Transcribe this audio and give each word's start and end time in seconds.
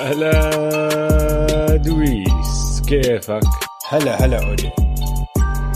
هلا 0.00 1.76
دويس 1.76 2.82
كيفك؟ 2.88 3.40
هلا 3.88 4.24
هلا 4.24 4.48
اودي 4.48 4.70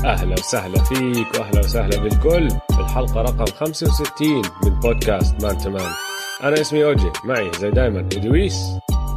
أهلا 0.04 0.32
وسهلا 0.32 0.84
فيك 0.84 1.34
وأهلا 1.40 1.60
وسهلا 1.60 1.96
بالكل. 1.98 2.50
في 2.50 2.80
الحلقة 2.80 3.22
رقم 3.22 3.44
65 3.46 4.42
من 4.64 4.80
بودكاست 4.80 5.44
Man 5.44 5.58
to 5.58 5.71
Man 5.71 5.90
أنا 6.42 6.60
اسمي 6.60 6.84
أوجي 6.84 7.10
معي 7.24 7.50
زي 7.60 7.70
دايما 7.70 8.00
ادويس 8.00 8.56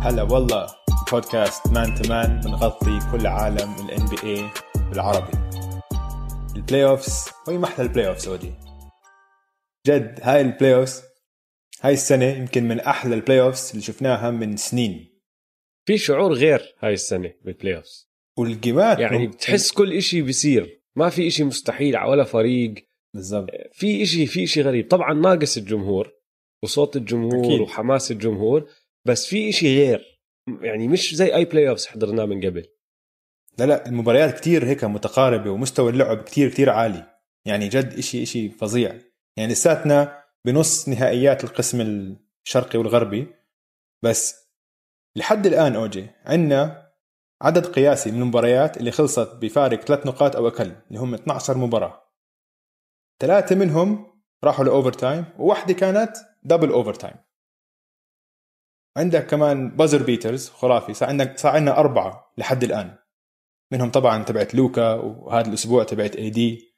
هلا 0.03 0.23
والله 0.23 0.67
بودكاست 1.11 1.67
Man 1.67 1.95
to 1.95 2.13
Man 2.13 2.39
بنغطي 2.39 2.99
كل 3.11 3.27
عالم 3.27 3.75
ال 3.85 4.05
NBA 4.05 4.49
بالعربي. 4.89 5.37
ال 6.55 6.85
playoffs 6.85 7.29
وين 7.47 7.61
محلى 7.61 7.85
ال 7.85 8.07
playoffs 8.07 8.27
اودي 8.27 8.53
جد 9.87 10.19
هاي 10.23 10.41
ال 10.41 10.75
playoffs 10.75 11.01
هاي 11.85 11.93
السنة 11.93 12.25
يمكن 12.25 12.63
من 12.63 12.79
أحلى 12.79 13.15
ال 13.15 13.41
playoffs 13.41 13.69
اللي 13.69 13.81
شفناها 13.81 14.31
من 14.31 14.57
سنين. 14.57 15.19
في 15.87 15.97
شعور 15.97 16.33
غير 16.33 16.75
هاي 16.79 16.93
السنة 16.93 17.33
بال 17.41 17.75
playoffs 17.75 18.09
والجيمات 18.37 18.99
يعني 18.99 19.27
بتحس 19.27 19.71
كل 19.71 19.93
إشي 19.93 20.21
بيصير. 20.21 20.81
ما 20.95 21.09
في 21.09 21.27
إشي 21.27 21.43
مستحيل 21.43 21.95
على 21.95 22.11
ولا 22.11 22.23
فريق. 22.23 22.73
بالضبط. 23.13 23.49
في 23.73 24.03
إشي 24.03 24.25
في 24.25 24.43
إشي 24.43 24.61
غريب. 24.61 24.87
طبعا 24.87 25.13
ناقص 25.13 25.57
الجمهور 25.57 26.13
وصوت 26.63 26.95
الجمهور 26.95 27.45
أكيد. 27.45 27.59
وحماس 27.59 28.11
الجمهور 28.11 28.69
بس 29.05 29.27
في 29.27 29.49
إشي 29.49 29.77
غير. 29.77 30.21
يعني 30.61 30.87
مش 30.87 31.15
زي 31.15 31.35
أي 31.35 31.45
playoffs 31.45 31.85
حضرناه 31.85 32.25
من 32.25 32.45
قبل. 32.45 32.65
لا 33.57 33.65
لا 33.65 33.87
المباريات 33.87 34.39
كتير 34.39 34.65
هيك 34.65 34.83
متقاربة 34.83 35.49
ومستوى 35.49 35.91
اللعب 35.91 36.23
كتير 36.23 36.49
كتير 36.49 36.69
عالي. 36.69 37.17
يعني 37.45 37.67
جد 37.67 37.93
إشي 37.93 38.23
إشي 38.23 38.49
فظيع. 38.49 39.01
يعني 39.37 39.51
لساتنا 39.53 40.24
بنص 40.45 40.89
نهائيات 40.89 41.43
القسم 41.43 41.81
الشرقي 42.45 42.79
والغربي. 42.79 43.35
بس 44.03 44.49
لحد 45.15 45.45
الآن 45.45 45.75
أوجي 45.75 46.09
عندنا 46.25 46.91
عدد 47.41 47.65
قياسي 47.65 48.11
من 48.11 48.21
المباريات 48.21 48.77
اللي 48.77 48.91
خلصت 48.91 49.35
بفارق 49.35 49.81
ثلاث 49.81 50.05
نقاط 50.05 50.35
أو 50.35 50.47
أقل 50.47 50.75
اللي 50.87 50.99
هم 50.99 51.13
12 51.13 51.57
مباراة. 51.57 52.11
ثلاثة 53.21 53.55
منهم 53.55 54.21
راحوا 54.43 54.65
ل 54.65 54.93
overtime 54.93 55.25
وواحدة 55.39 55.73
كانت 55.73 56.17
double 56.43 56.69
overtime 56.69 57.15
عندك 58.97 59.27
كمان 59.27 59.75
buzzer 59.75 60.03
beaters 60.03 60.49
خرافي. 60.49 60.93
صار 60.93 61.09
عندك 61.09 61.37
صار 61.37 61.51
عندنا 61.51 61.77
أربعة 61.77 62.33
لحد 62.37 62.63
الآن. 62.63 62.97
منهم 63.73 63.91
طبعا 63.91 64.23
تبعت 64.23 64.55
لوكا 64.55 64.93
وهذا 64.93 65.47
الأسبوع 65.47 65.83
تبعت 65.83 66.15
AD 66.15 66.75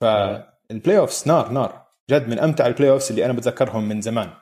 فال 0.00 0.98
playoffs 0.98 1.28
نار 1.28 1.48
نار. 1.48 1.89
جد 2.10 2.28
من 2.28 2.38
أمتع 2.38 2.66
ال 2.66 2.90
playoffs 2.90 3.10
اللي 3.10 3.24
أنا 3.24 3.32
بتذكرهم 3.32 3.88
من 3.88 4.00
زمان. 4.00 4.32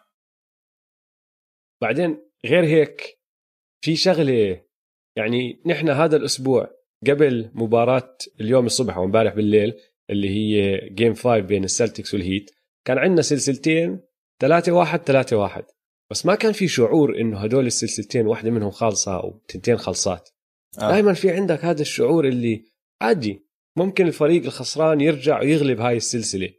بعدين 1.82 2.18
غير 2.46 2.64
هيك 2.64 3.18
في 3.84 3.96
شغلة 3.96 4.64
يعني 5.16 5.62
نحن 5.66 5.88
هذا 5.88 6.16
الأسبوع 6.16 6.70
قبل 7.06 7.50
مباراة 7.54 8.16
اليوم 8.40 8.66
الصبح 8.66 8.98
وامبارح 8.98 9.34
بالليل 9.34 9.74
اللي 10.10 10.28
هي 10.28 10.80
game 10.88 11.14
5 11.14 11.38
بين 11.38 11.64
السلتكس 11.64 12.14
والهيت 12.14 12.50
كان 12.84 12.98
عندنا 12.98 13.22
سلسلتين 13.22 14.00
3 14.40 14.72
1 14.72 15.00
3 15.00 15.36
1 15.36 15.64
بس 16.10 16.26
ما 16.26 16.34
كان 16.34 16.52
في 16.52 16.68
شعور 16.68 17.20
إنه 17.20 17.38
هدول 17.38 17.66
السلسلتين 17.66 18.26
واحدة 18.26 18.50
منهم 18.50 18.70
خالصة 18.70 19.16
أو 19.16 19.42
تنتين 19.48 19.76
خلصات. 19.76 20.28
آه. 20.78 20.90
دائما 20.90 21.12
في 21.12 21.30
عندك 21.30 21.64
هذا 21.64 21.82
الشعور 21.82 22.28
اللي 22.28 22.64
عادي 23.00 23.46
ممكن 23.76 24.06
الفريق 24.06 24.44
الخسران 24.44 25.00
يرجع 25.00 25.40
ويغلب 25.40 25.80
هاي 25.80 25.96
السلسلة. 25.96 26.50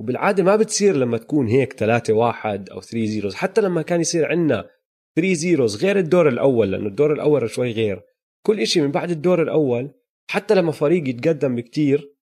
وبالعادة 0.00 0.42
ما 0.42 0.56
بتصير 0.56 0.96
لما 0.96 1.18
تكون 1.18 1.48
هيك 1.48 1.72
3 1.72 2.12
1 2.12 2.70
أو 2.70 2.80
3 2.80 3.20
0 3.20 3.36
حتى 3.36 3.60
لما 3.60 3.82
كان 3.82 4.00
يصير 4.00 4.26
عندنا 4.26 4.70
3 5.16 5.32
زيروز 5.32 5.84
غير 5.84 5.98
الدور 5.98 6.28
الأول 6.28 6.70
لأنه 6.72 6.86
الدور 6.86 7.12
الأول 7.12 7.50
شوي 7.50 7.72
غير. 7.72 8.02
كل 8.46 8.60
إشي 8.60 8.80
من 8.80 8.90
بعد 8.90 9.10
الدور 9.10 9.42
الأول 9.42 9.90
حتى 10.30 10.54
لما 10.54 10.72
فريق 10.72 11.08
يتقدم 11.08 11.54
بكتير 11.54 12.14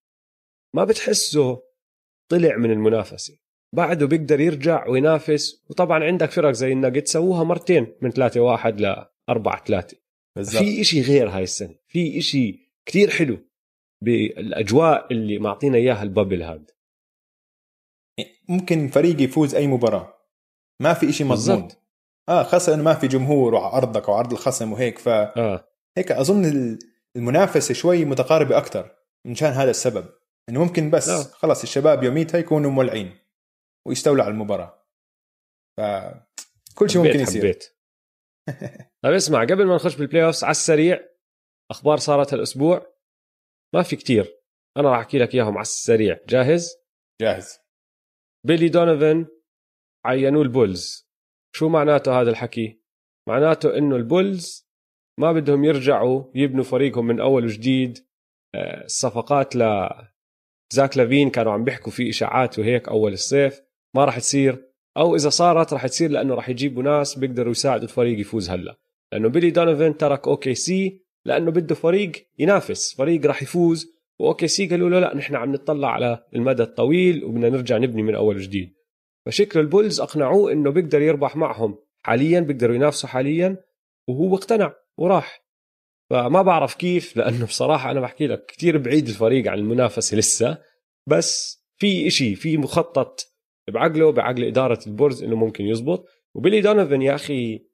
ما 0.75 0.85
بتحسه 0.85 1.63
طلع 2.31 2.57
من 2.57 2.71
المنافسة. 2.71 3.35
بعده 3.75 4.07
بيقدر 4.07 4.41
يرجع 4.41 4.89
وينافس. 4.89 5.65
وطبعا 5.71 6.05
عندك 6.05 6.31
فرق 6.31 6.51
زي 6.51 6.73
الناجت 6.73 7.09
سووها 7.09 7.45
مرتين 7.45 7.87
من 8.03 8.11
3 8.11 8.41
1 8.41 8.81
ل 8.81 9.05
4 9.29 9.65
3 9.65 9.97
بالضبط. 10.37 10.63
في 10.63 10.81
إشي 10.81 11.01
غير 11.01 11.29
هاي 11.29 11.43
السنة. 11.43 11.75
في 11.89 12.19
إشي 12.19 12.73
كتير 12.87 13.11
حلو 13.11 13.39
بالأجواء 14.03 15.13
اللي 15.13 15.39
معطينا 15.39 15.77
إياها 15.77 16.03
البابل 16.03 16.43
هذا 16.43 16.78
ممكن 18.49 18.89
فريق 18.89 19.21
يفوز 19.21 19.55
أي 19.55 19.67
مباراة. 19.67 20.15
ما 20.83 20.95
في 20.95 21.09
إشي 21.11 21.25
مضمون. 21.25 21.69
آه 22.29 22.43
خاصة 22.43 22.75
إنه 22.75 22.83
ما 22.83 22.95
في 22.95 23.09
جمهور 23.09 23.55
وعرضك 23.55 24.09
وعرض 24.09 24.33
الخصم 24.33 24.73
وهيك 24.73 24.99
فهيك 24.99 26.13
آه. 26.13 26.21
أظن 26.21 26.45
ال- 26.45 26.79
المنافسة 27.17 27.75
شوي 27.75 28.05
متقاربة 28.05 28.59
أكثر 28.59 28.97
منشان 29.27 29.49
هذا 29.53 29.71
السبب. 29.71 30.09
إنه 30.49 30.65
ممكن 30.65 30.91
بس 30.91 31.09
آه. 31.09 31.23
خلص 31.23 31.63
الشباب 31.63 32.03
يوميتها 32.03 32.39
يكونوا 32.39 32.71
مولعين 32.71 33.19
ويستولوا 33.87 34.25
على 34.25 34.33
المباراة. 34.33 34.87
ف 35.77 35.81
كل 36.75 36.91
شيء 36.91 37.03
ممكن 37.03 37.21
يصير. 37.21 37.43
حبيت. 37.43 37.65
طيب 39.05 39.13
اسمع 39.15 39.43
قبل 39.43 39.67
ما 39.67 39.75
نخش 39.75 39.97
بال 39.97 40.25
playoffs 40.25 40.45
على 40.45 40.51
السريع 40.51 41.01
أخبار 41.71 41.97
صارت 41.99 42.33
هالأسبوع؟ 42.35 42.87
ما 43.75 43.83
في 43.83 43.97
كتير. 43.97 44.39
أنا 44.77 44.91
راح 44.91 44.99
أحكي 44.99 45.19
لك 45.19 45.35
إياهم 45.35 45.53
على 45.53 45.63
السريع. 45.63 46.21
جاهز؟ 46.29 46.71
جاهز. 47.21 47.59
بيلي 48.45 48.69
دونيفن 48.69 49.27
عينوه 50.05 50.43
البولز. 50.43 51.09
شو 51.53 51.69
معناته 51.69 52.21
هذا 52.21 52.31
الحكي؟ 52.31 52.83
معناته 53.29 53.79
إنه 53.79 53.97
البولز 53.97 54.69
ما 55.21 55.33
بدهم 55.33 55.65
يرجعوا 55.65 56.25
يبنوا 56.35 56.65
فريقهم 56.65 57.07
من 57.07 57.21
أول 57.21 57.45
وجديد. 57.45 57.99
آه، 58.55 58.85
الصفقات 58.85 59.57
ل 59.57 59.89
زاك 60.73 60.97
لافين 60.97 61.31
كانوا 61.31 61.53
عم 61.53 61.65
بيحكوا 61.65 61.93
في 61.93 62.11
إشاعات 62.11 62.59
وهيك 62.59 62.89
أول 62.89 63.13
الصيف. 63.13 63.61
ما 63.97 64.05
راح 64.05 64.19
تصير. 64.19 64.69
أو 64.97 65.17
إذا 65.17 65.29
صارت 65.29 65.73
راح 65.73 65.87
تصير 65.87 66.11
لأنه 66.11 66.35
راح 66.35 66.49
يجيبوا 66.49 66.83
ناس 66.83 67.19
بيقدروا 67.19 67.51
يساعدوا 67.51 67.85
الفريق 67.85 68.21
يفوز 68.21 68.51
هلأ. 68.51 68.79
لأنه 69.13 69.29
بيلي 69.29 69.51
دونيفن 69.51 69.97
ترك 69.97 70.29
OKC 70.29 71.05
لأنه 71.25 71.51
بده 71.51 71.75
فريق 71.75 72.13
ينافس. 72.39 72.95
فريق 72.95 73.27
راح 73.27 73.43
يفوز. 73.43 73.98
و 74.19 74.49
OKC 74.49 74.67
قالوا 74.67 74.91
له 74.91 75.01
لا 75.01 75.17
نحن 75.17 75.35
عم 75.35 75.53
نطلع 75.53 75.89
على 75.89 76.25
المدى 76.35 76.63
الطويل 76.63 77.25
وبدنا 77.25 77.49
نرجع 77.49 77.79
نبني 77.79 78.03
من 78.03 78.15
أول 78.15 78.37
وجديد. 78.37 78.75
فشكل 79.27 79.61
البولز 79.61 80.01
أقنعوه 80.01 80.53
إنه 80.53 80.71
بيقدر 80.71 81.03
يربح 81.03 81.37
معهم 81.37 81.79
حاليا 82.03 82.41
بيقدروا 82.41 82.75
ينافسوا 82.75 83.09
حاليا 83.09 83.57
وهو 84.09 84.35
اقتنع 84.35 84.75
وراح. 84.97 85.45
فما 86.11 86.43
بعرف 86.43 86.75
كيف 86.75 87.17
لأنه 87.17 87.47
بصراحة 87.47 87.91
أنا 87.91 88.01
بحكي 88.01 88.27
لك 88.27 88.47
كثير 88.47 88.79
بعيد 88.79 89.09
الفريق 89.09 89.51
عن 89.51 89.59
المنافسة 89.59 90.17
لسه. 90.17 90.59
بس 91.07 91.59
في 91.77 92.07
إشي 92.07 92.35
في 92.35 92.57
مخطط 92.57 93.21
بعقله 93.69 94.13
بعقل 94.13 94.45
إدارة 94.45 94.79
البولز 94.87 95.23
إنه 95.23 95.37
ممكن 95.37 95.65
يزبط. 95.65 96.07
وبيلي 96.35 96.61
دونيفن 96.61 97.03
يا 97.03 97.15
أخي 97.15 97.67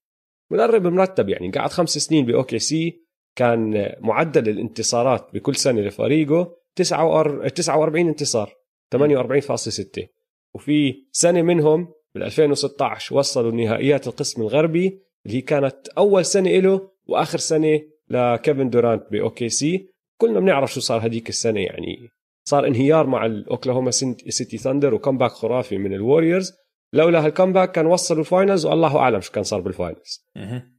مدرب 0.50 0.86
مرتب 0.86 1.28
يعني 1.28 1.50
قعد 1.50 1.70
خمس 1.70 1.98
سنين 1.98 2.26
ب 2.26 2.58
OKC. 2.58 3.03
كان 3.36 3.92
معدل 4.00 4.48
الانتصارات 4.48 5.28
بكل 5.34 5.56
سنة 5.56 5.80
لفريقه 5.80 6.56
49 6.76 8.08
انتصار 8.08 8.54
48.6 8.96 10.06
وفي 10.54 10.94
سنة 11.12 11.42
منهم 11.42 11.88
بال 12.14 12.22
2016 12.22 13.16
وصلوا 13.16 13.52
نهائيات 13.52 14.06
القسم 14.06 14.42
الغربي 14.42 15.00
اللي 15.26 15.36
هي 15.36 15.40
كانت 15.40 15.88
أول 15.88 16.24
سنة 16.24 16.50
له 16.50 16.90
وآخر 17.06 17.38
سنة 17.38 17.80
لكيفن 18.08 18.70
دورانت 18.70 19.02
ب 19.10 19.48
OKC. 19.48 19.88
كلنا 20.20 20.40
بنعرف 20.40 20.72
شو 20.72 20.80
صار 20.80 21.06
هديك 21.06 21.28
السنة 21.28 21.60
يعني. 21.60 22.08
صار 22.48 22.66
انهيار 22.66 23.06
مع 23.06 23.26
الأوكلاهوما 23.26 23.90
سيتي 23.90 24.58
ثاندر 24.58 24.94
و 24.94 24.98
comeback 24.98 25.30
خرافي 25.30 25.78
من 25.78 25.94
الوريورز. 25.94 26.52
لولا 26.92 27.26
هال 27.26 27.35
comeback 27.35 27.72
كان 27.72 27.86
وصلوا 27.86 28.20
ال 28.20 28.27
finals 28.27 28.66
والله 28.66 28.98
أعلم 28.98 29.20
شو 29.20 29.32
كان 29.32 29.44
صار 29.44 29.60
بال 29.60 29.75
finals. 29.75 30.28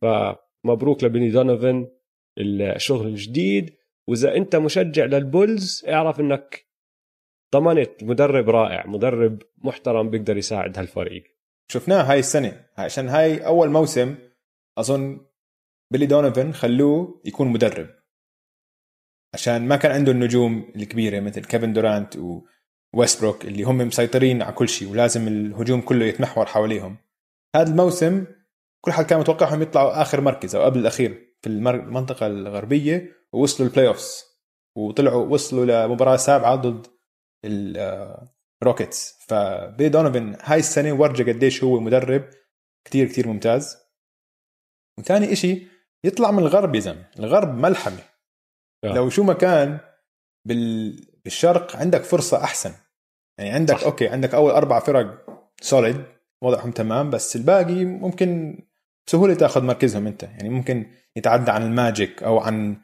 فمبروك 0.02 1.04
لبيلي 1.04 1.30
دونيفن 1.30 1.88
الشغل 2.38 3.08
الجديد. 3.08 3.76
وإذا 4.08 4.36
أنت 4.36 4.56
مشجع 4.56 5.06
للبولز 5.06 5.86
اعرف 5.90 6.20
إنك 6.20 6.66
ضمنت 7.56 8.04
مدرب 8.04 8.50
رائع 8.50 8.88
مدرب 8.88 9.42
محترم 9.58 10.10
بيقدر 10.10 10.38
يساعد 10.38 10.78
هالفريق. 10.78 11.24
شفناه 11.72 12.02
هاي 12.04 12.20
السنة. 12.20 12.66
عشان 12.78 13.10
هاي 13.10 13.46
أول 13.46 13.70
موسم 13.70 14.16
أظن 14.78 15.26
بيلي 15.92 16.06
دونيفن 16.06 16.52
خلوه 16.52 17.22
يكون 17.26 17.48
مدرب. 17.48 17.88
عشان 19.34 19.68
ما 19.68 19.76
كان 19.76 19.92
عنده 19.92 20.12
النجوم 20.12 20.72
الكبيرة 20.76 21.20
مثل 21.20 21.46
كيفن 21.46 21.74
دورانت 21.74 22.18
وويستبروك 22.94 23.46
اللي 23.46 23.64
هم 23.64 23.78
مسيطرين 23.78 24.42
على 24.42 24.54
كل 24.54 24.70
شيء 24.70 24.92
ولازم 24.92 25.28
الهجوم 25.28 25.82
كله 25.82 26.06
يتمحور 26.06 26.46
حواليهم. 26.46 26.98
هذا 27.56 27.70
الموسم 27.72 28.26
كل 28.82 28.92
حد 28.92 29.06
كان 29.06 29.20
متوقعهم 29.20 29.62
يطلعوا 29.62 30.02
آخر 30.02 30.22
مركز 30.22 30.56
أو 30.56 30.64
قبل 30.64 30.80
الأخير. 30.80 31.35
في 31.46 31.52
المنطقة 31.52 32.28
الغربية 32.28 33.12
ووصلوا 33.34 33.70
ال 33.70 33.88
playoffs 33.88 34.24
وطلعوا 34.78 35.26
وصلوا 35.26 35.66
لمباراة 35.66 36.16
سابعة 36.16 36.56
ضد 36.56 36.88
الروكيتس 38.62 39.18
فبيلي 39.28 39.90
دونوفن 39.90 40.38
هاي 40.42 40.60
السنة 40.60 40.94
ورجى 40.94 41.32
قديش 41.32 41.64
هو 41.64 41.80
مدرب 41.80 42.30
كتير 42.86 43.08
كتير 43.08 43.28
ممتاز 43.28 43.78
وثاني 45.00 45.34
إشي 45.34 45.68
يطلع 46.04 46.32
من 46.32 46.40
الغرب 46.40 46.76
يا 46.76 46.80
زلمة 46.80 47.10
الغرب 47.20 47.58
ملحمة 47.58 48.04
آه. 48.84 48.94
لو 48.94 49.10
شو 49.10 49.24
ما 49.24 49.34
كان 49.34 49.80
بال... 50.48 50.96
بالشرق 51.24 51.76
عندك 51.76 52.04
فرصة 52.04 52.44
أحسن 52.44 52.74
يعني 53.40 53.52
عندك. 53.52 53.78
صح. 53.78 53.84
okay 53.84 54.08
عندك 54.08 54.34
أول 54.34 54.52
أربع 54.52 54.80
فرق 54.80 55.26
solid 55.62 56.06
وضعهم 56.42 56.72
تمام 56.72 57.10
بس 57.10 57.36
الباقي 57.36 57.86
ممكن 57.86 58.60
بسهوله 59.08 59.34
تأخذ 59.34 59.64
مركزهم 59.64 60.08
أنت. 60.08 60.24
يعني 60.24 60.50
ممكن 60.50 60.92
يتعدى 61.16 61.52
عن 61.52 61.64
الماجيك 61.64 62.24
أو 62.24 62.40
عن 62.40 62.78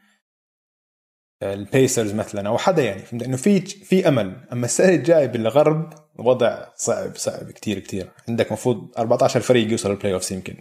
البيسرز 1.42 2.14
مثلا 2.14 2.48
أو 2.48 2.58
حدا 2.58 2.82
يعني. 2.82 3.02
فهمت؟ 3.02 3.22
إنه 3.22 3.36
في 3.36 3.60
في 3.60 4.08
أمل. 4.08 4.46
أما 4.52 4.64
السنة 4.64 4.88
الجاي 4.94 5.28
بالغرب 5.28 5.94
الوضع 6.20 6.66
صعب 6.76 7.16
صعب 7.16 7.50
كتير 7.50 7.78
كتير. 7.78 8.10
عندك 8.28 8.52
مفروض 8.52 8.98
14 8.98 9.40
فريق 9.40 9.70
يوصل 9.70 9.90
ال 9.90 10.14
playoffs 10.14 10.32
يمكن. 10.32 10.56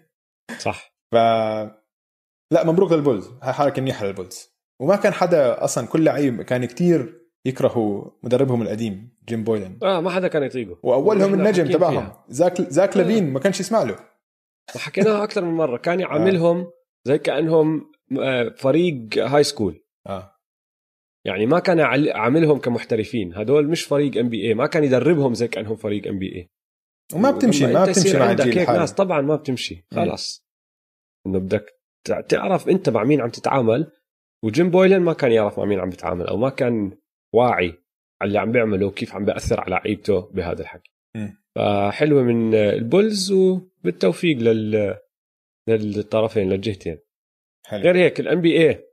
صح. 0.66 0.94
ف 1.12 1.14
لا 2.52 2.64
مبروك 2.64 2.92
للبولز. 2.92 3.30
هاي 3.42 3.52
حركة 3.52 3.82
منيحة 3.82 4.06
للبولز. 4.06 4.48
وما 4.80 4.96
كان 4.96 5.12
حدا 5.12 5.64
أصلا 5.64 5.86
كل 5.86 6.04
لعيب 6.04 6.42
كان 6.42 6.64
كتير 6.64 7.28
يكرهوا 7.46 8.10
مدربهم 8.22 8.62
القديم 8.62 9.16
جيم 9.28 9.44
بويلن 9.44 9.78
آه 9.82 10.00
ما 10.00 10.10
حدا 10.10 10.28
كان 10.28 10.42
يطيقه. 10.42 10.78
وأولهم 10.82 11.34
النجم 11.34 11.66
تبعهم. 11.72 12.12
زاك 12.28 12.62
زاك 12.62 12.96
آه. 12.96 13.02
لافين 13.02 13.32
ما 13.32 13.40
كانش 13.40 13.60
يسمع 13.60 13.82
له. 13.82 13.96
وحكيناها 14.76 15.24
أكثر 15.24 15.44
من 15.44 15.54
مرة. 15.54 15.76
كان 15.76 16.00
يعاملهم 16.00 16.70
زي 17.04 17.18
كأنهم 17.18 17.92
آه، 18.20 18.48
فريق 18.48 19.18
high 19.18 19.44
school 19.44 19.84
آه. 20.06 20.34
يعني 21.24 21.46
ما 21.46 21.58
كان 21.58 21.80
عاملهم 22.14 22.58
كمحترفين. 22.58 23.34
هدول 23.34 23.68
مش 23.68 23.82
فريق 23.84 24.16
NBA 24.18 24.54
ما 24.54 24.66
كان 24.66 24.84
يدربهم 24.84 25.34
زي 25.34 25.48
كأنهم 25.48 25.76
فريق 25.76 26.06
NBA 26.08 26.50
وما 27.14 27.30
بتمشي 27.30 27.66
ما 27.66 27.84
بتمشي 27.84 28.18
مع 28.18 28.30
الجيل 28.30 28.46
هيك 28.48 28.58
الحالي. 28.58 28.78
ناس 28.78 28.92
طبعا 28.92 29.20
ما 29.20 29.36
بتمشي. 29.36 29.84
خلص 29.94 30.46
إنه 31.26 31.38
بدك 31.38 31.66
تع- 32.06 32.20
تعرف 32.20 32.68
أنت 32.68 32.88
مع 32.88 33.04
مين 33.04 33.20
عم 33.20 33.28
تتعامل. 33.28 33.92
وجيم 34.44 34.70
بويلن 34.70 35.00
ما 35.02 35.12
كان 35.12 35.32
يعرف 35.32 35.58
مع 35.58 35.64
مين 35.64 35.80
عم 35.80 35.90
بيتعامل 35.90 36.26
أو 36.26 36.36
ما 36.36 36.50
كان 36.50 36.98
واعي 37.34 37.74
على 38.22 38.28
اللي 38.28 38.38
عم 38.38 38.52
بيعمله 38.52 38.86
وكيف 38.86 39.14
عم 39.14 39.24
بيأثر 39.24 39.60
على 39.60 39.70
لعيبته 39.70 40.20
بهذا 40.20 40.62
الحكي. 40.62 40.90
فحلوة 41.54 42.22
من 42.22 42.54
البولز 42.54 43.32
وبالتوفيق 43.32 44.36
لل 44.38 44.98
للطرفين 45.68 46.48
للجهتين. 46.48 46.98
حلو. 47.66 47.82
غير 47.82 47.96
هيك 47.96 48.20
ال 48.20 48.40
NBA 48.40 48.84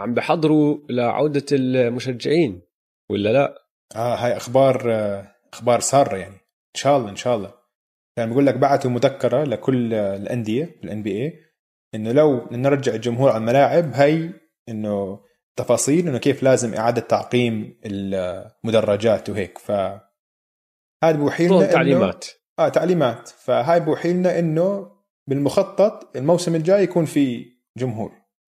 عم 0.00 0.14
بحضروا 0.14 0.78
لعودة 0.90 1.44
المشجعين 1.52 2.62
ولا 3.10 3.32
لا؟ 3.32 3.68
آه 3.96 4.14
هاي 4.14 4.36
أخبار 4.36 4.92
آه، 4.92 5.34
أخبار 5.52 5.80
سارة 5.80 6.16
يعني. 6.16 6.34
إن 6.34 6.80
شاء 6.80 6.96
الله 6.96 7.10
إن 7.10 7.16
شاء 7.16 7.36
الله. 7.36 7.54
كان 8.16 8.30
بقول 8.30 8.46
لك 8.46 8.54
بعثوا 8.54 8.90
مذكرة 8.90 9.44
لكل 9.44 9.94
الأندية 9.94 10.78
بال 10.82 11.02
NBA 11.02 11.40
إنه 11.94 12.12
لو 12.12 12.48
نرجع 12.50 12.94
الجمهور 12.94 13.30
على 13.30 13.38
الملاعب 13.38 13.92
هي 13.94 14.30
إنه 14.68 15.20
تفاصيل 15.56 16.08
إنه 16.08 16.18
كيف 16.18 16.42
لازم 16.42 16.74
إعادة 16.74 17.00
تعقيم 17.00 17.80
المدرجات 17.84 19.30
وهيك. 19.30 19.58
ف 19.58 19.72
هذا 21.04 21.16
بوحي 21.16 21.48
لنا 21.48 21.66
تعليمات. 21.72 22.26
آه 22.58 22.68
تعليمات. 22.68 23.28
فهاي 23.28 23.80
بوحي 23.80 24.12
لنا 24.12 24.38
إنه 24.38 24.98
بالمخطط 25.28 26.16
الموسم 26.16 26.54
الجاي 26.54 26.82
يكون 26.82 27.04
في 27.04 27.52
جمهور. 27.78 28.12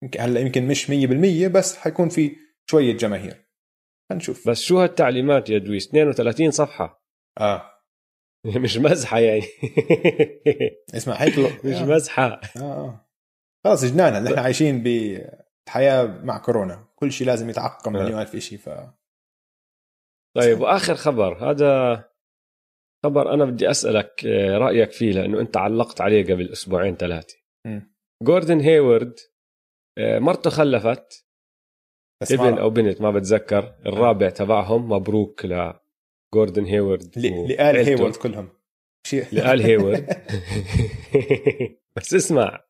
يمكن 0.03 0.21
هلأ 0.21 0.39
يمكن 0.39 0.67
مش 0.67 0.91
100% 0.91 1.47
بس 1.47 1.77
حيكون 1.77 2.09
في 2.09 2.35
شوية 2.69 2.97
جماهير. 2.97 3.45
هنشوف. 4.11 4.49
بس 4.49 4.61
شو 4.61 4.79
هالتعليمات 4.79 5.49
يا 5.49 5.57
دويس؟ 5.57 5.87
32 5.87 6.51
صفحة. 6.51 7.03
آه. 7.39 7.71
مش 8.63 8.77
مزحة 8.77 9.19
يعني. 9.19 9.43
اسمع 10.95 11.13
هيك. 11.15 11.65
مش 11.65 11.75
آه. 11.75 11.85
مزحة. 11.85 12.41
آه. 12.57 12.61
آه. 12.61 13.09
خلص 13.65 13.85
جنانا 13.85 14.19
نحن 14.19 14.39
عايشين 14.39 14.83
بحياة 14.83 16.05
مع 16.05 16.37
كورونا. 16.37 16.87
كل 16.95 17.11
شيء 17.11 17.27
لازم 17.27 17.49
يتعقم 17.49 17.97
آه. 17.97 18.03
مليون 18.03 18.21
ألف 18.21 18.35
شيء 18.35 18.57
ف 18.57 18.69
طيب 20.35 20.61
وآخر 20.61 20.95
خبر. 20.95 21.51
هذا 21.51 22.03
خبر 23.05 23.33
أنا 23.33 23.45
بدي 23.45 23.69
أسألك 23.69 24.25
آه، 24.25 24.57
رأيك 24.57 24.91
فيه 24.91 25.11
لأنه 25.11 25.39
أنت 25.39 25.57
علقت 25.57 26.01
عليه 26.01 26.23
قبل 26.23 26.49
أسبوعين 26.51 26.95
ثلاثة. 26.95 27.35
جوردن 28.23 28.59
هيورد 28.59 29.13
آه، 29.97 30.19
مرته 30.19 30.49
خلفت. 30.49 31.25
بس 32.21 32.31
ابن 32.31 32.57
أو 32.57 32.69
بنت 32.69 33.01
ما 33.01 33.11
بتذكر. 33.11 33.75
الرابع 33.85 34.29
تبعهم 34.29 34.89
مبروك 34.91 35.45
لجوردن 35.45 36.65
هيورد 36.65 37.17
لآل. 37.17 37.75
هيورد 37.75 38.15
كلهم. 38.15 38.49
لآل 39.31 39.61
هيورد 39.61 40.07
بس 41.95 42.13
اسمع 42.13 42.63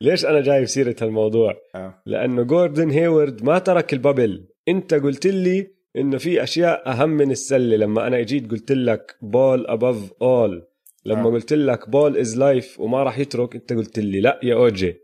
ليش 0.00 0.24
أنا 0.26 0.40
جايب 0.40 0.64
سيره 0.64 0.96
هالموضوع؟ 1.02 1.54
آه. 1.74 2.02
لأنه 2.06 2.42
جوردن 2.42 2.90
هيورد 2.90 3.44
ما 3.44 3.58
ترك 3.58 3.92
ال 3.92 3.99
bubble. 3.99 4.48
أنت 4.68 4.94
قلت 4.94 5.26
لي 5.26 5.75
انه 5.96 6.18
في 6.18 6.42
أشياء 6.42 6.88
أهم 6.90 7.08
من 7.08 7.30
السلة. 7.30 7.76
لما 7.76 8.06
أنا 8.06 8.20
إجيت 8.20 8.50
قلت 8.50 8.72
لك 8.72 9.16
ball 9.22 9.66
above 9.66 10.12
all 10.22 10.68
لما 11.04 11.20
آه. 11.28 11.32
قلت 11.32 11.52
لك 11.52 11.88
ball 11.88 12.16
is 12.18 12.36
life 12.38 12.80
وما 12.80 13.02
راح 13.02 13.18
يترك 13.18 13.54
أنت 13.54 13.72
قلت 13.72 13.98
لي 13.98 14.20
لا 14.20 14.40
يا 14.42 14.54
اوجي 14.54 14.96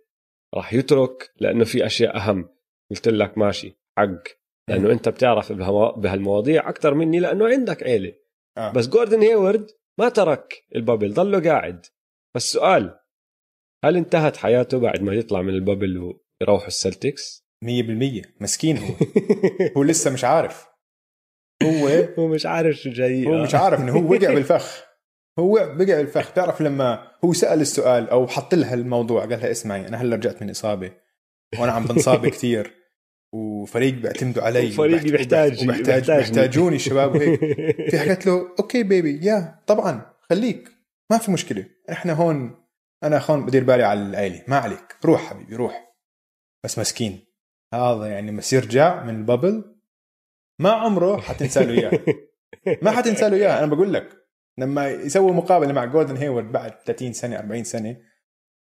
راح 0.54 0.74
يترك 0.74 1.30
لأنه 1.40 1.64
في 1.64 1.86
أشياء 1.86 2.16
أهم. 2.16 2.48
قلت 2.90 3.08
لك 3.08 3.38
ماشي 3.38 3.78
حق. 3.98 4.22
لأنه 4.68 4.92
أنت 4.92 5.08
بتعرف 5.08 5.52
بهالموا- 5.52 5.98
بهالمواضيع 5.98 6.68
أكثر 6.68 6.94
مني 6.94 7.20
لأنه 7.20 7.46
عندك 7.48 7.82
عيلة. 7.82 8.12
آه. 8.58 8.72
بس 8.72 8.88
جوردن 8.88 9.20
هيورد 9.22 9.70
ما 9.98 10.08
ترك 10.08 10.64
ال 10.76 10.81
bubble 10.81 11.12
ضله 11.14 11.40
قاعد. 11.50 11.86
بس 12.36 12.52
سؤال 12.52 12.98
هل 13.84 13.96
انتهت 13.96 14.36
حياته 14.36 14.78
بعد 14.78 15.02
ما 15.02 15.14
يطلع 15.14 15.42
من 15.42 15.54
ال 15.54 15.60
bubble 15.60 15.98
ويروحوا 16.40 16.66
السلتكس؟ 16.68 17.46
100% 17.64 18.22
مسكين 18.40 18.78
هو. 18.78 18.94
هو 19.76 19.82
لسه 19.82 20.12
مش 20.12 20.24
عارف. 20.24 20.71
هو 21.62 21.88
هو 22.18 22.28
مش 22.28 22.46
عارف 22.46 22.76
شو 22.76 22.90
جاي. 22.90 23.26
هو 23.26 23.42
مش 23.42 23.54
عارف 23.54 23.80
إنه 23.80 23.92
هو 23.92 24.10
وقع 24.12 24.34
بالفخ. 24.34 24.82
هو 25.38 25.52
وقع 25.54 25.72
بالفخ. 25.74 26.30
بتعرف 26.32 26.60
لما 26.60 27.08
هو 27.24 27.32
سأل 27.32 27.60
السؤال 27.60 28.10
أو 28.10 28.26
حط 28.28 28.54
لها 28.54 28.74
الموضوع 28.74 29.20
قال 29.20 29.30
لها 29.30 29.50
اسمعي 29.50 29.88
أنا 29.88 30.02
هلا 30.02 30.16
رجعت 30.16 30.42
من 30.42 30.50
إصابة 30.50 30.92
وأنا 31.60 31.72
عم 31.72 31.84
بنصاب 31.84 32.26
كثير 32.26 32.72
وفريق 33.34 33.94
بيعتمدوا 33.94 34.42
علي 34.42 34.70
فريقي 34.70 34.94
وبحت- 35.00 35.10
بيحتاج 35.12 35.64
وبحتاج 35.64 35.86
بيحتاجني. 35.86 36.16
بيحتاجوني 36.18 36.76
الشباب 36.76 37.14
وهيك. 37.14 37.40
في 37.90 37.98
حكت 37.98 38.26
له 38.26 38.48
أوكي 38.60 38.82
بيبي 38.82 39.26
يا 39.26 39.58
طبعا 39.66 40.06
خليك 40.30 40.68
ما 41.10 41.18
في 41.18 41.30
مشكلة. 41.30 41.64
إحنا 41.90 42.12
هون 42.12 42.54
أنا 43.04 43.22
هون 43.30 43.46
بدير 43.46 43.64
بالي 43.64 43.82
على 43.82 44.00
العيلة. 44.02 44.42
ما 44.48 44.56
عليك 44.56 44.96
روح 45.04 45.22
حبيبي 45.30 45.56
روح. 45.56 45.94
بس 46.64 46.78
مسكين. 46.78 47.20
هذا 47.74 48.06
يعني 48.06 48.32
بس 48.36 48.52
يرجع 48.52 49.02
من 49.04 49.14
ال 49.16 49.23
bubble. 49.23 49.74
ما 50.62 50.70
عمره 50.70 51.20
حتنسى 51.20 51.64
له 51.64 51.72
إياه. 51.72 52.00
ما 52.82 52.90
حتنسى 52.90 53.28
له 53.28 53.36
اياها 53.36 53.58
أنا 53.58 53.66
بقول 53.66 53.92
لك 53.94 54.08
لما 54.58 54.88
يسوي 54.90 55.32
مقابلة 55.32 55.72
مع 55.72 55.84
جوردن 55.84 56.16
هيورد 56.16 56.52
بعد 56.52 56.72
30 56.86 57.12
سنة 57.12 57.38
40 57.38 57.64
سنة 57.64 57.96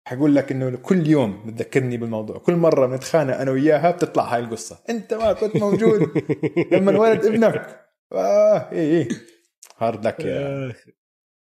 حقول 0.07 0.35
لك 0.35 0.51
إنه 0.51 0.77
كل 0.77 1.07
يوم 1.07 1.45
بتذكرني 1.45 1.97
بالموضوع. 1.97 2.37
كل 2.37 2.55
مرة 2.55 2.87
بنتخانق 2.87 3.37
أنا 3.37 3.51
وياها 3.51 3.91
بتطلع 3.91 4.23
هاي 4.35 4.39
القصة. 4.39 4.79
أنت 4.89 5.13
ما 5.13 5.33
كنت 5.33 5.57
موجود 5.57 6.01
لما 6.71 6.91
انولد 6.91 7.25
ابنك. 7.25 7.79
آه 8.13 8.71
إيه 8.71 8.97
إيه. 8.97 9.07
hard 9.77 10.07
luck 10.07 10.19
يا 10.19 10.73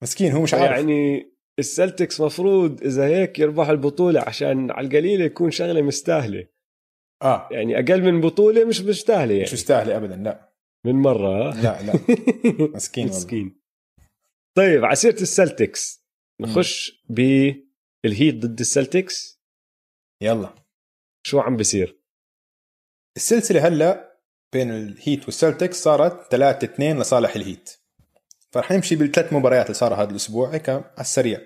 مسكين 0.01 0.31
هو 0.31 0.41
مش 0.41 0.53
عارف. 0.53 0.71
يعني 0.71 1.31
السلتكس 1.59 2.21
مفروض 2.21 2.83
إذا 2.83 3.05
هيك 3.05 3.39
يربحوا 3.39 3.71
البطولة 3.71 4.21
عشان 4.21 4.71
على 4.71 4.87
القليله 4.87 5.25
يكون 5.25 5.51
شغلة 5.51 5.81
مستاهلة. 5.81 6.45
آه. 7.21 7.49
يعني 7.51 7.79
أقل 7.79 8.01
من 8.01 8.21
بطولة 8.21 8.65
مش 8.65 8.81
مستاهلة 8.81 9.33
مش 9.33 9.39
يعني 9.39 9.53
مستاهلة 9.53 9.97
ابدا 9.97 10.15
لا. 10.15 10.49
من 10.85 10.95
مرة؟ 10.95 11.53
لا 11.61 11.81
لا. 11.81 11.93
مسكين 12.75 13.07
مسكين. 13.07 13.61
طيب 14.57 14.85
على 14.85 14.95
سيره 14.95 15.21
السلتكس. 15.21 16.05
نخش 16.41 17.03
بالهيت 17.09 18.35
ضد 18.35 18.59
السلتكس. 18.59 19.41
يلا. 20.21 20.55
شو 21.27 21.39
عم 21.39 21.57
بيصير؟ 21.57 21.99
السلسلة 23.17 23.67
هلأ 23.67 24.19
بين 24.53 24.71
الهيت 24.71 25.25
والسلتكس 25.25 25.83
صارت 25.83 26.31
3 26.31 26.65
2 26.65 26.99
لصالح 26.99 27.35
الهيت. 27.35 27.69
فرح 28.51 28.71
نمشي 28.71 28.95
بالثلاث 28.95 29.33
مباريات 29.33 29.65
اللي 29.65 29.73
صاروا 29.73 29.97
هذا 29.97 30.11
الأسبوع 30.11 30.53
هيك 30.53 30.69
على 30.69 30.93
السريع. 30.99 31.41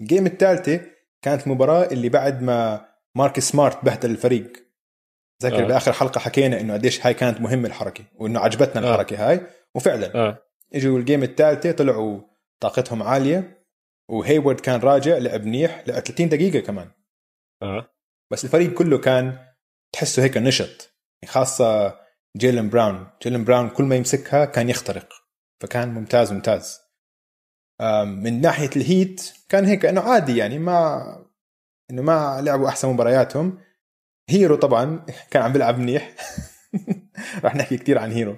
ال 0.00 0.05
game 0.05 0.26
الثالثة 0.26 0.80
كانت 1.22 1.46
المباراه 1.46 1.84
اللي 1.84 2.08
بعد 2.08 2.42
ما 2.42 2.88
ماركس 3.16 3.40
سمارت 3.40 3.84
بهدل 3.84 4.10
الفريق. 4.10 4.69
ذكر 5.42 5.58
آه. 5.58 5.64
آه. 5.64 5.66
بآخر 5.66 5.92
حلقة 5.92 6.18
حكينا 6.18 6.60
إنه 6.60 6.74
قديش 6.74 7.06
هاي 7.06 7.14
كانت 7.14 7.40
مهمة 7.40 7.68
الحركة 7.68 8.04
وإنه 8.14 8.40
عجبتنا 8.40 8.86
آه. 8.86 8.90
الحركة 8.90 9.30
هاي. 9.30 9.46
وفعلا 9.74 10.14
آه. 10.14 10.38
إجوا 10.74 10.98
ال 10.98 11.03
game 11.03 11.22
الثالثه 11.22 11.72
طلعوا 11.72 12.20
طاقتهم 12.60 13.02
عالية 13.02 13.66
وهيورد 14.08 14.60
كان 14.60 14.80
راجع 14.80 15.18
لعب 15.18 15.44
منيح 15.44 15.84
لعب 15.86 16.00
30 16.00 16.28
دقيقة 16.28 16.60
كمان. 16.60 16.90
آه. 17.62 17.90
بس 18.30 18.44
الفريق 18.44 18.74
كله 18.74 18.98
كان 18.98 19.38
تحسه 19.92 20.22
هيك 20.22 20.36
نشط. 20.36 20.94
خاصة 21.26 21.98
جيلن 22.36 22.70
براون. 22.70 23.06
جيلن 23.22 23.44
براون 23.44 23.68
كل 23.68 23.84
ما 23.84 23.96
يمسكها 23.96 24.44
كان 24.44 24.68
يخترق. 24.68 25.08
فكان 25.60 25.94
ممتاز 25.94 26.32
ممتاز. 26.32 26.80
من 28.04 28.40
ناحية 28.40 28.70
الهيت 28.76 29.32
كان 29.48 29.64
هيك 29.64 29.86
إنه 29.86 30.00
عادي 30.00 30.36
يعني 30.36 30.58
ما 30.58 31.02
إنه 31.90 32.02
ما 32.02 32.40
لعبوا 32.40 32.68
أحسن 32.68 32.88
مبارياتهم. 32.88 33.58
هيرو 34.30 34.56
طبعا 34.56 35.06
كان 35.30 35.42
عم 35.42 35.52
بيلعب 35.52 35.78
منيح. 35.78 36.14
راح 37.44 37.54
نحكي 37.56 37.76
كثير 37.76 37.98
عن 37.98 38.12
هيرو 38.12 38.36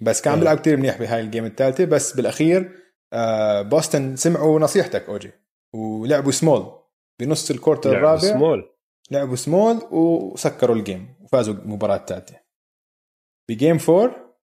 بس 0.00 0.22
كان 0.22 0.32
عم 0.32 0.38
بيلعب 0.38 0.58
كثير 0.58 0.76
منيح 0.76 0.98
بهاي 0.98 1.20
ال 1.20 1.25
game 1.25 1.44
الثالثه 1.44 1.84
بس 1.84 2.16
بالأخير 2.16 2.78
آه، 3.12 3.62
بوسطن 3.62 4.16
سمعوا 4.16 4.60
نصيحتك 4.60 5.08
أوجي. 5.08 5.30
ولعبوا 5.72 6.32
small 6.32 6.72
بنص 7.20 7.50
ال 7.50 7.55
quarter 7.55 7.90
الرابع 7.92 8.18
سمول 8.18 8.70
لعبوا 9.10 9.36
سمول 9.36 9.76
وسكروا 9.90 10.76
ال 10.76 10.84
game 10.84 11.14
وفازوا 11.20 11.54
المباراة 11.54 11.96
الثالثه 11.96 12.40
ب 13.48 13.54
game 13.54 13.78
four 13.78 14.34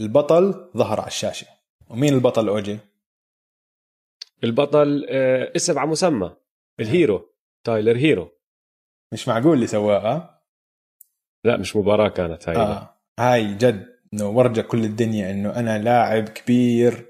البطل 0.00 0.70
ظهر 0.76 1.00
على 1.00 1.06
الشاشة. 1.08 1.46
ومين 1.88 2.14
البطل 2.14 2.48
أوجي؟ 2.48 2.78
البطل 4.44 5.06
آه، 5.08 5.52
اسم 5.56 5.78
على 5.78 5.90
مسمى. 5.90 6.36
ال 6.80 6.89
hero. 6.89 7.34
تايلر 7.64 7.96
هيرو. 7.96 8.39
مش 9.12 9.28
معقول 9.28 9.52
اللي 9.52 9.66
سواه 9.66 10.40
لا 11.44 11.56
مش 11.56 11.76
مباراة 11.76 12.08
كانت 12.08 12.48
هاي 12.48 12.56
آه. 12.56 12.96
هاي 13.20 13.54
جد 13.54 14.00
إنه 14.14 14.28
ورجى 14.28 14.62
كل 14.62 14.84
الدنيا 14.84 15.30
إنه 15.30 15.56
أنا 15.56 15.78
لاعب 15.78 16.28
كبير 16.28 17.06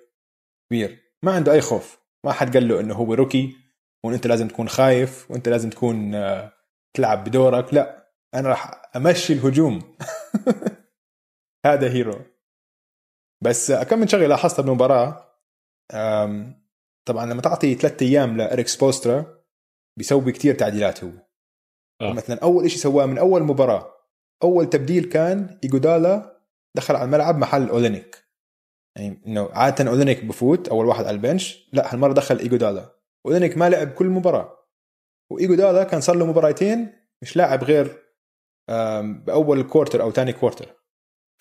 كبير. 0.70 0.98
ما 1.22 1.32
عنده 1.32 1.52
أي 1.52 1.60
خوف. 1.60 2.00
ما 2.24 2.32
حد 2.32 2.56
قال 2.56 2.68
له 2.68 2.80
إنه 2.80 2.94
هو 2.94 3.14
rookie 3.14 3.56
وانت 4.04 4.26
لازم 4.26 4.48
تكون 4.48 4.68
خايف 4.68 5.30
وإنت 5.30 5.48
لازم 5.48 5.70
تكون 5.70 6.14
آه، 6.14 6.52
تلعب 6.96 7.24
بدورك. 7.24 7.74
لا 7.74 8.12
أنا 8.34 8.48
راح 8.48 8.82
أمشي 8.96 9.32
الهجوم. 9.32 9.96
هذا 11.66 11.90
هيرو 11.90 12.20
بس 13.42 13.72
كم 13.72 13.98
من 13.98 14.08
شغلة 14.08 14.26
لاحظتها 14.26 14.62
بالمباراة 14.62 15.30
طبعا 17.08 17.26
لما 17.26 17.42
تعطي 17.42 17.74
ثلاثة 17.74 18.06
أيام 18.06 18.36
لإريك 18.36 18.68
سبوسترا 18.68 19.40
بيسوي 19.98 20.32
كتير 20.32 20.54
تعديلات 20.54 21.04
هو. 21.04 21.10
آه. 22.00 22.12
مثلا 22.12 22.38
أول 22.42 22.70
شيء 22.70 22.78
سواه 22.78 23.06
من 23.06 23.18
أول 23.18 23.42
مباراة 23.42 23.92
أول 24.42 24.70
تبديل 24.70 25.04
كان 25.04 25.58
إيجودالا 25.64 26.40
دخل 26.76 26.96
على 26.96 27.04
الملعب 27.04 27.38
محل 27.38 27.68
أولينيك. 27.68 28.24
يعني 28.96 29.22
إنه 29.26 29.48
عادة 29.52 29.90
أولينيك 29.90 30.24
بفوت 30.24 30.68
أول 30.68 30.86
واحد 30.86 31.04
على 31.04 31.14
البنش 31.14 31.68
لا 31.72 31.94
هالمرة 31.94 32.12
دخل 32.12 32.38
إيجودالا. 32.38 32.96
أولينيك 33.26 33.58
ما 33.58 33.70
لعب 33.70 33.90
كل 33.90 34.06
مباراة. 34.06 34.56
وإيجودالا 35.30 35.84
كان 35.84 36.00
صار 36.00 36.16
له 36.16 36.26
مباراتين 36.26 36.92
مش 37.22 37.36
لاعب 37.36 37.64
غير 37.64 38.02
بأول 39.26 39.62
quarter 39.62 40.02
أو 40.02 40.12
ثاني 40.12 40.32
كورتر 40.32 40.76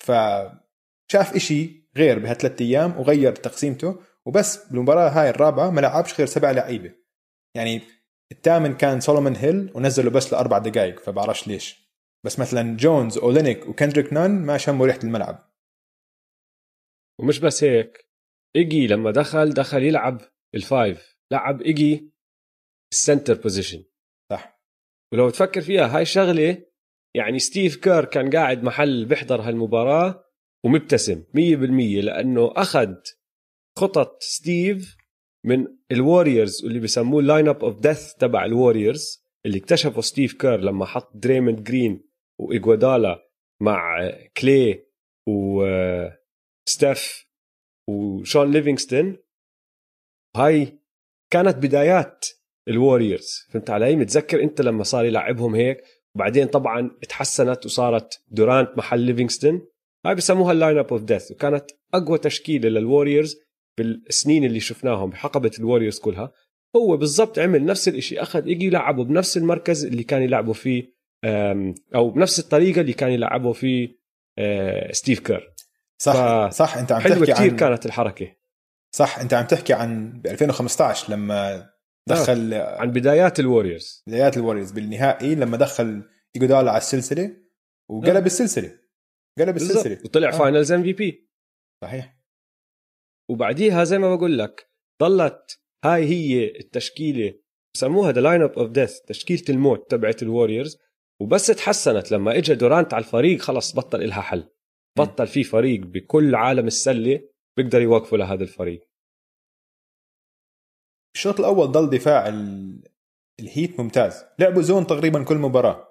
فشاف 0.02 1.34
إشي 1.36 1.90
غير 1.96 2.18
بهالثلاث 2.18 2.60
أيام 2.60 2.98
وغير 2.98 3.34
تقسيمته 3.34 4.00
وبس 4.26 4.68
بالمباراة 4.68 5.08
هاي 5.08 5.30
الرابعة 5.30 5.70
ما 5.70 5.80
لعبش 5.80 6.18
غير 6.18 6.26
سبع 6.26 6.50
لعيبة. 6.50 6.92
يعني 7.56 7.82
الثامن 8.32 8.76
كان 8.76 9.00
سولومون 9.00 9.36
هيل 9.36 9.72
ونزله 9.74 10.10
بس 10.10 10.32
لأربع 10.32 10.58
دقائق 10.58 11.00
فبعرفش 11.00 11.48
ليش. 11.48 11.90
بس 12.24 12.38
مثلا 12.38 12.76
جونز 12.76 13.18
أولينيك 13.18 13.66
وكندريك 13.66 14.12
نان 14.12 14.46
ما 14.46 14.58
شموا 14.58 14.86
ريحة 14.86 15.00
الملعب. 15.04 15.52
ومش 17.20 17.38
بس 17.38 17.64
هيك 17.64 18.08
إيجي 18.56 18.86
لما 18.86 19.10
دخل 19.10 19.50
دخل 19.50 19.82
يلعب 19.82 20.20
ال 20.54 20.65
five. 20.65 21.18
لعب 21.32 21.62
إيجي 21.62 22.12
ال 22.92 22.98
center 22.98 23.34
position 23.34 23.84
صح. 24.32 24.60
ولو 25.12 25.30
تفكر 25.30 25.60
فيها 25.60 25.96
هاي 25.96 26.04
شغلة 26.04 26.70
يعني 27.16 27.38
ستيف 27.38 27.76
كير 27.76 28.04
كان 28.04 28.30
قاعد 28.30 28.62
محل 28.62 29.04
بيحضر 29.04 29.40
هالمباراة 29.40 30.24
ومبتسم 30.64 31.22
100% 31.22 32.04
لأنه 32.04 32.52
أخذ 32.56 32.94
خطط 33.78 34.22
ستيف 34.22 34.96
من 35.46 35.79
الوريورز 35.92 36.64
واللي 36.64 36.80
بسموه 36.80 37.20
ال 37.20 37.48
lineup 37.48 37.64
of 37.64 37.80
death 37.80 38.12
تبع 38.12 38.44
الوريورز 38.44 39.26
اللي 39.46 39.58
اكتشفه 39.58 40.00
ستيف 40.00 40.32
كير 40.32 40.60
لما 40.60 40.84
حط 40.84 41.16
دريموند 41.16 41.62
جرين 41.62 42.08
وايجوادالا 42.40 43.30
مع 43.62 44.10
كلي 44.36 44.86
وستيف 45.28 47.26
وشون 47.88 48.50
ليفينغستون. 48.50 49.16
هاي 50.36 50.78
كانت 51.32 51.56
بدايات 51.56 52.26
الوريورز 52.68 53.46
فهمت 53.50 53.70
علي؟ 53.70 53.96
متذكر 53.96 54.42
انت 54.42 54.60
لما 54.60 54.82
صار 54.82 55.04
يلعبهم 55.04 55.54
هيك؟ 55.54 55.82
وبعدين 56.14 56.46
طبعا 56.46 56.90
تحسنت 57.08 57.66
وصارت 57.66 58.24
دورانت 58.28 58.78
محل 58.78 59.00
ليفينغستون. 59.00 59.66
هاي 60.06 60.14
بسموها 60.14 60.52
ال 60.52 60.78
lineup 60.78 60.92
of 60.92 61.02
death 61.02 61.30
وكانت 61.32 61.70
أقوى 61.94 62.18
تشكيلة 62.18 62.68
للوريورز 62.68 63.36
بالسنين 63.78 64.44
اللي 64.44 64.60
شفناهم 64.60 65.10
بحقبة 65.10 65.50
الوريورز 65.58 65.98
كلها 65.98 66.32
هو 66.76 66.96
بالضبط 66.96 67.38
عمل 67.38 67.64
نفس 67.64 67.88
الشيء 67.88 68.22
أخذ 68.22 68.48
إيجي 68.48 68.70
لعبه 68.70 69.04
بنفس 69.04 69.36
المركز 69.36 69.84
اللي 69.84 70.02
كان 70.02 70.22
يلعبه 70.22 70.52
فيه 70.52 71.00
أو 71.94 72.10
بنفس 72.10 72.38
الطريقة 72.38 72.80
اللي 72.80 72.92
كان 72.92 73.10
يلعبه 73.10 73.52
فيه 73.52 74.00
آه، 74.38 74.92
ستيف 74.92 75.20
كير 75.20 75.54
صح. 76.02 76.50
صح 76.50 76.76
أنت 76.76 76.92
عم 76.92 77.00
تحكي 77.00 77.32
كثير 77.32 77.50
عن... 77.50 77.56
كانت 77.56 77.86
الحركة 77.86 78.36
صح 78.94 79.18
أنت 79.18 79.34
عم 79.34 79.46
تحكي 79.46 79.72
عن 79.72 80.20
ب 80.20 80.26
2015 80.26 81.12
لما 81.12 81.70
دخل 82.08 82.54
آه. 82.54 82.80
عن 82.80 82.90
بدايات 82.90 83.40
الوريورز 83.40 84.04
بدايات 84.06 84.36
الوريورز 84.36 84.70
بالنهائي 84.70 85.34
لما 85.34 85.56
دخل 85.56 86.02
إيجودالا 86.36 86.70
على 86.70 86.78
السلسلة 86.78 87.36
وقلب 87.88 88.16
آه. 88.16 88.26
السلسلة 88.26 88.78
قلب 89.38 89.56
السلسلة 89.56 89.98
وطلع 90.04 90.28
آه. 90.28 90.38
finals 90.38 90.72
MVP 90.72 91.30
صحيح 91.84 92.19
وبعديها 93.30 93.84
زي 93.84 93.98
ما 93.98 94.16
بقول 94.16 94.38
لك 94.38 94.70
ضلت 95.02 95.60
هاي 95.84 96.04
هي 96.04 96.44
التشكيلة 96.60 97.34
بسموها 97.74 98.12
the 98.12 98.20
lineup 98.20 98.58
of 98.58 98.70
death 98.70 99.00
تشكيلة 99.00 99.42
الموت 99.48 99.90
تبعت 99.90 100.22
ال 100.22 100.28
Warriors 100.28 100.78
وبس 101.20 101.46
تحسنت 101.46 102.12
لما 102.12 102.36
اجى 102.36 102.54
دورانت 102.54 102.94
على 102.94 103.04
الفريق 103.04 103.40
خلص 103.40 103.76
بطل 103.76 104.02
إلها 104.02 104.20
حل. 104.20 104.48
بطل 104.98 105.26
في 105.26 105.44
فريق 105.44 105.80
بكل 105.80 106.34
عالم 106.34 106.66
السلة 106.66 107.20
بيقدر 107.56 107.80
يوقفوا 107.80 108.18
لهذا 108.18 108.42
الفريق. 108.42 108.90
الشوط 111.16 111.40
الأول 111.40 111.66
ضل 111.66 111.90
دفاع 111.90 112.28
ال 113.40 113.48
Heat 113.48 113.80
ممتاز. 113.80 114.24
لعبوا 114.38 114.62
zone 114.62 114.86
تقريبا 114.86 115.24
كل 115.24 115.36
مباراة. 115.36 115.88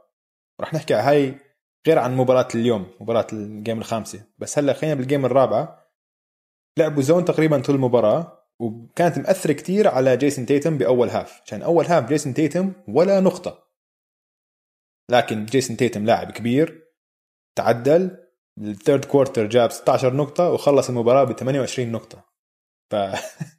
راح 0.61 0.73
نحكي 0.73 0.93
هاي 0.93 1.35
غير 1.87 1.99
عن 1.99 2.17
مباراة 2.17 2.47
اليوم 2.55 2.91
مباراة 3.01 3.27
ال 3.33 3.42
game 3.42 3.79
الخامسة. 3.79 4.27
بس 4.37 4.59
هلأ 4.59 4.73
خلينا 4.73 4.95
بال 4.95 5.05
game 5.05 5.25
الرابعة. 5.25 5.78
لعبوا 6.77 7.01
zone 7.01 7.25
تقريبا 7.25 7.61
طول 7.61 7.75
المباراة 7.75 8.39
وكانت 8.59 9.17
مأثرة 9.17 9.53
كتير 9.53 9.87
على 9.87 10.17
جيسون 10.17 10.45
تيتم 10.45 10.77
بأول 10.77 11.09
half. 11.09 11.41
عشان 11.45 11.61
أول 11.61 11.85
half 11.85 12.09
جيسون 12.09 12.33
تيتم 12.33 12.73
ولا 12.87 13.19
نقطة. 13.19 13.69
لكن 15.11 15.45
جيسون 15.45 15.77
تيتم 15.77 16.05
لاعب 16.05 16.31
كبير 16.31 16.83
تعدل 17.57 18.17
ال 18.61 18.69
third 18.69 19.05
quarter 19.05 19.45
جاب 19.45 19.71
16 19.71 20.13
نقطة 20.13 20.51
وخلص 20.51 20.89
المباراة 20.89 21.23
ب 21.23 21.31
28 21.31 21.91
نقطة. 21.91 22.25
ف 22.91 22.95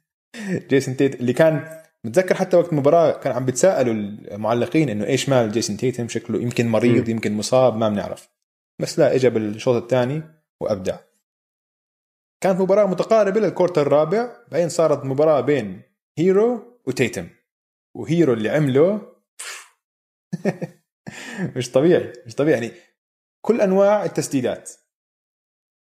جيسون 0.69 0.97
تيتم 0.97 1.19
اللي 1.19 1.33
كان 1.33 1.81
متذكر 2.05 2.35
حتى 2.35 2.57
وقت 2.57 2.69
المباراة 2.69 3.11
كان 3.11 3.33
عم 3.33 3.45
بتساءلوا 3.45 3.93
المعلقين 3.93 4.89
إنه 4.89 5.05
إيش 5.05 5.29
مال 5.29 5.51
جيسون 5.51 5.77
تيتم؟ 5.77 6.07
شكله 6.07 6.41
يمكن 6.41 6.67
مريض. 6.67 7.09
يمكن 7.09 7.33
مصاب 7.33 7.77
ما 7.77 7.89
بنعرف. 7.89 8.29
بس 8.81 8.99
لا 8.99 9.15
اجى 9.15 9.29
بالشوط 9.29 9.81
الثاني 9.81 10.23
وأبدع. 10.61 10.97
كانت 12.41 12.61
مباراة 12.61 12.85
متقاربة 12.85 13.39
لل 13.39 13.48
quarter 13.48 13.81
الرابع 13.81 14.37
بعدين 14.51 14.69
صارت 14.69 15.05
مباراة 15.05 15.41
بين 15.41 15.81
هيرو 16.17 16.79
وتيتم. 16.87 17.29
وهيرو 17.95 18.33
اللي 18.33 18.49
عمله 18.49 19.01
مش 21.55 21.71
طبيعي 21.71 22.13
مش 22.25 22.35
طبيعي. 22.35 22.53
يعني 22.53 22.71
كل 23.41 23.61
أنواع 23.61 24.05
التسديدات. 24.05 24.71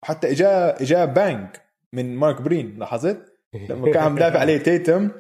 حتى 0.05 0.31
اجا 0.31 0.83
إجا 0.83 1.05
بانك 1.05 1.63
من 1.93 2.17
مارك 2.17 2.43
برين 2.43 2.79
لاحظت؟ 2.79 3.33
لما 3.71 3.93
كان 3.93 4.03
عم 4.03 4.19
دافع 4.19 4.39
عليه 4.39 4.59
تيتم 4.59 5.11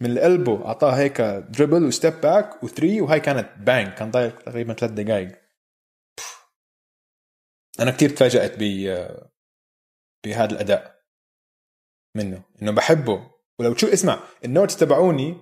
من 0.00 0.10
القلبه 0.10 0.66
أعطاه 0.66 0.90
هيك 0.90 1.20
دربل 1.20 1.84
وستيب 1.84 2.20
باك 2.20 2.62
وثري 2.62 3.00
وهاي 3.00 3.20
كانت 3.20 3.48
بانك 3.58 3.94
كان 3.94 4.10
ضايل 4.10 4.30
تقريبا 4.30 4.74
ثلاث 4.74 4.90
دقائق 4.90 5.42
أنا 7.80 7.90
كثير 7.90 8.10
تفاجأت 8.10 8.54
ب 8.58 8.62
بهذا 10.24 10.52
الأداء 10.52 11.02
منه 12.16 12.42
إنه 12.62 12.72
بحبه. 12.72 13.30
ولو 13.58 13.74
شو 13.74 13.86
اسمع 13.86 14.20
ال 14.44 14.49
notes 14.49 14.76
تبعوني 14.76 15.36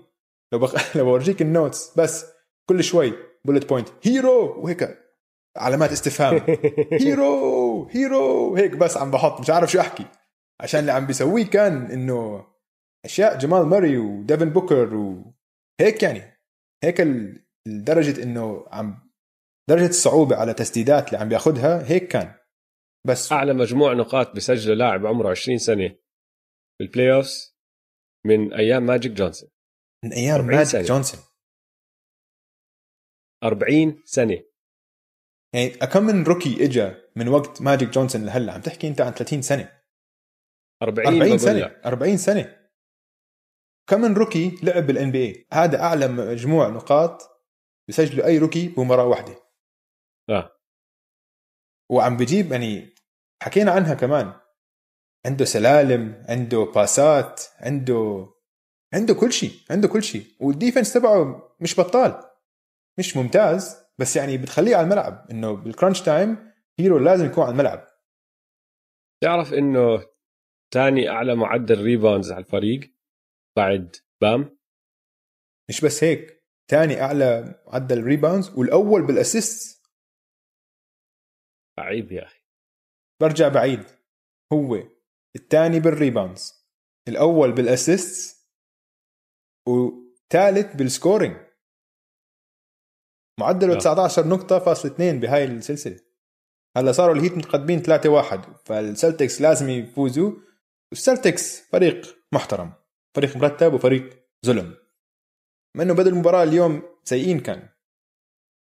لو 0.52 0.58
بخ... 0.58 0.74
لو 0.96 1.04
بورجيك 1.04 1.42
ال 1.42 1.52
notes 1.52 1.98
بس 1.98 2.26
كل 2.68 2.84
شوي 2.84 3.12
bullet 3.44 3.68
point 3.68 3.88
هيرو 4.02 4.64
وهيك 4.64 4.98
علامات 5.56 5.92
استفهام. 5.92 6.46
هيرو 6.92 7.88
هيرو 7.90 8.56
هيك 8.56 8.76
بس 8.76 8.96
عم 8.96 9.10
بحط 9.10 9.40
مش 9.40 9.50
عارف 9.50 9.70
شو 9.70 9.80
أحكي. 9.80 10.06
عشان 10.60 10.80
اللي 10.80 10.92
عم 10.92 11.06
بيسويه 11.06 11.46
كان 11.46 11.90
إنه 11.90 12.46
أشياء 13.04 13.38
جمال 13.38 13.66
موري 13.66 13.98
وديفن 13.98 14.50
بوكر 14.50 14.94
وهيك 14.94 16.02
يعني. 16.02 16.40
هيك 16.84 17.00
لدرجة 17.66 18.22
إنه 18.22 18.66
عم 18.70 19.10
درجة 19.68 19.88
الصعوبة 19.88 20.36
على 20.36 20.54
تسديدات 20.54 21.06
اللي 21.06 21.18
عم 21.18 21.28
بياخذها 21.28 21.90
هيك 21.90 22.08
كان. 22.08 22.34
بس 23.06 23.32
أعلى 23.32 23.52
مجموع 23.52 23.92
نقاط 23.92 24.36
بسجله 24.36 24.74
لاعب 24.74 25.06
عمره 25.06 25.30
20 25.30 25.58
سنة 25.58 25.96
بال 26.80 27.12
playoffs 27.14 27.56
من 28.26 28.54
أيام 28.54 28.82
ماجيك 28.82 29.12
جونسون 29.12 29.50
من 30.04 30.12
أيام 30.12 30.34
40 30.34 30.56
ماجيك 30.56 30.72
سنة. 30.72 30.82
جونسون 30.82 31.20
40 33.44 34.02
سنة. 34.04 34.42
يعني 35.54 35.68
كم 35.70 36.02
من 36.02 36.24
rookie 36.24 36.64
اجى 36.64 36.92
من 37.16 37.28
وقت 37.28 37.62
ماجيك 37.62 37.88
جونسون 37.88 38.24
لهلا؟ 38.26 38.52
عم 38.52 38.60
تحكي 38.60 38.88
أنت 38.88 39.00
عن 39.00 39.12
30 39.12 39.42
سنة. 39.42 39.80
40 40.82 41.06
40 41.06 41.28
بقول 41.28 41.40
سنة. 41.40 41.58
لك. 41.58 41.86
40 41.86 42.16
سنة. 42.16 42.70
كم 43.90 44.00
من 44.00 44.14
rookie 44.14 44.56
لعب 44.62 44.86
بال 44.86 45.10
NBA 45.10 45.46
هذا 45.52 45.80
أعلى 45.82 46.08
مجموع 46.08 46.68
نقاط 46.68 47.18
بسجله 47.88 48.26
أي 48.26 48.38
rookie 48.38 48.68
بمباراة 48.68 49.06
واحدة. 49.06 49.34
آه. 50.30 50.59
وعم 51.90 52.16
بجيب 52.16 52.52
يعني 52.52 52.94
حكينا 53.42 53.70
عنها 53.72 53.94
كمان. 53.94 54.32
عنده 55.26 55.44
سلالم 55.44 56.24
عنده 56.28 56.64
pass 56.74 57.29
ات 57.29 57.42
عنده 57.60 58.26
عنده 58.94 59.14
كل 59.14 59.32
شيء 59.32 59.52
عنده 59.70 59.88
كل 59.88 60.02
شيء. 60.02 60.26
وال 60.40 60.52
defense 60.52 60.92
تبعه 60.92 61.48
مش 61.60 61.80
بطال 61.80 62.22
مش 62.98 63.16
ممتاز 63.16 63.76
بس 63.98 64.16
يعني 64.16 64.38
بتخليه 64.38 64.76
على 64.76 64.84
الملعب. 64.84 65.26
إنه 65.30 65.52
بال 65.52 65.65
crunch 65.65 66.02
time 66.02 66.52
هيرو 66.78 66.98
لازم 66.98 67.26
يكون 67.26 67.44
على 67.44 67.52
الملعب. 67.52 67.86
تعرف 69.22 69.54
إنه 69.54 70.06
ثاني 70.74 71.08
أعلى 71.08 71.34
معدل 71.34 71.82
rebounds 71.82 72.32
على 72.32 72.44
الفريق 72.44 72.80
بعد 73.56 73.96
بام؟ 74.20 74.58
مش 75.68 75.80
بس 75.80 76.04
هيك 76.04 76.44
ثاني 76.70 77.02
أعلى 77.02 77.60
معدل 77.66 78.04
rebounds 78.04 78.50
والأول 78.50 79.06
بال 79.06 79.25
assist 79.25 79.79
عيب 81.80 82.12
يا 82.12 82.24
أخي. 82.24 82.40
برجع 83.20 83.48
بعيد. 83.48 83.84
هو 84.52 84.82
الثاني 85.36 85.80
بال 85.80 85.95
rebounds 85.95 86.54
الأول 87.08 87.52
بال 87.52 87.76
assist 87.76 88.46
وثالث 89.68 90.76
بال 90.76 90.88
scoring. 90.88 91.36
معدله 93.40 93.74
آه. 93.74 93.78
19 93.78 94.26
نقطة 94.26 94.58
فاصل 94.58 94.88
2 94.88 95.20
بهاي 95.20 95.44
السلسلة. 95.44 96.00
هلا 96.76 96.92
صاروا 96.92 97.14
ال 97.14 97.18
Heat 97.18 97.32
متقدمين 97.32 97.82
3-1 97.82 98.56
فال 98.64 98.81
Celtics 98.81 99.40
لازم 99.40 99.68
يفوزوا. 99.68 100.32
وال 100.92 101.09
Celtics 101.09 101.68
فريق 101.68 102.16
محترم 102.32 102.72
فريق 103.16 103.36
مرتب 103.36 103.74
وفريق 103.74 104.28
ظلم. 104.46 104.76
مع 105.76 105.82
انه 105.82 105.94
بدأ 105.94 106.10
المباراة 106.10 106.42
اليوم 106.42 106.82
سيئين 107.04 107.40
كان. 107.40 107.68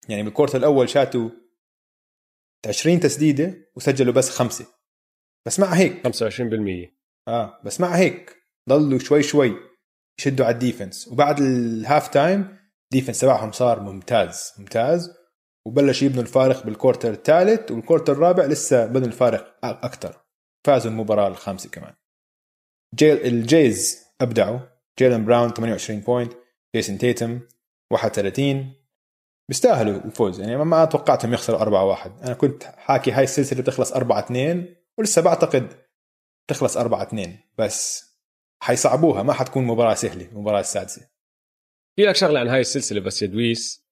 يعني 0.09 0.23
بال 0.23 0.30
quarter 0.30 0.55
الأول 0.55 0.89
شاتوا 0.89 1.29
20 2.67 2.99
تسديدة 2.99 3.71
وسجلوا 3.75 4.13
بس 4.13 4.29
خمسة. 4.29 4.65
بس 5.45 5.59
مع 5.59 5.67
هيك 5.67 6.07
25% 6.07 6.91
آه 7.27 7.61
بس 7.65 7.81
مع 7.81 7.95
هيك. 7.95 8.35
ضلوا 8.69 8.99
شوي 8.99 9.23
شوي 9.23 9.55
يشدوا 10.19 10.45
على 10.45 10.53
ال 10.53 10.59
defense. 10.59 11.07
وبعد 11.07 11.39
ال 11.39 11.53
half 11.53 12.07
time 12.07 12.57
ال 12.93 12.96
defense 12.96 13.19
تبعهم 13.19 13.51
صار 13.51 13.79
ممتاز 13.79 14.51
ممتاز. 14.59 15.09
وبلش 15.67 16.03
يبنوا 16.03 16.23
الفارق 16.23 16.65
بال 16.65 16.75
quarter 16.75 17.11
الثالث 17.11 17.71
وال 17.71 17.80
quarter 17.80 18.13
الرابع 18.13 18.45
لسه 18.45 18.85
بنوا 18.85 19.07
الفارق 19.07 19.57
أكثر 19.63 20.21
فازوا 20.67 20.91
المباراة 20.91 21.27
الخامسة 21.27 21.69
كمان. 21.69 21.93
جيل 22.95 23.17
الجيز 23.17 24.05
أبدعوا. 24.21 24.59
جيلن 24.99 25.25
براون 25.25 25.49
28 25.53 25.99
بوينت 25.99 26.33
جيسون 26.75 26.97
تيتم 26.97 27.39
31 27.93 28.73
بيستاهلوا 29.51 30.05
الفوز 30.05 30.39
يعني 30.39 30.57
ما- 30.57 30.85
توقعتهم 30.85 31.33
يخسروا 31.33 31.61
4 31.61 31.85
1 31.85 32.11
أنا 32.23 32.33
كنت 32.33 32.63
حاكي 32.63 33.11
هاي 33.11 33.23
السلسلة 33.23 33.61
بتخلص 33.61 33.91
4 33.93 34.19
2 34.19 34.75
ولسه 34.97 35.21
بعتقد 35.21 35.73
تخلص 36.49 36.77
4 36.77 37.03
2 37.03 37.39
بس 37.57 38.03
حيصعبوها 38.63 39.23
ما 39.23 39.33
حتكون 39.33 39.63
مباراة 39.63 39.93
سهلة 39.93 40.25
المباراه 40.25 40.59
السادسه 40.59 41.01
في 41.95 42.01
لك 42.05 42.15
شغلة 42.15 42.39
عن 42.39 42.47
هاي 42.47 42.59
السلسلة 42.61 42.99
بس 43.01 43.21
يا 43.21 43.27
دويس. 43.27 43.87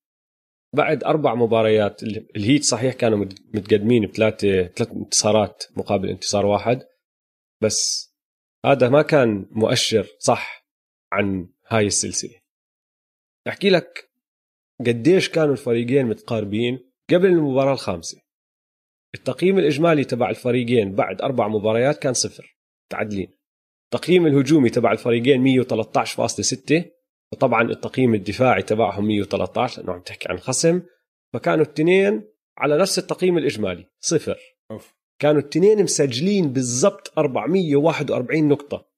بعد 0.76 1.04
أربع 1.04 1.36
مباريات 1.36 2.04
ال- 2.04 2.36
الهيت 2.38 2.64
صحيح 2.64 2.94
كانوا 2.94 3.18
مت- 3.18 3.56
متقدمين 3.56 4.06
بثلاثه 4.08 4.64
ثلاث 4.68 4.92
انتصارات 4.92 5.64
مقابل 5.78 6.10
انتصار 6.10 6.46
واحد. 6.46 6.88
بس 7.64 8.10
هذا 8.66 8.90
ما 8.90 9.02
كان 9.02 9.46
مؤشر 9.52 10.08
صح 10.20 10.68
عن 11.14 11.50
هاي 11.68 11.86
السلسلة. 11.88 12.40
أحكي 13.48 13.70
لك 13.70 14.09
قديش 14.88 15.30
كانوا 15.30 15.52
الفريقين 15.52 16.06
متقاربين 16.06 16.80
قبل 17.10 17.26
المباراة 17.26 17.74
الخامسة. 17.74 18.22
التقييم 19.16 19.60
الإجمالي 19.60 20.04
تبع 20.04 20.30
الفريقين 20.30 20.96
بعد 20.96 21.22
أربع 21.22 21.48
مباريات 21.48 21.98
كان 21.98 22.14
صفر. 22.14 22.58
تعادلين. 22.92 23.32
التقييم 23.94 24.28
الهجومي 24.28 24.70
تبع 24.70 24.92
الفريقين 24.92 25.44
113.6 25.44 26.86
وطبعا 27.34 27.62
التقييم 27.62 28.14
الدفاعي 28.14 28.62
تبعهم 28.62 29.08
113 29.08 29.82
لأنه 29.82 29.94
عم 29.94 30.02
تحكي 30.02 30.30
عن 30.30 30.38
خصم 30.38 30.82
فكانوا 31.34 31.66
الاثنين 31.66 32.24
على 32.58 32.78
نفس 32.78 33.00
التقييم 33.00 33.38
الإجمالي 33.38 33.86
صفر. 34.00 34.40
أوف. 34.72 34.96
كانوا 35.22 35.42
الاثنين 35.42 35.84
مسجلين 35.84 36.54
بالضبط 36.54 37.14
441 37.18 38.48
نقطة. 38.48 38.89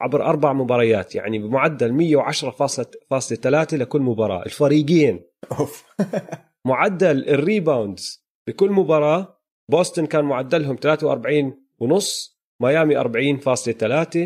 عبر 0.00 0.24
أربع 0.24 0.52
مباريات 0.52 1.14
يعني 1.14 1.38
بمعدل 1.38 2.22
110.3 2.22 3.74
لكل 3.74 4.00
مباراة 4.00 4.42
الفريقين. 4.46 5.20
أوف. 5.52 5.84
معدل 6.66 7.28
ال 7.28 7.39
rebounds 7.39 8.28
بكل 8.46 8.70
مباراة 8.70 9.38
بوسطن 9.70 10.06
كان 10.06 10.24
معدلهم 10.24 10.76
43 10.76 11.52
ونص 11.78 12.38
ميامي 12.60 13.02
40.3 13.02 14.18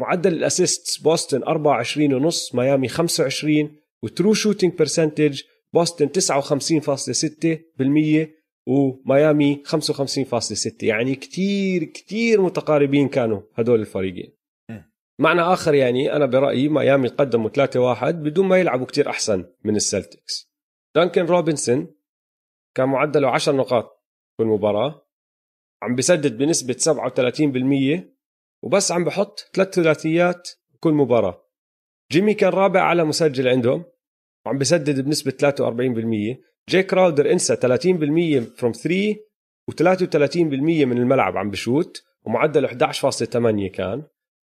معدل 0.00 0.32
ال 0.32 0.40
assists 0.40 0.98
بوسطن 0.98 1.42
24 1.42 2.14
ونص 2.14 2.54
ميامي 2.54 2.88
25 2.88 3.76
و 4.02 4.08
true 4.08 4.34
shooting 4.34 4.74
percentage 4.74 5.42
بوسطن 5.74 6.08
59.6% 8.24 8.28
وميامي 8.66 9.62
55.6 9.66 10.72
يعني 10.82 11.14
كتير 11.14 11.84
كتير 11.84 12.42
متقاربين 12.42 13.08
كانوا 13.08 13.40
هدول 13.54 13.80
الفريقين. 13.80 14.37
معنى 15.18 15.40
آخر 15.40 15.74
يعني 15.74 16.12
أنا 16.12 16.26
برأيي 16.26 16.68
ميامي 16.68 17.08
قدموا 17.08 17.50
3-1 17.50 18.04
بدون 18.04 18.46
ما 18.46 18.58
يلعبوا 18.58 18.86
كتير 18.86 19.10
أحسن 19.10 19.44
من 19.64 19.76
السلتكس. 19.76 20.50
دانكن 20.94 21.26
روبنسون 21.26 21.94
كان 22.74 22.88
معدله 22.88 23.28
10 23.28 23.52
نقاط 23.52 24.04
في 24.36 24.42
المباراة 24.42 25.06
عم 25.82 25.94
بسدد 25.94 26.38
بنسبة 26.38 26.74
37% 26.74 28.04
وبس 28.62 28.92
عم 28.92 29.04
بحط 29.04 29.50
ثلاث 29.54 29.74
ثلاثيات 29.74 30.48
كل 30.80 30.92
مباراة. 30.92 31.44
جيمي 32.12 32.34
كان 32.34 32.50
رابع 32.50 32.82
على 32.82 33.04
مسجل 33.04 33.48
عندهم 33.48 33.84
وعم 34.46 34.58
بسدد 34.58 35.00
بنسبة 35.00 35.30
43% 35.30 36.48
جاي 36.68 36.82
كراودر 36.82 37.32
انسى 37.32 37.56
30% 37.56 38.58
فروم 38.58 38.72
3 38.72 39.16
و33% 39.70 40.36
من 40.66 40.98
الملعب 40.98 41.36
عم 41.36 41.50
بشوت 41.50 42.02
ومعدله 42.24 42.68
11.8 42.68 43.72
كان. 43.74 44.02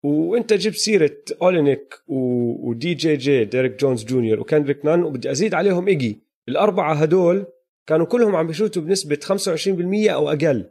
وانت 0.03 0.53
جبت 0.53 0.77
سيرة 0.77 1.17
أولينيك 1.43 2.03
ودي 2.09 2.95
جي 2.95 3.17
جي 3.17 3.45
ديريك 3.45 3.73
جونز 3.81 4.05
جونيور 4.05 4.41
وكندريك 4.41 4.85
نان 4.85 5.03
وبدي 5.03 5.31
أزيد 5.31 5.55
عليهم 5.55 5.88
إيجي. 5.88 6.23
الأربعة 6.49 6.95
هدول 6.95 7.47
كانوا 7.87 8.07
كلهم 8.07 8.37
عم 8.37 8.47
بشوتوا 8.47 8.83
بنسبة 8.83 9.17
25% 9.17 10.11
أو 10.11 10.29
أقل. 10.29 10.71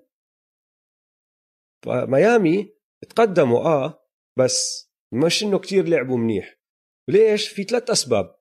فميامي 1.85 2.73
تقدموا 3.09 3.59
آه 3.59 4.07
بس 4.37 4.89
مش 5.13 5.43
إنه 5.43 5.59
كتير 5.59 5.87
لعبوا 5.87 6.17
منيح. 6.17 6.59
ليش؟ 7.09 7.47
في 7.47 7.63
ثلاث 7.63 7.89
أسباب. 7.89 8.35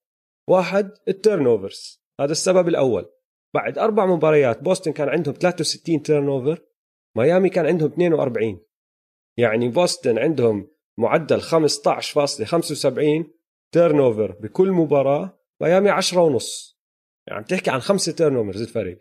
واحد 0.49 0.91
ال 1.09 1.47
turnovers 1.47 2.03
هذا 2.21 2.33
السبب 2.33 2.69
الأول. 2.69 3.11
بعد 3.55 3.79
أربع 3.79 4.07
مباريات 4.07 4.63
بوسطن 4.63 4.93
كان 4.93 5.09
عندهم 5.09 5.35
63 5.35 6.03
turnover 6.03 6.63
ميامي 7.17 7.49
كان 7.49 7.67
عندهم 7.67 7.89
42 7.91 8.61
يعني 9.39 9.69
بوسطن 9.69 10.19
عندهم 10.19 10.71
معدل 11.01 11.41
15.75 11.43 11.49
turnover 13.73 14.33
بكل 14.33 14.71
مباراة 14.71 15.39
ميامي 15.61 15.91
10 15.91 16.21
ونص. 16.21 16.81
يعني 17.27 17.39
عم 17.39 17.45
تحكي 17.45 17.71
عن 17.71 17.81
خمسة 17.81 18.13
turnovers 18.13 18.63
الفريق 18.63 18.99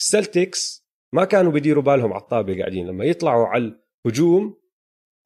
السلتكس 0.00 0.86
ما 1.12 1.24
كانوا 1.24 1.52
بديروا 1.52 1.82
بالهم 1.82 2.12
على 2.12 2.22
الطابة 2.22 2.58
قاعدين. 2.58 2.86
لما 2.86 3.04
يطلعوا 3.04 3.46
على 3.46 3.80
الهجوم 4.06 4.60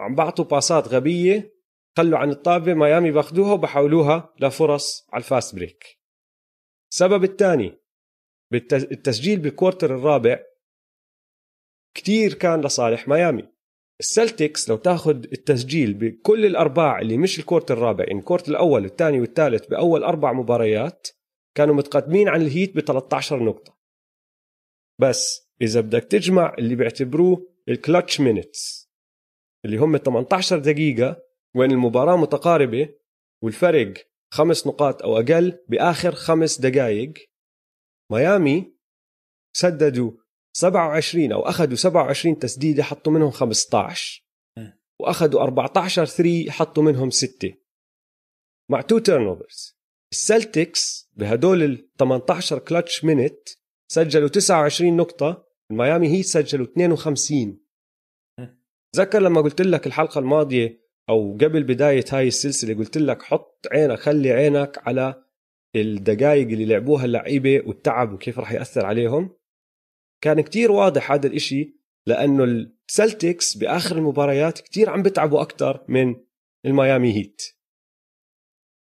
عم 0.01 0.15
بعطوا 0.15 0.45
pass 0.45 0.80
ات 0.80 0.89
غبية 0.89 1.61
خلوا 1.97 2.19
عن 2.19 2.31
الطابة 2.31 2.75
ميامي 2.75 3.11
باخذوها 3.11 3.53
وبحولوها 3.53 4.35
لفرص 4.41 5.09
على 5.13 5.21
ال 5.21 5.28
fast 5.28 5.55
break. 5.55 5.85
السبب 6.93 7.25
الثاني 7.25 7.81
التسجيل 8.73 9.39
بال 9.39 9.51
quarter 9.51 9.95
الرابع 9.95 10.43
كتير 11.95 12.35
كان 12.35 12.61
لصالح 12.61 13.09
ميامي. 13.09 13.49
السلتكس 14.01 14.69
لو 14.69 14.77
تاخذ 14.77 15.17
التسجيل 15.17 15.95
بكل 15.95 16.47
الأرباع 16.47 17.01
اللي 17.01 17.17
مش 17.17 17.39
ال 17.39 17.43
quarter 17.43 17.71
الرابع 17.71 18.05
يعني 18.05 18.19
ال 18.19 18.22
quarter 18.23 18.49
الأول 18.49 18.83
والثاني 18.83 19.21
والثالث 19.21 19.67
بأول 19.67 20.03
أربع 20.03 20.33
مباريات 20.33 21.09
كانوا 21.57 21.75
متقدمين 21.75 22.29
عن 22.29 22.43
الهيت 22.43 22.77
ب 22.77 22.81
13 22.81 23.43
نقطة. 23.43 23.79
بس 25.01 25.51
إذا 25.63 25.81
بدك 25.81 26.05
تجمع 26.05 26.55
اللي 26.59 26.75
بيعتبروه 26.75 27.51
ال 27.69 27.76
clutch 27.76 28.21
minutes 28.21 28.91
اللي 29.65 29.77
هم 29.77 29.97
18 29.97 30.59
دقيقة 30.59 31.23
وين 31.57 31.71
المباراة 31.71 32.17
متقاربة 32.17 32.89
والفرق 33.43 33.95
خمس 34.33 34.67
نقاط 34.67 35.03
أو 35.03 35.17
أقل 35.17 35.59
بآخر 35.69 36.13
خمس 36.13 36.61
دقائق 36.61 37.13
ميامي 38.13 38.75
سددوا 39.57 40.13
27 40.61 41.33
أو 41.33 41.41
أخذوا 41.41 41.77
27 41.77 42.39
تسديده 42.39 42.83
حطوا 42.83 43.13
منهم 43.13 43.31
15 43.31 44.25
وأخذوا 45.01 45.43
14 45.43 46.05
3 46.05 46.51
حطوا 46.51 46.83
منهم 46.83 47.11
6 47.11 47.53
مع 48.71 48.81
two 48.81 48.99
turnovers 48.99 49.79
السلتكس 50.13 51.11
بهدول 51.17 51.63
ال 51.63 51.89
18 51.99 52.59
clutch 52.59 53.05
minute 53.05 53.49
سجلوا 53.93 54.29
29 54.29 54.97
نقطة. 54.97 55.47
الميامي 55.71 56.09
هيت 56.09 56.25
سجلوا 56.25 56.67
52 56.67 57.61
تذكر 58.95 59.19
لما 59.23 59.41
قلت 59.41 59.61
لك 59.61 59.87
الحلقة 59.87 60.19
الماضية 60.19 60.81
أو 61.09 61.33
قبل 61.41 61.63
بداية 61.63 62.05
هاي 62.13 62.29
السلسلة 62.29 62.75
قلت 62.75 62.99
لك 62.99 63.23
حط 63.23 63.67
عينك 63.73 63.99
خلي 63.99 64.33
عينك 64.33 64.89
على 64.89 65.25
الدقائق 65.77 66.49
اللي 66.49 66.65
لعبوها 66.65 67.05
اللعيبة 67.05 67.63
والتعب 67.67 68.13
وكيف 68.13 68.39
راح 68.39 68.53
يأثر 68.53 68.87
عليهم. 68.87 69.40
كان 70.21 70.41
كتير 70.41 70.73
واضح 70.73 71.13
هذا 71.13 71.27
الإشي 71.27 71.75
لأنه 72.07 72.45
السلتكس 72.45 73.57
بآخر 73.57 73.97
المباريات 73.97 74.59
كتير 74.59 74.91
عم 74.91 75.03
بتعبوا 75.03 75.43
أكثر 75.43 75.85
من 75.89 76.17
الميامي 76.67 77.13
هيت. 77.13 77.43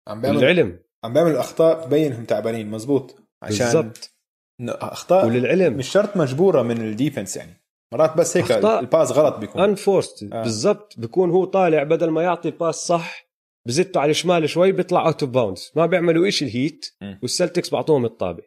عم 0.07 0.21
بيعمل 0.21 0.37
للعلم. 0.37 0.79
عم 1.03 1.13
بيعملوا 1.13 1.39
أخطاء 1.39 1.85
تبين 1.85 2.11
إنهم 2.11 2.25
تعبانين 2.25 2.71
مزبوط. 2.71 3.15
عشان 3.41 3.65
بالضبط. 3.65 4.11
إنه 4.59 4.71
أخطاء 4.71 5.25
وللعلم. 5.25 5.73
مش 5.73 5.89
شرط 5.89 6.17
مجبورة 6.17 6.61
من 6.61 6.81
ال 6.81 6.88
defense 6.88 7.37
يعني. 7.37 7.63
مرات 7.93 8.17
بس 8.17 8.37
هيك 8.37 8.51
أخطاء. 8.51 8.79
ال 8.79 8.86
pass 8.86 9.11
غلط 9.11 9.35
بيكون. 9.35 9.61
unforced 9.61 10.23
آه. 10.23 10.43
بالضبط. 10.43 10.99
بكون 10.99 11.31
هو 11.31 11.45
طالع 11.45 11.83
بدل 11.83 12.09
ما 12.09 12.23
يعطي 12.23 12.49
ال 12.49 12.54
pass 12.54 12.75
صح 12.75 13.29
بزته 13.67 13.99
على 13.99 14.11
الشمال 14.11 14.49
شوي 14.49 14.71
بيطلع 14.71 15.05
out 15.05 15.23
of 15.23 15.31
bounds 15.31 15.71
ما 15.75 15.85
بيعملوا 15.85 16.27
إشي 16.27 16.45
الهيت. 16.45 16.85
والسلتكس 17.21 17.69
بعطوهم 17.69 18.05
الطابة. 18.05 18.43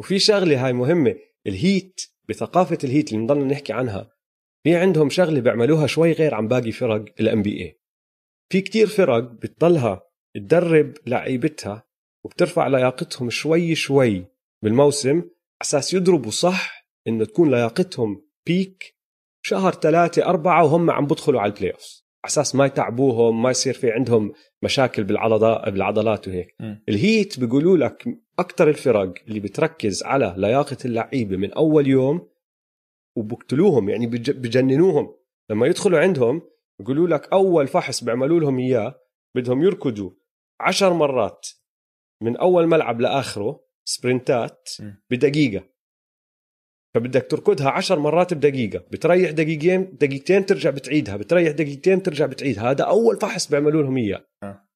وفي 0.00 0.18
شغلة 0.18 0.66
هاي 0.66 0.72
مهمة 0.72 1.14
الهيت 1.46 2.00
بثقافة 2.28 2.78
الهيت 2.84 3.12
اللي 3.12 3.24
نضلنا 3.24 3.44
نحكي 3.44 3.72
عنها 3.72 4.10
في 4.64 4.76
عندهم 4.76 5.10
شغلة 5.10 5.40
بيعملوها 5.40 5.86
شوي 5.86 6.12
غير 6.12 6.34
عن 6.34 6.48
باقي 6.48 6.72
فرق 6.72 7.04
ال 7.20 7.42
NBA 7.42 7.80
في 8.52 8.60
كتير 8.60 8.86
فرق 8.86 9.18
بتضلها 9.18 10.02
تدرب 10.36 10.94
لعيبتها 11.06 11.86
وبترفع 12.24 12.66
لياقتهم 12.66 13.30
شوي 13.30 13.74
شوي 13.74 14.26
بالموسم 14.62 15.22
أساس 15.62 15.94
يضربوا 15.94 16.30
صح 16.30 16.86
إنه 17.08 17.24
تكون 17.24 17.50
لياقتهم 17.50 18.26
peak 18.46 18.96
شهر 19.44 19.72
ثلاثة 19.72 20.26
أربعة 20.26 20.64
وهم 20.64 20.90
عم 20.90 21.06
بدخلوا 21.06 21.40
على 21.40 21.52
ال 21.52 21.70
playoff 21.70 22.01
أساس 22.24 22.54
ما 22.54 22.66
يتعبوهم 22.66 23.42
ما 23.42 23.50
يصير 23.50 23.74
في 23.74 23.90
عندهم 23.90 24.32
مشاكل 24.62 25.04
بالعضلات 25.04 25.68
بالعضلات 25.68 26.28
وهيك 26.28 26.54
م. 26.60 26.74
الهيت 26.88 27.40
بيقولوا 27.40 27.76
لك 27.76 28.04
أكثر 28.38 28.68
الفرق 28.68 29.14
اللي 29.28 29.40
بتركز 29.40 30.02
على 30.02 30.34
لياقة 30.36 30.76
اللعيبة 30.84 31.36
من 31.36 31.52
أول 31.52 31.86
يوم 31.86 32.28
وبقتلوهم 33.16 33.88
يعني 33.88 34.06
بج- 34.06 34.30
بجننوهم 34.30 35.14
لما 35.50 35.66
يدخلوا 35.66 35.98
عندهم 35.98 36.42
بيقولوا 36.78 37.08
لك 37.08 37.32
أول 37.32 37.66
فحص 37.68 38.04
بيعملوا 38.04 38.40
لهم 38.40 38.58
إياه 38.58 39.00
بدهم 39.36 39.62
يركضوا 39.62 40.10
عشر 40.60 40.92
مرات 40.92 41.46
من 42.22 42.36
أول 42.36 42.66
ملعب 42.66 43.00
لآخره 43.00 43.60
سبرنتات 43.84 44.68
م. 44.80 44.92
فبدك 46.94 47.26
تركضها 47.30 47.70
عشر 47.70 47.98
مرات 47.98 48.34
بدقيقة. 48.34 48.78
بتريح 48.90 49.30
دقيقتين 49.30 49.96
دقيقتين 50.00 50.46
ترجع 50.46 50.70
بتعيدها. 50.70 51.16
بتريح 51.16 51.52
دقيقتين 51.52 52.02
ترجع 52.02 52.26
بتعيدها 52.26 52.70
هذا 52.70 52.84
أول 52.84 53.20
فحص 53.20 53.50
بيعملوا 53.50 53.82
لهم 53.82 53.96
إياه. 53.96 54.24
آه. 54.42 54.68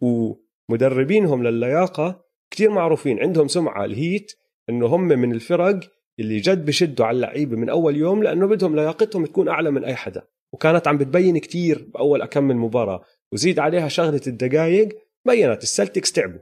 ومدربينهم 0.00 1.46
للياقة 1.46 2.24
كتير 2.50 2.70
معروفين. 2.70 3.20
عندهم 3.20 3.48
سمعة 3.48 3.84
الهيت 3.84 4.32
إنه 4.70 4.86
هم 4.86 5.04
من 5.08 5.32
الفرق 5.32 5.80
اللي 6.20 6.40
جد 6.40 6.64
بشدوا 6.64 7.06
على 7.06 7.14
اللعيبة 7.14 7.56
من 7.56 7.68
أول 7.68 7.96
يوم 7.96 8.22
لأنه 8.22 8.46
بدهم 8.46 8.76
لياقتهم 8.76 9.26
تكون 9.26 9.48
أعلى 9.48 9.70
من 9.70 9.84
أي 9.84 9.94
حدا. 9.94 10.22
وكانت 10.52 10.88
عم 10.88 10.98
بتبين 10.98 11.38
كتير 11.38 11.90
بأول 11.94 12.22
أكمل 12.22 12.56
مباراة. 12.56 13.02
وزيد 13.32 13.58
عليها 13.58 13.88
شغلة 13.88 14.20
الدقايق 14.26 14.88
بينت. 15.24 15.62
السلتكس 15.62 16.12
تعبوا. 16.12 16.40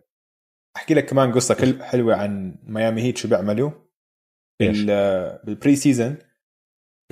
أحكي 0.76 0.94
لك 0.94 1.06
كمان 1.06 1.32
قصة 1.32 1.78
حلوة 1.82 2.14
عن 2.14 2.56
ميامي 2.66 3.02
هيت 3.02 3.18
شو 3.18 3.28
بيعملوا؟ 3.28 3.70
بال 4.58 5.76
preseason 5.76 6.16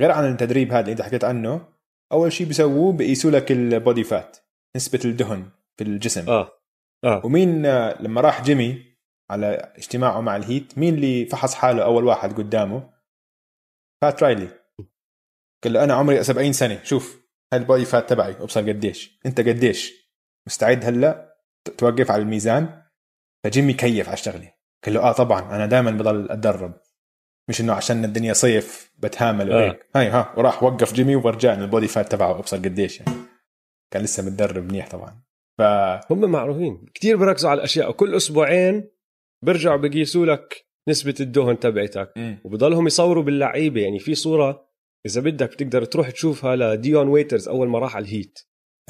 غير 0.01 0.11
عن 0.11 0.33
التدريب 0.33 0.73
هذا 0.73 0.81
اللي 0.81 0.93
أنت 0.93 1.03
حكيت 1.03 1.25
عنه 1.25 1.69
أول 2.13 2.33
شيء 2.33 2.47
بيسووه 2.47 2.93
بيقيسوا 2.93 3.31
لك 3.31 3.53
ال 3.53 3.63
body 3.63 4.05
fat 4.05 4.37
نسبة 4.77 5.01
الدهن 5.05 5.51
في 5.77 5.85
الجسم. 5.85 6.31
آه. 6.31 6.51
آه. 7.05 7.23
ومين 7.25 7.67
آه، 7.67 8.03
لما 8.03 8.21
راح 8.21 8.43
جيمي 8.43 8.97
على 9.31 9.73
اجتماعه 9.77 10.21
مع 10.21 10.37
الهيت 10.37 10.79
مين 10.79 10.95
اللي 10.95 11.27
فحص 11.27 11.55
حاله 11.55 11.85
أول 11.85 12.05
واحد 12.05 12.33
قدامه؟ 12.33 12.91
بات 14.03 14.23
رايلي 14.23 14.49
قال 15.65 15.73
له 15.73 15.85
أنا 15.85 15.95
عمري 15.95 16.25
70 16.25 16.53
سنة 16.53 16.85
شوف 16.85 17.27
هاي 17.53 17.61
ال 17.61 17.65
body 17.65 17.85
fat 17.85 18.11
تبعي 18.11 18.33
أبصر 18.33 18.61
قديش. 18.69 19.21
أنت 19.27 19.41
قديش؟ 19.41 20.11
مستعد 20.47 20.85
هلأ؟ 20.85 21.37
توقف 21.79 22.11
على 22.11 22.23
الميزان؟ 22.23 22.83
فجيمي 23.45 23.73
كيف 23.73 24.07
على 24.07 24.15
الشغلة. 24.15 24.53
قال 24.85 24.95
له 24.95 25.01
آه 25.01 25.13
طبعا 25.13 25.41
أنا 25.41 25.67
دائما 25.67 25.91
بضل 25.91 26.31
أتدرب. 26.31 26.81
مش 27.49 27.61
إنه 27.61 27.73
عشان 27.73 28.05
الدنيا 28.05 28.33
صيف 28.33 28.93
بتهامل 28.99 29.53
آه. 29.53 29.57
وهيك. 29.57 29.87
هاي 29.97 30.07
ها 30.09 30.35
وراح 30.37 30.63
وقف 30.63 30.93
جيمي 30.93 31.17
ورجعني 31.17 31.65
ال 31.65 31.69
body 31.69 31.89
fat 31.89 32.13
تبعه 32.13 32.39
ابصر 32.39 32.57
قديش 32.57 33.01
يعني. 33.01 33.13
كان 33.93 34.03
لسه 34.03 34.27
متدرب 34.27 34.65
منيح 34.65 34.89
طبعا. 34.89 35.23
ف 35.59 35.63
هم 36.13 36.31
معروفين. 36.31 36.85
كتير 36.95 37.17
بركزوا 37.17 37.51
على 37.51 37.59
الأشياء. 37.59 37.91
وكل 37.91 38.17
أسبوعين 38.17 38.91
بيرجعوا 39.45 39.77
بقيسوا 39.77 40.27
لك 40.27 40.67
نسبة 40.89 41.15
الدهن 41.21 41.59
تبعتك. 41.59 42.13
وبضلهم 42.45 42.87
يصوروا 42.87 43.23
باللعيبة. 43.23 43.81
يعني 43.81 43.99
في 43.99 44.15
صورة 44.15 44.67
إذا 45.07 45.21
بدك 45.21 45.51
بتقدر 45.51 45.85
تروح 45.85 46.11
تشوفها 46.11 46.57
لديون 46.57 47.09
ويترز 47.09 47.49
أول 47.49 47.69
ما 47.69 47.79
راح 47.79 47.97
على 47.97 48.05
الهيت. 48.05 48.39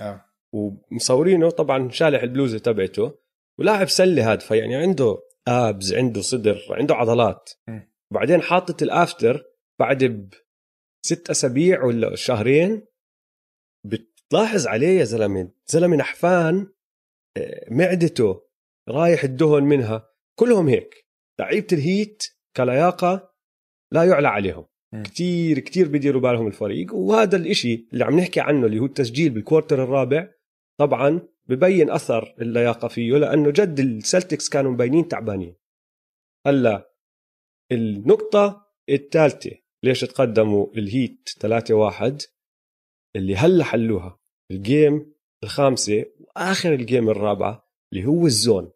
آه. 0.01 0.25
ومصورينه 0.55 1.51
طبعا 1.51 1.91
شالح 1.91 2.23
البلوزة 2.23 2.59
تبعته. 2.59 3.19
ولاعب 3.59 3.89
سلة 3.89 4.33
هاد 4.33 4.41
فيعني 4.41 4.77
عنده 4.77 5.19
abs 5.49 5.95
عنده 5.95 6.21
صدر 6.21 6.59
عنده 6.71 6.95
عضلات. 6.95 7.51
مم. 7.69 7.96
وبعدين 8.11 8.43
حاطط 8.43 8.83
ال 8.83 8.93
after 8.93 9.45
بعد 9.81 10.31
بست 11.05 11.31
أسابيع 11.31 11.85
ولا 11.85 12.17
شهرين. 12.17 12.87
بتلاحظ 13.87 14.67
عليه 14.67 14.99
يا 14.99 15.05
زلمة 15.05 15.51
زلمة 15.67 15.97
نحفان 15.97 16.73
آه، 17.37 17.67
معدته 17.71 18.47
رايح 18.89 19.25
الدهن 19.25 19.65
منها. 19.65 20.11
كلهم 20.39 20.69
هيك. 20.69 21.07
لعيبة 21.41 21.67
الهيت 21.73 22.23
كلياقة 22.57 23.35
لا 23.93 24.05
يعلى 24.05 24.29
عليهم. 24.29 24.67
مم. 24.93 25.03
كتير 25.03 25.59
كتير 25.59 25.89
بديروا 25.89 26.23
بالهم 26.23 26.47
الفريق. 26.47 26.95
وهذا 26.95 27.37
الإشي 27.37 27.89
اللي 27.93 28.05
عم 28.05 28.19
نحكي 28.19 28.41
عنه 28.41 28.67
اللي 28.67 28.79
هو 28.79 28.87
التسجيل 28.87 29.31
بالكوارتر 29.31 29.85
الرابع 29.85 30.29
طبعا 30.81 31.29
ببين 31.47 31.91
أثر 31.91 32.35
اللياقة 32.41 32.89
فيه 32.89 33.13
لأنه 33.13 33.51
جد 33.51 33.81
السلتكس 33.81 34.49
كانوا 34.49 34.73
مبينين 34.73 35.09
تعبانين. 35.09 35.57
هلأ 36.47 36.96
النقطة 37.73 38.67
الثالثة. 38.89 39.51
ليش 39.83 40.01
تقدموا 40.01 40.67
الهيت 40.77 41.29
3-1 41.29 42.27
اللي 43.17 43.37
هلا 43.37 43.65
حلوها؟ 43.65 44.19
ال 44.51 44.63
game 44.63 45.15
الخامسة 45.45 46.05
وآخر 46.21 46.75
ال 46.75 46.82
game 46.82 47.11
الرابعة 47.11 47.69
اللي 47.93 48.07
هو 48.07 48.27
ال 48.27 48.34
zone. 48.34 48.73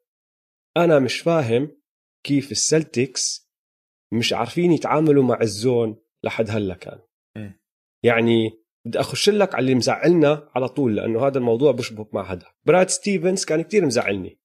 أنا 0.77 0.99
مش 0.99 1.21
فاهم 1.21 1.77
كيف 2.27 2.53
السلتكس 2.53 3.51
مش 4.13 4.33
عارفين 4.33 4.73
يتعاملوا 4.73 5.25
مع 5.25 5.41
ال 5.41 5.52
zone 5.52 5.97
لحد 6.25 6.51
هلا 6.51 6.75
كان. 6.75 6.99
م. 7.37 7.51
يعني 8.05 8.51
بدي 8.87 9.01
أخش 9.01 9.31
لك 9.31 9.55
على 9.55 9.63
اللي 9.63 9.75
مزعلنا 9.75 10.51
على 10.55 10.69
طول 10.69 10.97
لأنه 10.97 11.27
هذا 11.27 11.39
الموضوع 11.39 11.73
بشبك 11.73 12.15
مع 12.15 12.33
هذا 12.33 12.47
براد 12.67 12.89
ستيفنز 12.89 13.45
كان 13.45 13.63
كتير 13.63 13.87
مزعلني. 13.87 14.39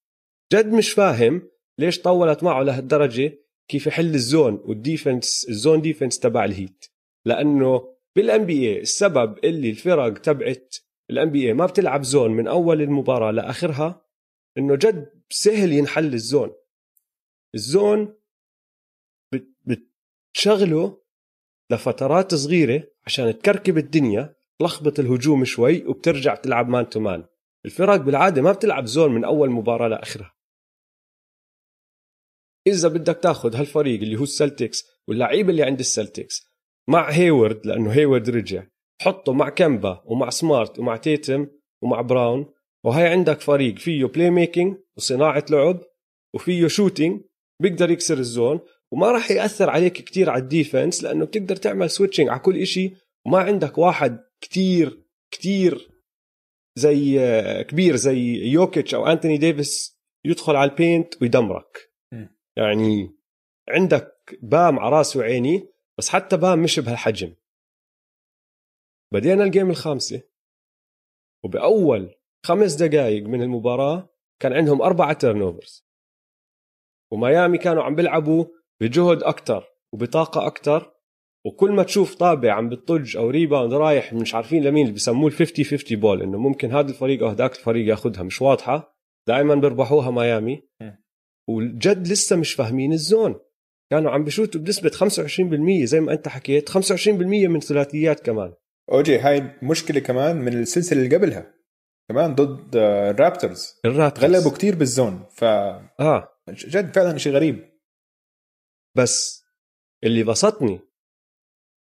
جد 0.52 0.66
مش 0.66 0.92
فاهم 0.92 1.48
ليش 1.78 2.00
طولت 2.00 2.42
معه 2.42 2.62
لهالدرجة 2.62 3.45
كيف 3.68 3.86
يحل 3.86 4.14
ال 4.14 4.24
zone 4.24 4.62
وال 4.64 4.82
defense 4.82 5.46
ال 5.48 5.54
zone 5.54 5.80
defense 5.80 6.18
تبع 6.18 6.44
الهيت. 6.44 6.84
لأنه 7.24 7.96
بال 8.16 8.44
NB 8.46 8.80
السبب 8.80 9.38
اللي 9.44 9.70
الفرق 9.70 10.18
تبعت 10.18 10.76
ال 11.10 11.30
NB 11.30 11.52
ما 11.52 11.66
بتلعب 11.66 12.02
zone 12.02 12.30
من 12.30 12.46
أول 12.48 12.82
المباراة 12.82 13.30
لآخرها 13.30 14.06
إنه 14.58 14.74
جد 14.74 15.22
سهل 15.30 15.72
ينحل 15.72 16.14
ال 16.14 16.20
zone. 16.20 16.52
ال 17.54 17.66
zone 17.66 18.14
بت- 19.32 19.56
بتشغله 20.34 21.02
لفترات 21.70 22.34
صغيرة 22.34 22.88
عشان 23.06 23.38
تكركب 23.38 23.78
الدنيا 23.78 24.36
تلخبط 24.58 24.98
الهجوم 25.00 25.44
شوي 25.44 25.86
وبترجع 25.86 26.34
تلعب 26.34 26.68
man 26.68 26.88
to 26.88 27.00
man 27.00 27.24
الفرق 27.64 27.96
بالعادة 27.96 28.42
ما 28.42 28.52
بتلعب 28.52 28.86
zone 28.86 29.12
من 29.14 29.24
أول 29.24 29.50
مباراة 29.50 29.88
لآخرها. 29.88 30.35
إذا 32.66 32.88
بدك 32.88 33.18
تاخذ 33.22 33.56
هالفريق 33.56 34.00
اللي 34.00 34.16
هو 34.18 34.22
السلتكس 34.22 34.84
واللعيبه 35.08 35.50
اللي 35.50 35.62
عند 35.62 35.78
السلتكس 35.78 36.46
مع 36.88 37.10
هيورد 37.10 37.66
لأنه 37.66 37.90
هيورد 37.90 38.30
رجع 38.30 38.66
حطه 39.02 39.32
مع 39.32 39.48
كمبا 39.48 40.02
ومع 40.04 40.30
سمارت 40.30 40.78
ومع 40.78 40.96
تيتم 40.96 41.46
ومع 41.82 42.00
براون 42.00 42.46
وهي 42.84 43.06
عندك 43.06 43.40
فريق 43.40 43.78
فيه 43.78 44.04
playmaking 44.04 44.76
وصناعة 44.96 45.44
لعب 45.50 45.80
وفيه 46.34 46.66
shooting 46.66 47.20
بيقدر 47.62 47.90
يكسر 47.90 48.18
ال 48.18 48.26
zone 48.26 48.60
وما 48.92 49.12
راح 49.12 49.30
يأثر 49.30 49.70
عليك 49.70 49.92
كتير 49.92 50.30
على 50.30 50.42
ال 50.42 50.50
defense 50.50 51.02
لأنه 51.02 51.24
بتقدر 51.24 51.56
تعمل 51.56 51.90
switching 51.90 52.28
على 52.28 52.40
كل 52.40 52.56
إشي 52.56 52.92
وما 53.26 53.38
عندك 53.38 53.78
واحد 53.78 54.18
كتير 54.40 55.02
كتير 55.30 55.90
زي 56.78 57.18
كبير 57.68 57.96
زي 57.96 58.18
يوكيتش 58.36 58.94
أو 58.94 59.06
انتوني 59.06 59.38
ديفيس 59.38 59.96
يدخل 60.24 60.56
على 60.56 60.70
ال 60.70 60.79
paint 60.79 61.22
ويدمرك. 61.22 61.95
يعني 62.56 63.16
عندك 63.68 64.38
بام 64.42 64.78
على 64.78 64.96
راسي 64.96 65.18
وعيني 65.18 65.68
بس 65.98 66.08
حتى 66.08 66.36
بام 66.36 66.62
مش 66.62 66.80
بهالحجم. 66.80 67.34
بدينا 69.12 69.44
ال 69.44 69.49
game 69.49 69.70
الخامسة. 69.70 70.22
وبأول 71.44 72.14
خمس 72.46 72.74
دقائق 72.74 73.22
من 73.22 73.42
المباراة 73.42 74.08
كان 74.40 74.52
عندهم 74.52 74.82
أربعة 74.82 75.12
turnovers 75.12 75.86
وميامي 77.12 77.58
كانوا 77.58 77.82
عم 77.82 77.94
بيلعبوا 77.94 78.46
بجهد 78.80 79.22
أكتر 79.22 79.64
وبطاقة 79.92 80.46
أكتر 80.46 80.96
وكل 81.46 81.72
ما 81.72 81.82
تشوف 81.82 82.14
طابة 82.14 82.52
عم 82.52 82.68
بتطج 82.68 83.16
أو 83.16 83.30
rebound 83.30 83.72
رايح 83.72 84.12
مش 84.12 84.34
عارفين 84.34 84.64
لمين 84.64 84.82
اللي 84.82 84.94
بسموه 84.94 85.28
ال 85.28 85.32
50 85.32 85.64
50 85.64 86.00
ball 86.00 86.22
إنه 86.22 86.38
ممكن 86.38 86.72
هذا 86.72 86.88
الفريق 86.88 87.22
أو 87.22 87.28
هذاك 87.28 87.56
الفريق 87.56 87.88
ياخذها 87.88 88.22
مش 88.22 88.42
واضحة. 88.42 88.96
دائما 89.28 89.54
بيربحوها 89.54 90.10
ميامي. 90.10 90.62
والجد 91.48 92.08
لسه 92.08 92.36
مش 92.36 92.54
فاهمين 92.54 92.92
ال 92.92 93.00
zone. 93.00 93.40
كانوا 93.90 94.10
عم 94.10 94.24
بشوتوا 94.24 94.60
بنسبة 94.60 94.90
25% 94.90 95.84
زي 95.84 96.00
ما 96.00 96.12
انت 96.12 96.28
حكيت 96.28 96.70
25% 96.70 97.48
من 97.48 97.60
ثلاثيات 97.60 98.20
كمان. 98.20 98.54
أوجي 98.92 99.18
هاي 99.18 99.58
مشكلة 99.62 100.00
كمان 100.00 100.36
من 100.36 100.52
السلسلة 100.52 101.02
اللي 101.02 101.16
قبلها 101.16 101.54
كمان 102.08 102.34
ضد 102.34 102.76
الرابترز. 102.76 103.80
الرابترز. 103.84 104.24
غلبوا 104.24 104.50
كتير 104.50 104.74
بال 104.74 104.91
zone 104.91 105.26
ف 105.30 105.44
آه. 105.44 106.28
جد 106.50 106.94
فعلا 106.94 107.18
شيء 107.18 107.32
غريب. 107.32 107.70
بس 108.96 109.44
اللي 110.04 110.22
بسطني 110.24 110.80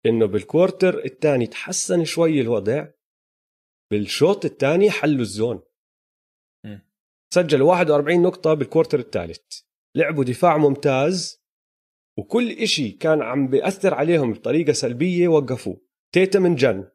إنه 0.06 0.26
بال 0.26 0.44
quarter 0.44 1.04
الثاني 1.04 1.46
تحسن 1.46 2.04
شوي 2.04 2.40
الوضع 2.40 2.86
بالشوط 3.90 4.44
الثاني 4.44 4.90
حلوا 4.90 5.20
ال 5.20 5.27
zone. 5.27 5.62
سجلوا 7.34 7.68
41 7.68 8.22
نقطة 8.22 8.54
بال 8.54 8.64
quarter 8.64 8.98
الثالث. 8.98 9.60
لعبوا 9.96 10.24
دفاع 10.24 10.56
ممتاز 10.56 11.42
وكل 12.18 12.50
إشي 12.50 12.90
كان 12.90 13.22
عم 13.22 13.48
بيأثر 13.48 13.94
عليهم 13.94 14.32
بطريقة 14.32 14.72
سلبية 14.72 15.28
وقفوه 15.28 15.80
تيتم 16.14 16.46
انجن. 16.46 16.88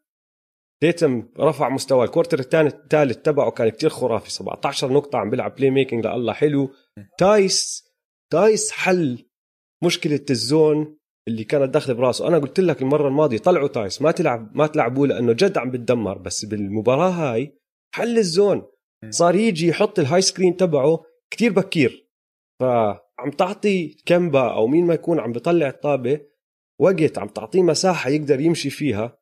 تيتم 0.82 1.30
رفع 1.40 1.70
مستوى 1.70 2.06
ال 2.06 2.10
quarter 2.10 2.40
الثاني 2.40 2.68
الثالث 2.68 3.18
تبعه 3.18 3.52
كان 3.52 3.70
كتير 3.70 3.90
خرافي. 3.90 4.32
17 4.32 4.94
نقطة 4.94 5.18
عم 5.18 5.30
بيلعب 5.30 5.56
playmaking 5.56 6.08
لله 6.08 6.34
حلو. 6.34 6.70
تايس 7.18 7.84
تايس 8.32 8.72
حل 8.72 9.26
مشكلة 9.84 10.26
ال 10.30 10.43
zone 10.43 10.98
اللي 11.28 11.44
كانت 11.44 11.74
داخله 11.74 11.96
براسه. 11.96 12.28
أنا 12.28 12.38
قلت 12.38 12.60
لك 12.60 12.82
المرة 12.82 13.08
الماضية 13.08 13.38
طلعوا 13.38 13.68
تايس 13.68 14.02
ما 14.02 14.12
تلعب 14.12 14.58
ما 14.58 14.68
تلعبوه 14.68 15.08
لأنه 15.08 15.34
جد 15.34 15.58
عم 15.58 15.72
بتدمر 15.72 16.18
بس 16.18 16.46
بالمباراة 16.46 17.10
هاي 17.10 17.58
حل 17.96 18.18
ال 18.18 18.27
zone. 18.27 18.77
صار 19.10 19.36
يجي 19.36 19.68
يحط 19.68 20.00
ال 20.00 20.22
high 20.22 20.36
screen 20.36 20.58
تبعه 20.58 21.04
كتير 21.32 21.54
بكير. 21.54 22.08
فعم 22.60 23.32
تعطي 23.38 23.98
كمبا 24.06 24.54
أو 24.54 24.68
مين 24.68 24.86
ما 24.86 24.94
يكون 24.94 25.20
عم 25.20 25.32
بيطلع 25.32 25.68
الطابة 25.68 26.22
وقت 26.80 27.18
عم 27.18 27.28
تعطيه 27.28 27.62
مساحة 27.62 28.10
يقدر 28.10 28.40
يمشي 28.40 28.70
فيها 28.70 29.18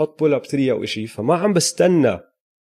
حط 0.00 0.18
pull-up 0.18 0.44
3 0.46 0.70
أو 0.72 0.84
شيء 0.84 1.06
فما 1.06 1.34
عم 1.34 1.52
بستنى 1.52 2.20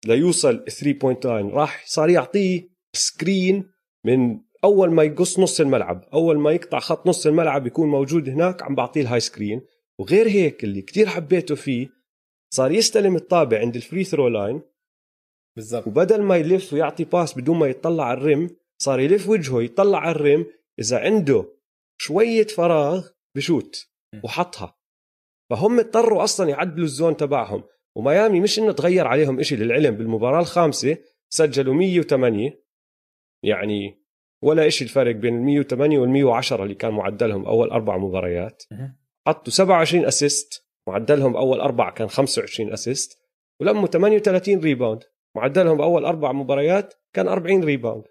ليوصل 0.07 0.65
3 0.65 0.99
point 0.99 1.27
line 1.27 1.49
راح 1.49 1.87
صار 1.87 2.11
يعطيه 2.11 2.69
screen 2.93 3.71
من 4.05 4.41
أول 4.65 4.91
ما 4.91 5.03
يقص 5.03 5.39
نص 5.39 5.61
الملعب 5.61 6.05
أول 6.15 6.39
ما 6.39 6.53
يقطع 6.53 6.79
خط 6.79 7.07
نص 7.07 7.27
الملعب 7.27 7.67
يكون 7.67 7.89
موجود 7.89 8.29
هناك 8.29 8.63
عم 8.63 8.75
بعطيه 8.75 9.01
ال 9.01 9.21
high 9.21 9.37
screen 9.37 9.61
وغير 9.99 10.29
هيك 10.29 10.65
اللي 10.65 10.83
كتير 10.83 11.07
حبيته 11.07 11.55
فيه 11.55 11.89
صار 12.55 12.73
يستلم 12.73 13.17
الطابة 13.17 13.59
عند 13.59 13.77
ال 13.77 13.83
free 13.83 14.05
throw 14.05 14.29
line 14.29 14.63
بالضبط. 15.57 15.87
وبدل 15.87 16.23
ما 16.23 16.37
يلف 16.37 16.73
ويعطي 16.73 17.05
pass 17.05 17.39
بدون 17.39 17.59
ما 17.59 17.67
يطلع 17.67 18.05
على 18.05 18.19
ال 18.19 18.27
rim 18.27 18.51
صار 18.79 19.01
يلف 19.01 19.29
وجهه 19.29 19.63
يطلع 19.63 19.99
على 19.99 20.17
ال 20.17 20.24
rim 20.24 20.47
إذا 20.79 20.99
عنده 20.99 21.45
شوية 22.01 22.47
فراغ 22.47 23.09
بشوت 23.37 23.89
وحطها. 24.25 24.79
فهم 25.51 25.79
اضطروا 25.79 26.25
أصلا 26.25 26.49
يعدلوا 26.49 26.85
ال 26.85 26.91
zone 26.91 27.17
تبعهم. 27.17 27.65
وميامي 27.97 28.41
مش 28.41 28.59
إنه 28.59 28.73
تغير 28.73 29.07
عليهم 29.07 29.41
إشي 29.41 29.57
للعلم 29.57 29.97
بالمباراة 29.97 30.41
الخامسة 30.41 30.97
سجلوا 31.33 31.75
108 31.75 32.63
يعني 33.45 34.03
ولا 34.43 34.67
إشي 34.67 34.85
الفرق 34.85 35.15
بين 35.15 35.35
ال 35.37 35.43
108 35.43 35.99
وال 35.99 36.11
110 36.11 36.63
اللي 36.63 36.75
كان 36.75 36.93
معدلهم 36.93 37.47
أول 37.47 37.71
أربع 37.71 37.97
مباريات. 37.97 38.63
حطوا 39.27 39.53
27 39.53 40.05
assist 40.05 40.67
معدلهم 40.89 41.37
أول 41.37 41.61
أربع 41.61 41.91
كان 41.91 42.09
25 42.09 42.73
assist 42.73 43.19
ولموا 43.61 43.87
38 43.87 44.59
rebound 44.59 45.03
معدلهم 45.37 45.81
أول 45.81 46.05
أربع 46.05 46.33
مباريات 46.33 46.95
كان 47.13 47.29
40 47.29 47.65
rebound 47.65 48.05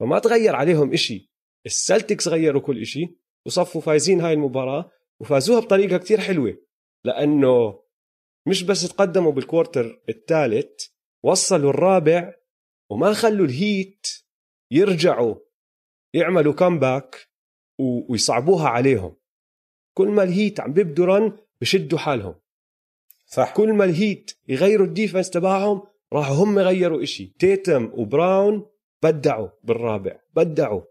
فما 0.00 0.18
تغير 0.18 0.56
عليهم 0.56 0.92
إشي. 0.92 1.30
السلتكس 1.66 2.28
غيروا 2.28 2.60
كل 2.60 2.80
إشي 2.80 3.18
وصفوا 3.46 3.80
فايزين 3.80 4.20
هاي 4.20 4.32
المباراة 4.32 4.90
وفازوها 5.20 5.60
بطريقة 5.60 5.98
كتير 5.98 6.20
حلوة. 6.20 6.56
لأنه 7.04 7.82
مش 8.46 8.62
بس 8.62 8.88
تقدموا 8.88 9.32
بال 9.32 9.48
quarter 9.48 10.02
الثالث 10.08 10.86
وصلوا 11.22 11.70
الرابع 11.70 12.34
وما 12.90 13.12
خلوا 13.12 13.46
الهيت 13.46 14.06
يرجعوا 14.70 15.34
يعملوا 16.14 16.52
comeback 16.52 17.28
ويصعبوها 17.78 18.68
عليهم. 18.68 19.16
كل 19.94 20.08
ما 20.08 20.22
الهيت 20.22 20.60
عم 20.60 20.72
بيبدوا 20.72 21.06
run 21.06 21.38
بشدوا 21.60 21.98
حالهم. 21.98 22.34
صح. 23.26 23.54
كل 23.54 23.72
ما 23.72 23.84
الهيت 23.84 24.38
يغيروا 24.48 24.86
ال 24.86 24.91
defense 24.91 25.30
تبعهم 25.30 25.82
راحوا 26.12 26.36
هم 26.36 26.58
غيروا 26.58 27.02
إشي. 27.02 27.34
تيتم 27.38 27.90
وبراون 27.94 28.66
بدعوا 29.02 29.48
بالرابع. 29.62 30.20
بدعوا. 30.36 30.82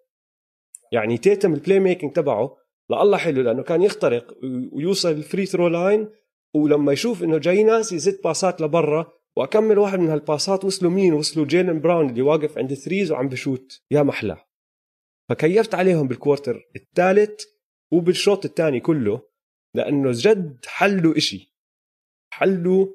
يعني 0.91 1.17
تيتم 1.17 1.53
ال 1.53 1.79
playmaking 1.79 2.13
تبعه 2.13 2.57
لله 2.89 3.17
حلو 3.17 3.41
لأنه 3.41 3.63
كان 3.63 3.81
يخترق 3.81 4.37
ويوصل 4.71 5.11
ال 5.11 5.18
free 5.18 5.45
throw 5.45 5.67
line 5.67 6.09
ولما 6.55 6.93
يشوف 6.93 7.23
إنه 7.23 7.37
جاي 7.37 7.63
ناس 7.63 7.91
يزت 7.91 8.23
باسات 8.23 8.61
لبرا 8.61 9.11
وأكمل 9.37 9.77
واحد 9.77 9.99
من 9.99 10.09
هالباسات 10.09 10.65
وصلوا 10.65 10.91
مين؟ 10.91 11.13
وصلوا 11.13 11.45
جيلن 11.45 11.79
براون 11.79 12.09
اللي 12.09 12.21
واقف 12.21 12.57
عند 12.57 12.71
ال 12.71 12.77
threes 12.77 13.11
وعم 13.11 13.29
بشوت. 13.29 13.81
يا 13.91 14.03
محلى. 14.03 14.37
فكيفت 15.29 15.75
عليهم 15.75 16.07
بال 16.07 16.21
quarter 16.21 16.69
الثالث 16.75 17.43
وبالشوط 17.91 18.45
الثاني 18.45 18.79
كله 18.79 19.21
لأنه 19.75 20.11
جد 20.13 20.65
حلوا 20.65 21.17
إشي. 21.17 21.55
حلوا 22.33 22.87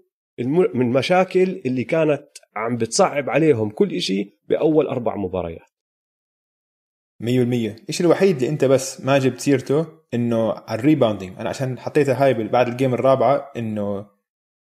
من 0.75 0.92
مشاكل 0.92 1.62
اللي 1.66 1.85
كانت 1.85 2.29
عم 2.57 2.77
بتصعب 2.77 3.31
عليهم 3.31 3.70
كل 3.70 3.94
إشي 3.94 4.38
بأول 4.49 4.87
أربع 4.87 5.16
مباريات. 5.16 5.70
100% 7.23 7.27
الشيء 7.88 8.07
الوحيد 8.07 8.37
اللي 8.37 8.49
أنت 8.49 8.64
بس 8.64 9.01
ما 9.01 9.18
جبت 9.18 9.40
سيرته 9.40 9.87
إنه 10.14 10.53
على 10.53 10.79
ال 10.80 10.86
rebounding 10.86 11.38
أنا 11.38 11.49
عشان 11.49 11.79
حطيتها 11.79 12.25
هاي 12.25 12.35
بعد 12.35 12.68
ال 12.68 12.74
game 12.74 12.94
الرابعة 12.94 13.53
إنه 13.57 14.07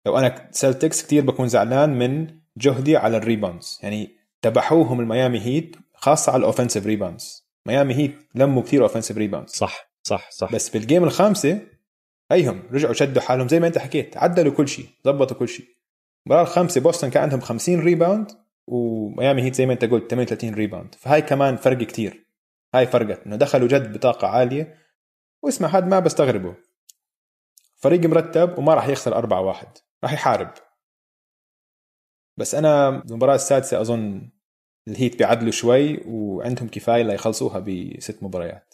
لو 0.05 0.17
أنا 0.17 0.49
سلتكس 0.51 1.05
كثير 1.05 1.25
بكون 1.25 1.47
زعلان 1.47 1.89
من 1.89 2.39
جهدي 2.57 2.97
على 2.97 3.17
ال 3.17 3.23
rebounds. 3.23 3.79
يعني 3.83 4.15
دبحوهم 4.41 4.99
الميامي 4.99 5.39
هيت 5.39 5.75
خاصة 5.93 6.31
على 6.31 6.39
ال 6.39 6.44
offensive 6.44 6.85
rebounds. 6.85 7.49
ميامي 7.65 7.93
هيت 7.93 8.15
لموا 8.35 8.61
كثير 8.61 8.83
offensive 8.83 9.17
rebounds. 9.17 9.51
صح 9.51 9.91
صح 10.03 10.31
صح. 10.31 10.53
بس 10.53 10.69
بال 10.69 10.80
game 10.80 11.03
الخامسة 11.03 11.61
هيهم 12.31 12.63
رجعوا 12.71 12.93
شدوا 12.93 13.21
حالهم 13.21 13.47
زي 13.47 13.59
ما 13.59 13.67
أنت 13.67 13.77
حكيت 13.77 14.17
عدلوا 14.17 14.53
كل 14.53 14.67
شيء 14.67 14.85
ضبطوا 15.05 15.37
كل 15.37 15.47
شيء. 15.47 15.65
المباراه 16.25 16.43
الخامسه 16.43 16.81
بوسطن 16.81 17.09
كان 17.09 17.23
عندهم 17.23 17.39
50 17.39 17.79
rebound 17.79 18.31
وميامي 18.67 19.43
هيت 19.43 19.55
زي 19.55 19.65
ما 19.65 19.73
أنت 19.73 19.85
قلت 19.85 20.11
38 20.11 20.53
rebound 20.53 20.95
فهاي 20.95 21.21
كمان 21.21 21.55
فرق 21.55 21.77
كتير. 21.77 22.25
هاي 22.75 22.87
فرقت 22.87 23.25
إنه 23.25 23.35
دخلوا 23.35 23.67
جد 23.67 23.93
بطاقة 23.93 24.27
عالية. 24.27 24.77
واسمع 25.41 25.67
هذا 25.67 25.85
ما 25.85 25.99
بستغربه. 25.99 26.55
فريق 27.75 28.05
مرتب 28.05 28.57
وما 28.57 28.73
راح 28.73 28.87
يخسر 28.87 29.15
4 29.15 29.41
1 29.41 29.67
راح 30.03 30.13
يحارب. 30.13 30.51
بس 32.37 32.55
أنا 32.55 32.89
المباراة 32.89 33.35
السادسة 33.35 33.81
أظن 33.81 34.29
الهيت 34.87 35.17
بيعدلوا 35.17 35.51
شوي 35.51 36.03
وعندهم 36.05 36.67
كفاية 36.67 37.03
ليخلصوها 37.03 37.59
بست 37.59 38.23
مباريات. 38.23 38.73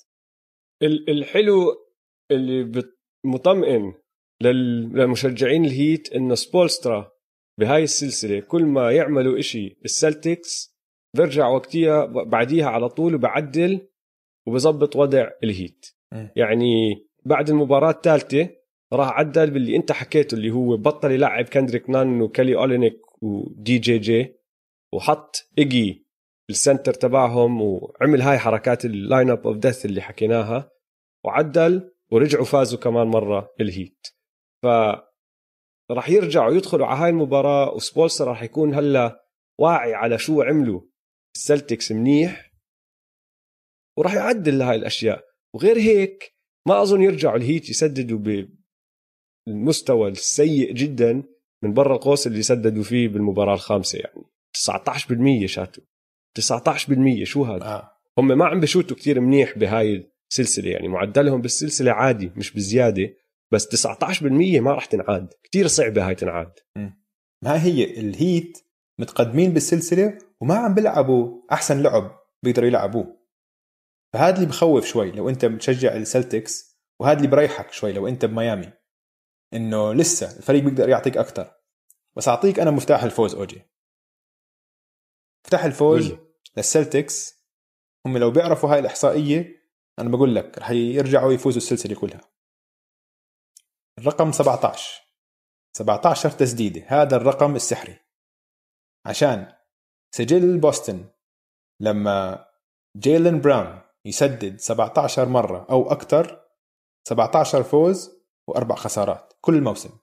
الحلو 1.09 1.85
اللي 2.31 2.63
مطمئن 3.25 3.93
للمشجعين 4.41 5.65
الهيت 5.65 6.13
انه 6.13 6.35
سبولسترا 6.35 7.11
بهاي 7.59 7.83
السلسلة 7.83 8.39
كل 8.39 8.65
ما 8.65 8.91
يعملوا 8.91 9.39
إشي 9.39 9.77
السلتكس 9.85 10.75
بيرجع 11.15 11.47
وقتها 11.47 12.05
بعديها 12.05 12.65
على 12.65 12.89
طول 12.89 13.15
وبعدل 13.15 13.87
وبظبط 14.47 14.95
وضع 14.95 15.29
الهيت 15.43 15.85
م. 16.13 16.27
يعني 16.35 16.95
بعد 17.25 17.49
المباراة 17.49 17.91
الثالثة 17.91 18.49
راح 18.93 19.09
عدل 19.09 19.51
باللي 19.51 19.75
أنت 19.75 19.91
حكيته 19.91 20.35
اللي 20.35 20.51
هو 20.51 20.77
بطل 20.77 21.11
يلعب 21.11 21.45
كندريك 21.45 21.89
نان 21.89 22.21
وكالي 22.21 22.55
أولينيك 22.55 23.01
ودي 23.21 23.77
جي 23.77 23.97
جي 23.97 24.35
وحط 24.93 25.49
إيجي 25.57 26.05
ال 26.49 26.56
center 26.56 26.93
تبعهم 26.93 27.61
وعمل 27.61 28.21
هاي 28.21 28.37
حركات 28.37 28.85
ال 28.85 29.29
line-up 29.29 29.47
of 29.47 29.57
death 29.57 29.85
اللي 29.85 30.01
حكيناها 30.01 30.71
وعدل 31.25 31.91
ورجعوا 32.11 32.45
فازوا 32.45 32.79
كمان 32.79 33.07
مرة 33.07 33.53
الهيت. 33.61 34.07
ف 34.63 34.65
راح 35.91 36.09
يرجعوا 36.09 36.53
يدخلوا 36.53 36.87
على 36.87 36.99
هاي 36.99 37.09
المباراة 37.09 37.73
وسبولسترا 37.73 38.27
راح 38.27 38.43
يكون 38.43 38.73
هلا 38.73 39.25
واعي 39.59 39.93
على 39.93 40.17
شو 40.17 40.41
عملوا 40.41 40.81
السلتكس 41.35 41.91
منيح 41.91 42.51
وراح 43.97 44.13
يعدل 44.13 44.61
هاي 44.61 44.75
الأشياء. 44.75 45.25
وغير 45.53 45.77
هيك 45.77 46.35
ما 46.67 46.81
أظن 46.81 47.01
يرجعوا 47.01 47.37
الهيت 47.37 47.69
يسددوا 47.69 48.47
بالمستوى 49.47 50.09
السيء 50.09 50.73
جدا 50.73 51.23
من 51.63 51.73
برا 51.73 51.95
القوس 51.95 52.27
اللي 52.27 52.41
سددوا 52.41 52.83
فيه 52.83 53.07
بالمباراة 53.07 53.53
الخامسة 53.53 53.99
يعني. 53.99 54.23
19% 54.55 55.45
شاتوا 55.45 55.83
19% 56.39 57.23
شو 57.23 57.43
هذا؟ 57.43 57.65
آه. 57.65 57.91
هم 58.17 58.27
ما 58.27 58.45
عم 58.45 58.59
بشوتوا 58.59 58.97
كتير 58.97 59.19
منيح 59.19 59.57
بهاي 59.57 60.11
السلسله 60.39 60.71
يعني 60.71 60.87
معدلهم 60.87 61.41
بالسلسلة 61.41 61.91
عادي 61.91 62.31
مش 62.35 62.53
بزيادة 62.53 63.13
بس 63.51 63.87
19% 63.87 64.23
ما 64.61 64.73
راح 64.73 64.85
تنعاد 64.85 65.33
كتير 65.43 65.67
صعبة 65.67 66.07
هاي 66.07 66.15
تنعاد. 66.15 66.59
ما 67.43 67.63
هي 67.63 67.99
الهيت 67.99 68.57
متقدمين 68.99 69.53
بالسلسلة 69.53 70.17
وما 70.41 70.55
عم 70.55 70.73
بيلعبوا 70.73 71.41
أحسن 71.51 71.83
لعب 71.83 72.19
بيقدروا 72.43 72.67
يلعبوه. 72.67 73.17
فهذا 74.13 74.35
اللي 74.35 74.45
بخوف 74.45 74.85
شوي 74.85 75.11
لو 75.11 75.29
أنت 75.29 75.45
بتشجع 75.45 75.95
السلتكس 75.95 76.79
وهذا 76.99 77.17
اللي 77.17 77.27
بريحك 77.27 77.71
شوي 77.71 77.93
لو 77.93 78.07
أنت 78.07 78.25
بميامي 78.25 78.73
إنه 79.53 79.93
لسه 79.93 80.37
الفريق 80.37 80.63
بيقدر 80.63 80.89
يعطيك 80.89 81.17
أكثر 81.17 81.51
بس 82.15 82.27
أعطيك 82.27 82.59
أنا 82.59 82.71
مفتاح 82.71 83.03
الفوز 83.03 83.35
أوجي. 83.35 83.61
مفتاح 85.45 85.65
الفوز. 85.65 86.11
للسلتكس 86.57 87.45
هم 88.05 88.17
لو 88.17 88.31
بيعرفوا 88.31 88.69
هاي 88.73 88.79
الإحصائية 88.79 89.64
أنا 89.99 90.09
بقول 90.09 90.35
لك 90.35 90.57
رح 90.57 90.69
يرجعوا 90.71 91.33
يفوزوا 91.33 91.57
السلسلة 91.57 91.95
كلها. 91.95 92.21
الرقم 93.99 94.31
17 94.31 95.01
17 95.77 96.29
تسديدة 96.29 96.85
هذا 96.87 97.15
الرقم 97.15 97.55
السحري. 97.55 97.99
عشان 99.05 99.53
سجل 100.15 100.59
بوسطن 100.59 101.09
لما 101.81 102.47
جيلن 102.97 103.41
براون 103.41 103.81
يسدد 104.05 104.59
17 104.59 105.29
مرة 105.29 105.67
أو 105.69 105.91
أكثر 105.91 106.45
17 107.07 107.63
فوز 107.63 108.25
وأربع 108.49 108.75
خسارات 108.75 109.33
كل 109.41 109.61
موسم. 109.61 109.99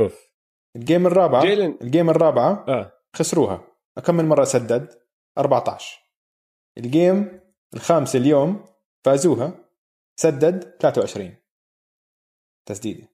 أوف. 0.00 0.28
ال 0.76 0.82
game 0.82 1.06
الرابعة 1.06 1.42
جيلن. 1.42 1.78
ال 1.82 1.88
game 1.88 2.10
الرابعة 2.10 2.64
آه. 2.68 2.92
خسروها. 3.16 3.64
كم 4.04 4.14
من 4.14 4.28
مرة 4.28 4.44
سدد؟ 4.44 5.02
14 5.38 6.00
ال 6.78 6.90
game 6.90 7.40
الخامسة 7.74 8.18
اليوم 8.18 8.64
فازوها. 9.04 9.64
سدد 10.20 10.76
23 10.80 11.34
تسديدة. 12.68 13.08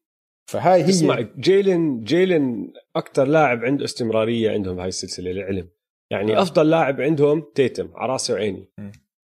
فهاي 0.51 0.83
هي 0.83 0.89
اسمع 0.89 1.21
جيلن 1.21 2.05
جيلن 2.05 2.73
أكثر 2.97 3.25
لاعب 3.25 3.65
عنده 3.65 3.85
استمرارية 3.85 4.51
عندهم 4.51 4.81
هاي 4.81 4.89
السلسلة 4.89 5.31
للعلم. 5.31 5.69
يعني 6.13 6.37
آه. 6.37 6.43
أفضل 6.43 6.71
لاعب 6.71 7.01
عندهم 7.01 7.45
تيتم 7.55 7.91
على 7.95 8.13
راسي 8.13 8.33
وعيني. 8.33 8.73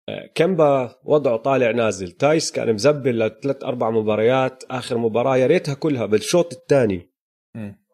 آه، 0.10 0.30
كمبا 0.36 0.96
وضعه 1.04 1.38
طالع 1.38 1.72
نازل. 1.72 2.12
تايس 2.12 2.52
كان 2.52 2.74
مزبل 2.74 3.20
لثلاث 3.20 3.64
أربع 3.64 3.90
مباريات 3.90 4.64
آخر 4.70 4.98
مباراة 4.98 5.38
يا 5.38 5.48
ريتها 5.48 5.74
كلها 5.74 6.06
بالشوط 6.06 6.54
الثاني. 6.54 7.10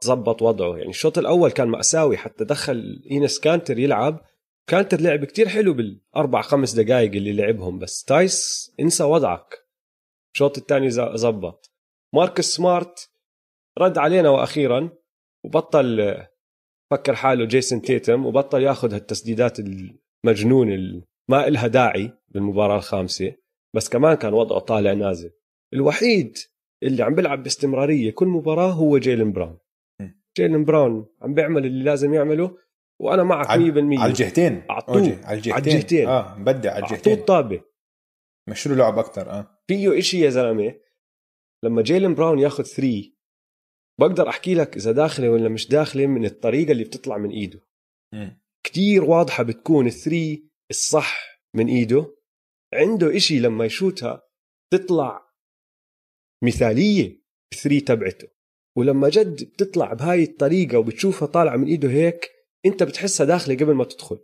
زبط 0.02 0.42
وضعه. 0.42 0.78
يعني 0.78 0.89
الشوط 0.89 1.18
الأول 1.18 1.52
كان 1.52 1.68
مأساوي 1.68 2.18
حتى 2.18 2.46
دخل 2.46 3.04
إينس 3.12 3.39
كانتر 3.39 3.80
يلعب. 3.80 4.26
كانتر 4.69 5.01
لعب 5.01 5.25
كتير 5.25 5.47
حلو 5.47 5.73
بالأربع 5.73 6.41
خمس 6.41 6.73
دقائق 6.73 7.12
اللي 7.12 7.34
لعبهم 7.34 7.79
بس 7.79 8.03
تايس 8.03 8.71
انسى 8.79 9.03
وضعك. 9.03 9.67
الشوط 10.34 10.58
الثاني 10.58 10.89
زبط. 10.89 11.71
ماركس 12.15 12.45
سمارت 12.45 13.12
رد 13.79 13.97
علينا 13.97 14.29
وأخيرا 14.29 14.89
وبطل 15.45 16.17
فكر 16.91 17.15
حاله 17.15 17.45
جيسون 17.45 17.82
تيتم 17.82 18.25
وبطل 18.25 18.63
ياخذ 18.63 18.93
هالتسديدات 18.93 19.58
المجنونه 19.60 20.73
اللي 20.73 21.03
ما 21.29 21.47
إلها 21.47 21.67
داعي 21.67 22.12
بالمباراة 22.27 22.77
الخامسة. 22.77 23.36
بس 23.75 23.89
كمان 23.89 24.15
كان 24.15 24.34
وضعه 24.34 24.60
طالع 24.60 24.93
نازل. 24.93 25.32
الوحيد 25.73 26.38
اللي 26.84 27.03
عم 27.03 27.15
بيلعب 27.15 27.43
باستمرارية 27.43 28.12
كل 28.12 28.27
مباراة 28.27 28.71
هو 28.71 28.97
جيلن 28.97 29.32
براون. 29.32 29.58
جيلن 30.38 30.65
براون 30.65 31.05
عم 31.21 31.34
بيعمل 31.34 31.65
اللي 31.65 31.84
لازم 31.84 32.13
يعمله. 32.13 32.58
وأنا 33.02 33.24
معك 33.24 33.48
100% 33.48 34.00
على 34.00 34.10
الجهتين. 34.10 34.64
أو 34.69 34.87
جي، 34.87 35.13
على 35.24 35.38
الجهتين. 35.38 35.54
على 35.54 35.64
الجهتين. 35.64 36.08
آه 36.08 36.36
مبدع 36.38 36.72
على 36.72 36.84
أعطوه 36.84 36.98
الجهتين. 36.98 37.14
الطابة. 37.14 37.62
مشوا 38.50 38.72
له 38.72 38.78
لعب 38.78 39.00
أكثر 39.00 39.30
آه. 39.30 39.60
فيه 39.68 40.00
إشي 40.00 40.20
يا 40.20 40.30
زلمة 40.30 40.80
لما 41.66 41.82
جيلن 41.82 42.16
براون 42.16 42.40
ياخذ 42.40 42.64
3 42.64 43.14
بقدر 44.00 44.30
أحكي 44.30 44.56
لك 44.56 44.76
إذا 44.76 44.92
داخلة 44.92 45.30
ولا 45.30 45.50
مش 45.50 45.68
داخلة 45.68 46.08
من 46.08 46.26
الطريقة 46.26 46.72
اللي 46.72 46.84
بتطلع 46.84 47.18
من 47.18 47.30
إيده. 47.30 47.60
مم. 48.14 48.42
كتير 48.66 49.04
واضحة 49.04 49.44
بتكون 49.44 49.88
الثري 49.88 50.50
الصح 50.72 51.42
من 51.56 51.68
إيده. 51.68 52.16
عنده 52.74 53.16
إشي 53.16 53.40
لما 53.40 53.66
يشوتها 53.66 54.22
تطلع 54.74 55.30
مثالية 56.44 57.22
الثري 57.54 57.82
تبعته. 57.82 58.28
ولما 58.78 59.10
جد 59.10 59.44
بتطلع 59.44 59.94
بهاي 59.94 60.24
الطريقة 60.24 60.78
وبتشوفها 60.78 61.28
طالعة 61.28 61.56
من 61.56 61.68
إيده 61.68 61.90
هيك 61.90 62.30
انت 62.65 62.84
بتحسها 62.84 63.26
داخلة 63.26 63.56
قبل 63.56 63.74
ما 63.74 63.84
تدخل. 63.84 64.19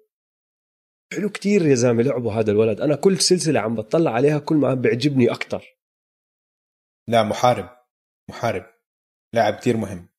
حلو 1.13 1.29
كتير 1.29 1.65
يا 1.65 1.75
زلمة 1.75 2.03
لعبه 2.03 2.39
هذا 2.39 2.51
الولد. 2.51 2.81
أنا 2.81 2.95
كل 2.95 3.17
سلسلة 3.17 3.59
عم 3.59 3.75
بطلع 3.75 4.11
عليها 4.11 4.39
كل 4.39 4.55
ما 4.55 4.73
بيعجبني 4.73 5.31
أكثر 5.31 5.75
لا 7.07 7.23
محارب. 7.23 7.69
محارب. 8.29 8.65
لاعب 9.33 9.53
كتير 9.53 9.77
مهم. 9.77 10.09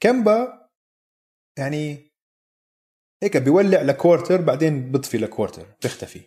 كمبا 0.00 0.70
يعني 1.58 2.12
هيك 3.22 3.36
بيولع 3.36 3.82
لكوارتر 3.82 4.42
بعدين 4.42 4.92
بيطفي 4.92 5.18
لكوارتر 5.18 5.76
بيختفي. 5.82 6.20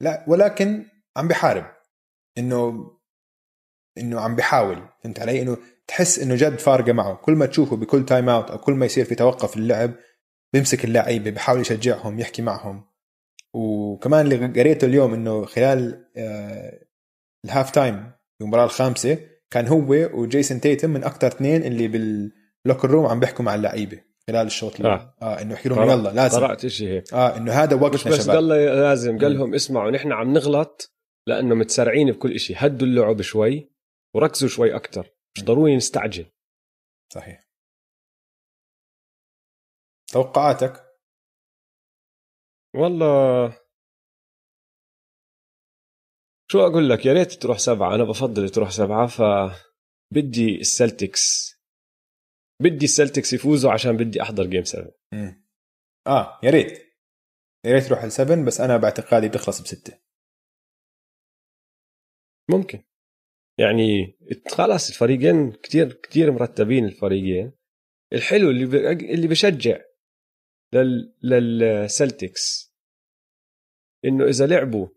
لا 0.00 0.24
ولكن 0.28 0.86
عم 1.16 1.28
بحارب. 1.28 1.76
إنه 2.38 2.90
إنه 3.98 4.20
عم 4.20 4.36
بحاول. 4.36 4.88
فهمت 5.02 5.20
علي؟ 5.20 5.42
إنه 5.42 5.58
تحس 5.88 6.18
إنه 6.18 6.34
جد 6.34 6.58
فارقة 6.58 6.92
معه. 6.92 7.14
كل 7.14 7.32
ما 7.32 7.46
تشوفه 7.46 7.76
بكل 7.76 8.04
time 8.04 8.28
out 8.28 8.50
أو 8.50 8.58
كل 8.58 8.72
ما 8.72 8.86
يصير 8.86 9.04
في 9.04 9.14
توقف 9.14 9.56
اللعب 9.56 9.90
بيمسك 10.52 10.84
اللعيبة 10.84 11.30
بيحاول 11.30 11.60
يشجعهم 11.60 12.18
يحكي 12.18 12.42
معهم. 12.42 12.84
وكمان 13.54 14.32
اللي 14.32 14.60
قريته 14.60 14.84
اليوم 14.84 15.14
إنه 15.14 15.44
خلال 15.44 16.04
آه، 16.16 16.78
ال 17.44 17.49
half 17.49 17.70
time 17.70 18.12
المباراة 18.40 18.64
الخامسة 18.64 19.18
كان 19.50 19.66
هو 19.66 20.10
وجيسون 20.14 20.60
تيتم 20.60 20.90
من 20.90 21.04
أكثر 21.04 21.26
اثنين 21.26 21.62
اللي 21.62 21.88
بال 21.88 22.13
locker 22.13 22.90
room 22.90 23.06
عم 23.06 23.20
بيحكوا 23.20 23.44
مع 23.44 23.54
اللعيبة 23.54 23.98
خلال 24.28 24.46
الشوط 24.46 24.80
آه. 24.80 24.86
آه, 24.86 25.14
آه 25.22 25.42
إنه 25.42 25.54
يحكي 25.54 25.68
لهم 25.68 25.90
يلا 25.90 26.08
لازم. 26.08 26.38
قرأت 26.38 26.64
إشي 26.64 26.88
هيك. 26.88 27.14
آه 27.14 27.36
إنه 27.36 27.52
هذا 27.52 27.76
مش 27.76 27.82
وقتنا 27.82 28.12
بس 28.12 28.24
شباب. 28.24 28.36
قال 28.36 28.48
لازم 28.48 29.18
قال 29.18 29.38
لهم 29.38 29.54
اسمعوا 29.54 29.90
نحن 29.90 30.12
عم 30.12 30.32
نغلط 30.32 30.94
لأنه 31.26 31.54
متسرعين 31.54 32.12
بكل 32.12 32.32
إشي. 32.32 32.54
هدوا 32.56 32.88
اللعب 32.88 33.22
شوي 33.22 33.70
وركزوا 34.14 34.48
شوي 34.48 34.76
أكثر 34.76 35.17
مش 35.38 35.44
ضروري 35.44 35.76
نستعجل. 35.76 36.30
صحيح. 37.14 37.48
توقعاتك؟ 40.12 40.72
والله 42.76 43.50
شو 46.50 46.58
أقول 46.60 46.88
لك؟ 46.90 47.06
يا 47.06 47.12
ريت 47.12 47.32
تروح 47.32 47.58
سبعة. 47.58 47.94
أنا 47.94 48.04
بفضل 48.04 48.48
تروح 48.50 48.70
سبعة 48.70 49.06
فبدي 49.06 50.60
السلتكس. 50.60 51.54
بدي 52.62 52.84
السلتكس 52.84 53.32
يفوزوا 53.32 53.72
عشان 53.72 53.96
بدي 53.96 54.22
أحضر 54.22 54.44
game 54.46 54.64
7 54.64 54.92
مم. 55.12 55.44
آه 56.06 56.40
يا 56.42 56.50
ريت. 56.50 56.72
يا 57.66 57.72
ريت 57.72 57.84
تروح 57.84 58.02
ال 58.02 58.09
seven 58.09 58.44
بس 58.44 58.60
أنا 58.60 58.76
باعتقادي 58.76 59.28
بتخلص 59.28 59.60
بستة. 59.60 59.98
ممكن. 62.50 62.87
يعني 63.58 64.18
خلاص 64.50 64.88
الفريقين 64.88 65.52
كتير 65.52 65.92
كتير 65.92 66.32
مرتبين 66.32 66.84
الفريقين 66.84 67.52
الحلو 68.12 68.50
اللي. 68.50 68.92
اللي 69.14 69.28
بشجع 69.28 69.80
لل... 70.74 71.14
للسلتكس 71.22 72.74
إنه 74.04 74.24
إذا 74.24 74.46
لعبوا 74.46 74.88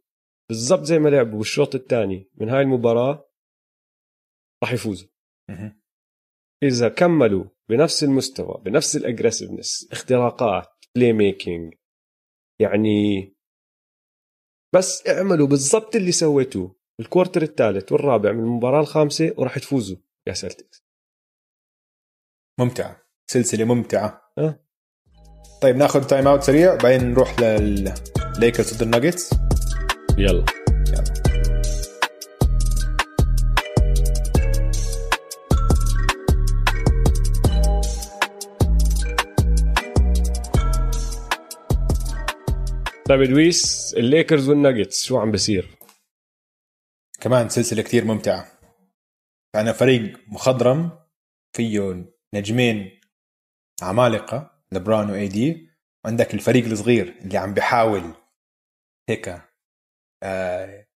بالضبط 0.49 0.83
زي 0.83 0.99
ما 0.99 1.09
لعبوا 1.09 1.37
بالشوط 1.37 1.75
الثاني 1.75 2.29
من 2.35 2.49
هاي 2.49 2.61
المباراة 2.61 3.31
راح 4.63 4.73
يفوزوا. 4.73 5.09
إذا 6.63 6.89
كملوا 6.89 7.45
بنفس 7.69 8.03
المستوى 8.03 8.61
بنفس 8.65 8.95
ال 8.95 9.02
aggressiveness 9.02 9.89
اختراقات 9.91 10.85
playmaking 10.95 11.73
يعني 12.59 13.35
بس 14.75 15.07
اعملوا 15.07 15.47
بالضبط 15.47 15.95
اللي 15.95 16.11
سويتوه 16.11 16.80
ال 17.01 17.06
quarter 17.06 17.41
الثالث 17.41 17.91
والرابع 17.91 18.31
من 18.31 18.39
المباراة 18.39 18.79
الخامسة 18.79 19.33
وراح 19.37 19.59
تفوزوا. 19.59 19.97
يا 20.27 20.33
سلتكس. 20.33 20.83
ممتعة. 22.59 23.01
سلسلة 23.31 23.65
ممتعة. 23.65 24.21
أه. 24.37 24.59
طيب 25.61 25.75
ناخذ 25.75 26.03
time 26.03 26.27
out 26.27 26.43
سريع. 26.43 26.75
بعدين 26.75 27.11
نروح 27.11 27.39
للليكرز 27.39 28.73
ضد 28.73 28.81
الناجتس 28.81 29.33
يلا. 30.17 30.45
طيب 43.09 43.21
ادويس 43.21 43.93
الليكرز 43.97 44.49
والناجتس 44.49 45.03
شو 45.03 45.17
عم 45.17 45.31
بصير؟ 45.31 45.80
كمان 47.21 47.49
سلسلة 47.49 47.81
كثير 47.81 48.05
ممتعة. 48.05 48.51
عندنا 49.55 49.73
فريق 49.73 50.19
مخضرم 50.27 50.99
فيه 51.55 52.05
نجمين 52.33 53.01
عمالقة 53.81 54.63
لبران 54.71 55.09
و 55.09 55.27
AD 55.27 55.69
وعندك 56.05 56.33
الفريق 56.33 56.65
الصغير 56.65 57.17
اللي 57.21 57.37
عم 57.37 57.53
بحاول 57.53 58.13
هيك 59.09 59.41
آه 60.23 60.87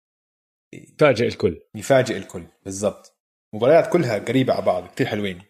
يفاجئ 0.75 1.27
الكل. 1.27 1.63
يفاجئ 1.75 2.17
الكل 2.17 2.47
بالضبط. 2.65 3.19
مباريات 3.55 3.93
كلها 3.93 4.19
قريبة 4.19 4.53
على 4.53 4.63
بعض 4.63 4.87
كثير 4.87 5.07
حلوين. 5.07 5.43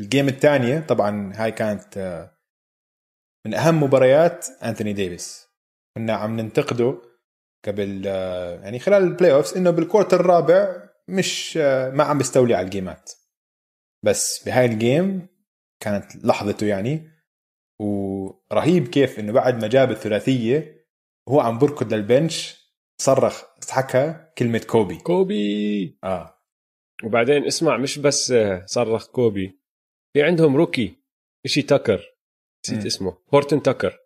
ال 0.00 0.06
game 0.06 0.28
الثانية 0.28 0.80
طبعا 0.80 1.32
هاي 1.36 1.52
كانت 1.52 1.98
آه 1.98 2.38
من 3.46 3.54
أهم 3.54 3.82
مباريات 3.82 4.46
انثوني 4.62 4.92
ديفيس. 4.92 5.48
كنا 5.96 6.12
عم 6.12 6.40
ننتقده 6.40 7.13
قبل 7.64 8.02
آه 8.06 8.60
يعني 8.60 8.78
خلال 8.78 9.02
ال 9.02 9.32
playoffs 9.32 9.56
إنه 9.56 9.70
بال 9.70 9.81
quarter 9.81 10.20
الرابع 10.20 10.90
مش 11.08 11.58
آه 11.62 11.90
ما 11.90 12.04
عم 12.04 12.18
بيستولي 12.18 12.54
على 12.54 12.64
ال 12.64 12.72
game 12.72 13.04
ات 13.04 13.12
بس 14.04 14.44
بهاي 14.44 14.64
ال 14.64 14.76
game 14.76 15.26
كانت 15.82 16.24
لحظته 16.24 16.66
يعني. 16.66 17.10
ورهيب 17.80 18.88
كيف 18.88 19.18
إنه 19.18 19.32
بعد 19.32 19.62
ما 19.62 19.68
جاب 19.68 19.90
الثلاثية 19.90 20.86
وهو 21.28 21.40
عم 21.40 21.58
بركض 21.58 21.94
لل 21.94 22.14
bench 22.14 22.64
صرخ 23.00 23.42
حكى 23.70 24.30
كلمة 24.38 24.58
كوبي. 24.58 24.96
كوبي! 24.96 25.98
آه. 26.04 26.34
وبعدين 27.04 27.44
اسمع 27.46 27.76
مش 27.76 27.98
بس 27.98 28.34
صرخ 28.64 29.06
كوبي 29.06 29.60
في 30.12 30.22
عندهم 30.22 30.56
rookie 30.56 30.96
إشي 31.46 31.62
تاكر. 31.62 32.16
نسيت. 32.66 32.86
اسمه. 32.86 33.18
هورتن 33.34 33.62
تاكر. 33.62 33.98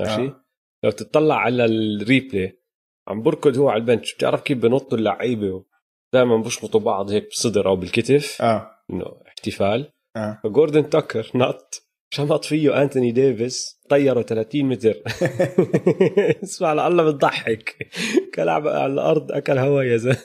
ماشي؟ 0.00 0.22
آه. 0.22 0.44
لو 0.84 0.90
تطلع 0.90 1.34
على 1.36 1.64
ال 1.64 1.78
replay 1.78 2.61
عم 3.08 3.22
بركض 3.22 3.58
هو 3.58 3.68
على 3.68 3.80
ال 3.80 3.85
bench. 3.85 4.14
بتعرف 4.14 4.42
كيف 4.42 4.58
بنطوا 4.58 4.98
اللعيبة؟ 4.98 5.64
دائما 6.12 6.36
بشبطوا 6.36 6.80
بعض 6.80 7.10
هيك 7.10 7.24
بالصدر 7.24 7.66
أو 7.68 7.76
بالكتف. 7.76 8.42
آه. 8.42 8.70
إنه 8.90 9.06
احتفال. 9.28 9.92
آه. 10.16 10.40
فهورتن 10.44 10.90
تاكر 10.90 11.30
نط. 11.34 11.88
شمط 12.14 12.44
فيه 12.44 12.82
أنتوني 12.82 13.12
ديفيس. 13.12 13.80
طيره 13.88 14.22
30 14.22 14.64
متر. 14.64 14.94
اسمع 16.44 16.68
على 16.68 16.86
الله 16.86 17.10
بتضحك. 17.10 17.88
انكلعت 18.34 18.68
على 18.68 18.92
الأرض 18.92 19.32
أكل 19.32 19.58
هوا 19.58 19.82
يا 19.82 19.96
زلمه 19.96 20.16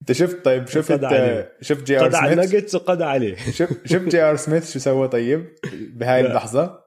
أنت 0.00 0.12
شفت 0.12 0.44
طيب 0.44 0.66
شفت 0.66 0.92
قضى. 0.92 1.44
شفت 1.60 1.86
جي 1.86 1.98
ار 2.00 2.04
قضى 2.06 2.16
على 2.16 2.34
سميث 2.34 2.48
الناجتس 2.48 2.74
وقضى 2.74 3.04
عليه. 3.04 3.36
شفت 3.36 3.86
شفت 3.86 4.08
جي 4.08 4.20
ار 4.20 4.36
سميث 4.36 4.72
شو 4.72 4.78
سوى 4.78 5.08
طيب 5.08 5.48
بهاي. 5.72 6.20
اللحظة؟ 6.20 6.85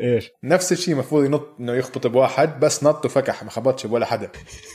إيش؟ 0.00 0.30
نفس 0.44 0.72
الشيء 0.72 0.94
المفروض 0.94 1.24
ينط 1.24 1.56
إنه 1.60 1.72
يخبط 1.74 2.06
بواحد 2.06 2.60
بس 2.60 2.84
نط 2.84 3.04
وفكح 3.04 3.44
ما 3.44 3.50
خبطش 3.50 3.86
بولا 3.86 4.06
حدا. 4.06 4.30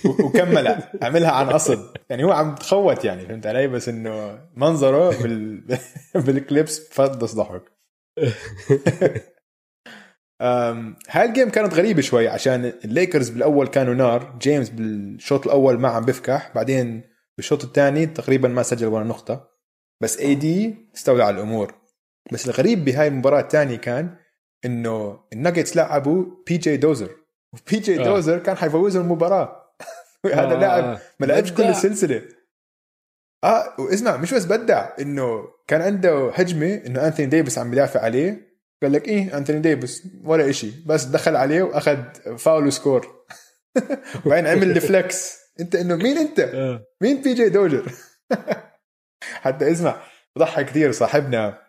و- 0.05 0.23
وكمل 0.25 0.83
عملها 1.01 1.31
عن 1.31 1.49
قصد 1.49 1.97
يعني 2.09 2.23
هو 2.23 2.31
عم 2.31 2.55
تخوت 2.55 3.05
يعني 3.05 3.27
فهمت 3.27 3.45
علي؟ 3.47 3.67
بس 3.67 3.89
إنه 3.89 4.39
منظره 4.55 5.21
بال... 5.23 5.63
بالكليبس 6.25 6.89
فضص 6.93 7.35
ضحك. 7.35 7.63
هاي 11.09 11.25
الجيم 11.25 11.49
كانت 11.49 11.73
غريبة 11.73 12.01
شوي 12.01 12.27
عشان 12.27 12.73
الليكرز 12.85 13.29
بالأول 13.29 13.67
كانوا 13.67 13.93
نار 13.93 14.37
جيمس 14.41 14.69
بالشوط 14.69 15.45
الأول 15.45 15.79
ما 15.79 15.87
عم 15.89 16.05
بفكح 16.05 16.51
بعدين 16.55 17.03
بالشوط 17.37 17.63
الثاني 17.63 18.05
تقريبا 18.05 18.47
ما 18.47 18.63
سجل 18.63 18.87
ولا 18.87 19.03
نقطة. 19.05 19.47
بس 20.01 20.19
AD 20.19 20.75
استولى 20.95 21.23
على 21.23 21.35
الأمور. 21.35 21.73
بس 22.31 22.45
الغريب 22.49 22.85
بهاي 22.85 23.07
المباراة 23.07 23.39
الثانية 23.41 23.75
كان 23.77 24.15
إنه 24.65 25.19
الناجتس 25.33 25.75
لعبوا 25.75 26.25
PJ 26.47 26.77
Dozier 26.77 27.09
و 27.53 27.79
PJ 27.79 28.01
آه. 28.01 28.03
Dozier 28.03 28.39
كان 28.39 28.57
حيفوزوا 28.57 29.01
المباراة 29.01 29.75
هذا 30.25 30.55
آه. 30.55 30.59
لاعب 30.59 30.99
ما 31.19 31.25
لعبش 31.25 31.51
كل. 31.51 31.63
السلسلة 31.63 32.21
آه 33.43 33.75
واسمع 33.79 34.17
مش 34.17 34.33
بس 34.33 34.45
بدع 34.45 34.89
إنه 34.99 35.47
كان 35.67 35.81
عنده 35.81 36.31
هجمه 36.33 36.81
إنه 36.85 37.07
انثوني 37.07 37.29
ديفيس 37.29 37.57
عم 37.57 37.71
بدافع 37.71 37.99
عليه 37.99 38.51
قال 38.83 38.91
لك 38.91 39.07
إيه 39.07 39.37
انثوني 39.37 39.59
ديفيس 39.59 40.07
ولا 40.23 40.49
إشي 40.49 40.71
بس 40.85 41.03
دخل 41.03 41.35
عليه 41.35 41.63
وأخذ 41.63 41.97
foul 42.37 42.67
و 42.67 42.77
score 42.77 43.25
وبعدين 44.25 44.47
عمل 44.47 44.73
ديفلكس 44.79 45.41
أنت 45.59 45.75
إنه 45.75 45.95
مين 45.95 46.17
أنت؟ 46.17 46.39
آه. 46.39 46.85
مين 47.01 47.21
بي 47.21 47.33
جي 47.33 47.49
دوجر؟ 47.49 47.91
حتى 49.21 49.71
اسمع 49.71 50.01
بضحك 50.35 50.65
كثير 50.65 50.91
صاحبنا 50.91 51.61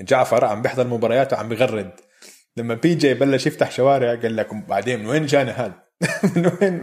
جعفر 0.00 0.44
عم 0.44 0.62
بيحضر 0.62 0.86
مباريات 0.86 1.32
وعم 1.32 1.48
بغرد 1.48 1.90
لما 2.56 2.74
بي 2.74 2.94
جي 2.94 3.14
بلش 3.14 3.46
يفتح 3.46 3.70
شوارع 3.70 4.14
قال 4.14 4.36
لك 4.36 4.54
بعدين 4.54 5.00
من 5.00 5.06
وين 5.06 5.26
جانا 5.26 5.50
هذا؟ 5.50 5.82
من 6.36 6.46
وين 6.46 6.82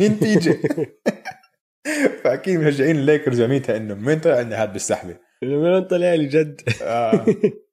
مين 0.00 0.14
بي 0.14 0.34
جي؟ 0.34 0.56
فأكيد 2.24 2.60
مشجعين 2.60 2.96
الليكرز 2.96 3.40
يوميتها 3.40 3.76
إنه 3.76 3.94
من 3.94 4.06
وين 4.06 4.20
طلع 4.20 4.40
لنا 4.40 4.62
هذا 4.62 4.72
بالسحبة؟ 4.72 5.16
من 5.42 5.54
وين 5.54 5.84
طلع 5.84 6.14
لي 6.14 6.26
جد 6.26 6.60
آه 6.82 7.26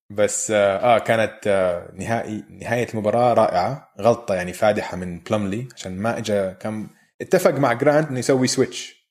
بس 0.09 0.51
آه, 0.51 0.77
آه 0.77 0.99
كانت 0.99 1.47
آه 1.47 1.91
نهائي 1.93 2.43
نهاية 2.49 2.87
المباراة 2.93 3.33
رائعة 3.33 3.93
غلطة 4.01 4.35
يعني 4.35 4.53
فادحة 4.53 4.97
من 4.97 5.19
بلملي 5.19 5.67
عشان 5.75 5.97
ما 5.97 6.17
اجى 6.17 6.53
كم 6.59 6.87
اتفق 7.21 7.51
مع 7.51 7.73
جرانت 7.73 8.09
إنه 8.09 8.19
يسوي 8.19 8.47
switch 8.47 9.07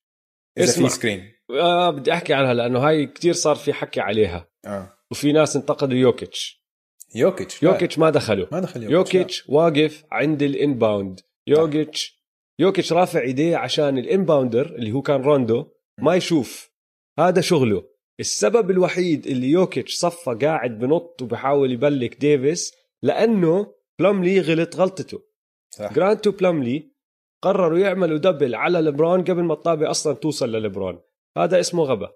إذا. 0.58 0.72
في 0.72 0.88
screen 0.88 1.32
آه 1.50 1.90
بدي 1.90 2.12
أحكي 2.12 2.34
عنها 2.34 2.54
لأنه 2.54 2.78
هاي 2.78 3.06
كتير 3.06 3.32
صار 3.32 3.56
في 3.56 3.72
حكي 3.72 4.00
عليها 4.00 4.48
آه 4.66 4.95
وفي 5.11 5.32
ناس 5.32 5.57
انتقدوا 5.57 5.96
يوكيتش. 5.96 6.66
يوكيتش 7.14 7.62
لا، 7.62 7.70
يوكيتش 7.70 7.98
ما 7.98 8.11
دخله 8.11 8.48
ما 8.52 8.61
دخل 8.61 8.82
يوكيتش, 8.82 9.14
يوكيتش 9.14 9.44
واقف 9.48 10.04
عند 10.11 10.42
ال 10.42 10.51
inbound. 10.51 11.20
يوكيتش 11.46 12.22
يوكيتش 12.59 12.92
رافع 12.92 13.20
إيديه 13.20 13.57
عشان 13.57 13.98
ال 13.98 14.05
inbounder 14.05 14.66
اللي 14.66 14.92
هو 14.92 15.02
كان 15.02 15.22
روندو 15.22 15.66
ما 15.98 16.14
يشوف. 16.14 16.70
هذا 17.18 17.40
شغله. 17.40 17.84
السبب 18.20 18.70
الوحيد 18.70 19.26
اللي 19.26 19.50
يوكيتش 19.50 19.94
صفى 19.94 20.38
قاعد 20.42 20.78
بنط 20.78 21.22
وبحاول 21.22 21.72
يـ 21.72 21.80
block 21.80 22.16
ديفيس 22.20 22.74
لأنه 23.02 23.74
بلملي 23.98 24.40
غلط 24.40 24.76
غلطته. 24.76 25.22
صح. 25.70 25.92
جرانت 25.92 26.26
وبلملي 26.26 26.90
قرروا 27.42 27.78
يعملوا 27.78 28.18
double 28.18 28.54
على 28.54 28.80
لبرون 28.80 29.24
قبل 29.24 29.42
ما 29.42 29.54
الطابة 29.54 29.90
أصلا 29.90 30.14
توصل 30.14 30.52
للبرون 30.52 31.00
هذا 31.38 31.61
اسمه 31.61 31.82
غبا 31.82 32.12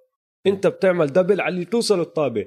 أنت 0.46 0.66
بتعمل 0.66 1.06
double 1.06 1.40
على 1.40 1.54
اللي 1.54 1.64
توصل 1.64 2.00
الطابة. 2.00 2.46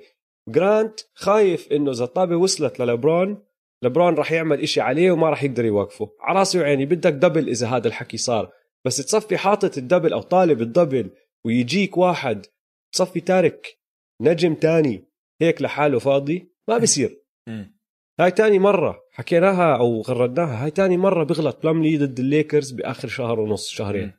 جرانت 0.50 1.00
خايف 1.14 1.72
إنه 1.72 1.92
إذا 1.92 2.04
الطابة 2.04 2.36
وصلت 2.36 2.80
للبرون 2.80 3.44
لبرون 3.84 4.16
راح 4.16 4.32
يعمل 4.32 4.62
إشي 4.62 4.82
عليه 4.82 5.12
وما 5.12 5.30
راح 5.30 5.44
يقدر 5.44 5.66
يوقفه. 5.66 6.10
على 6.20 6.40
رأسي 6.40 6.60
وعيني 6.60 6.86
بدك 6.86 7.14
double 7.14 7.50
إذا 7.50 7.68
هذا 7.68 7.88
الحكي 7.88 8.18
صار. 8.18 8.52
بس 8.86 8.98
تصفي 8.98 9.38
حاطط 9.38 9.78
ال 9.78 9.83
double 9.83 10.14
أو 10.14 10.22
طالب 10.22 10.62
ال 10.62 10.69
double 10.69 11.10
ويجيك 11.46 11.98
واحد 11.98 12.46
تصفي 12.92 13.20
تارك 13.20 13.80
نجم 14.22 14.56
تاني 14.56 15.06
هيك 15.42 15.62
لحاله 15.62 16.00
فاضي 16.00 16.52
ما 16.68 16.78
بصير. 16.78 17.24
هاي 18.20 18.32
تاني 18.32 18.60
مرة 18.60 19.04
حكيناها 19.12 19.76
أو 19.78 20.02
غردناها 20.02 20.64
هاي 20.64 20.72
تاني 20.72 20.98
مرة 20.98 21.24
بغلط. 21.24 21.64
بلملي 21.64 21.98
ضد 21.98 22.20
الليكرز 22.20 22.72
بآخر 22.72 23.08
شهر 23.08 23.40
ونص 23.40 23.70
شهرين. 23.70 24.14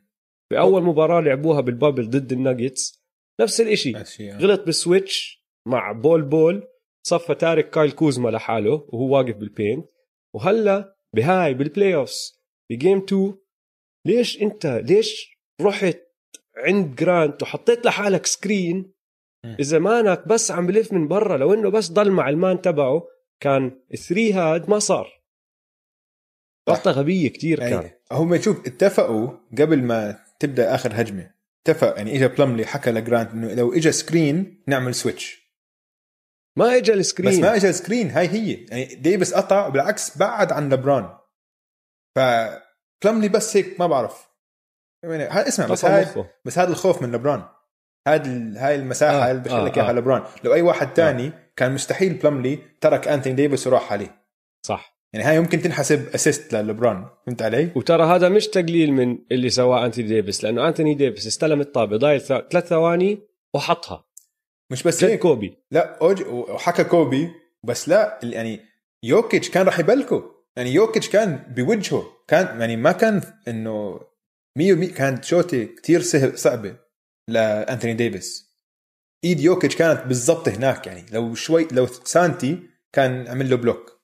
بأول 0.51 0.83
مباراة 0.83 1.21
لعبوها 1.21 1.61
بال 1.61 1.73
bubble 1.73 2.09
ضد 2.09 2.31
الناجتس. 2.31 3.05
نفس 3.41 3.61
الإشي. 3.61 3.93
غلط 4.37 4.65
بال 4.65 4.83
switch. 4.83 5.44
مع 5.67 5.91
بول 5.91 6.21
بول 6.21 6.67
صفى 7.07 7.35
تارك 7.35 7.69
كايل 7.69 7.91
كوزما 7.91 8.29
لحاله 8.29 8.71
وهو 8.71 9.15
واقف 9.15 9.35
بال 9.35 9.49
paint 9.49 9.85
وهلا 10.35 10.95
بهاي 11.15 11.53
بال 11.53 11.95
playoffs 11.95 12.43
ب 12.71 12.76
game 12.76 12.97
2 12.97 13.37
ليش 14.05 14.41
انت 14.41 14.65
ليش 14.65 15.39
رحت 15.61 15.97
عند 16.57 16.95
جرانت 16.95 17.43
وحطيت 17.43 17.85
لحالك 17.85 18.25
screen. 18.25 18.93
إذا 19.59 19.79
man 19.79 20.15
ك 20.15 20.27
بس 20.27 20.51
عم 20.51 20.67
بلف 20.67 20.93
من 20.93 21.07
برا 21.07 21.37
لو 21.37 21.53
إنه 21.53 21.69
بس 21.69 21.91
ضل 21.91 22.11
مع 22.11 22.29
ال 22.29 22.37
man 22.37 22.61
تبعه 22.61 23.07
كان 23.39 23.81
ال 23.93 24.00
three 24.00 24.33
هاد 24.33 24.69
ما 24.69 24.79
صار. 24.79 25.21
غلطه 26.69 26.91
غبية 26.91 27.29
كتير 27.29 27.59
كان. 27.59 27.71
يعني 27.71 27.99
هم 28.11 28.41
شوف 28.41 28.67
اتفقوا 28.67 29.29
قبل 29.59 29.83
ما 29.83 30.19
تبدأ 30.39 30.75
آخر 30.75 30.89
هجمة. 30.93 31.31
اتفق 31.61 31.97
يعني 31.97 32.15
اجى 32.15 32.27
بلملي 32.27 32.65
حكى 32.65 32.91
لجرانت 32.91 33.31
إنه 33.31 33.53
لو 33.53 33.73
اجى 33.73 33.91
screen 33.91 34.63
نعمل 34.67 34.95
switch 34.95 35.44
ما 36.57 36.77
اجى 36.77 36.93
ال 36.93 36.98
screen. 36.98 37.31
بس 37.31 37.37
ما 37.37 37.55
اجى 37.55 37.73
screen 37.73 38.11
هاي 38.11 38.27
هي. 38.27 38.65
يعني 38.69 38.95
ديفيس 38.95 39.33
قطع 39.33 39.69
بالعكس 39.69 40.17
بعد 40.17 40.51
عن 40.51 40.73
لبرون. 40.73 41.09
فبلملي 42.15 43.29
بس 43.29 43.57
هيك 43.57 43.79
ما 43.79 43.87
بعرف. 43.87 44.27
يعني 45.03 45.23
ها 45.23 45.47
اسمع 45.47 45.65
بس 45.65 45.85
هاي 45.85 46.01
مخه. 46.01 46.29
بس 46.45 46.59
هذا 46.59 46.69
الخوف 46.69 47.01
من 47.01 47.11
لبرون. 47.11 47.43
هذه 48.07 48.53
هاي 48.57 48.75
المساحة 48.75 49.27
آه، 49.27 49.31
اللي 49.31 49.41
دخل 49.41 49.55
آه، 49.55 49.71
إياها 49.77 49.89
آه. 49.89 49.93
لبرون. 49.93 50.23
لو 50.43 50.53
أي 50.53 50.61
واحد 50.61 50.93
تاني 50.93 51.31
كان 51.55 51.71
مستحيل 51.73 52.13
بلملي 52.13 52.59
ترك 52.81 53.07
انتوني 53.07 53.35
ديفيس 53.35 53.67
وراح 53.67 53.91
عليه. 53.91 54.25
صح. 54.65 54.95
يعني 55.13 55.25
هاي 55.25 55.39
ممكن 55.39 55.61
تنحسب 55.61 56.07
assist 56.15 56.55
للبرون. 56.55 57.05
فهمت 57.25 57.41
علي؟ 57.41 57.71
وترى 57.75 58.03
هذا 58.03 58.29
مش 58.29 58.47
تقليل 58.47 58.93
من 58.93 59.17
اللي 59.31 59.49
سواه 59.49 59.85
انتوني 59.85 60.07
ديفيس 60.07 60.43
لأنه 60.43 60.67
انتوني 60.67 60.93
ديفيس 60.93 61.27
استلم 61.27 61.61
الطابة 61.61 61.97
ضايل 61.97 62.21
ثلاث 62.21 62.67
ثواني 62.67 63.19
وحطها. 63.53 64.04
مش 64.71 64.83
بس 64.83 65.03
هيك 65.03 65.19
كوبي؟ 65.19 65.57
لا 65.71 65.97
أوج... 66.01 66.21
وحكى 66.27 66.83
كوبي 66.83 67.31
بس 67.63 67.89
لا 67.89 68.19
يعني 68.23 68.59
يوكيتش 69.03 69.49
كان 69.49 69.65
راح 69.65 69.79
يـ 69.79 69.86
block 69.86 70.21
ه. 70.21 70.35
يعني 70.55 70.73
يوكيتش 70.73 71.09
كان 71.09 71.35
بوجهه 71.35 72.05
كان 72.27 72.59
يعني 72.59 72.75
ما 72.75 72.91
كان 72.91 73.21
إنه 73.47 73.99
100% 74.59 74.61
كانت 74.97 75.23
شوتي 75.23 75.65
كتير 75.65 76.01
سهل 76.01 76.37
صعبة 76.37 76.77
لأنتوني 77.27 77.93
ديفيس. 77.93 78.55
إيد 79.23 79.39
يوكيتش 79.39 79.75
كانت 79.75 80.01
بالضبط 80.01 80.49
هناك 80.49 80.87
يعني 80.87 81.05
لو 81.11 81.35
شوي 81.35 81.67
لو 81.71 81.87
سانتي 81.87 82.59
كان 82.93 83.27
عمل 83.27 83.49
له 83.49 83.55
block. 83.55 84.01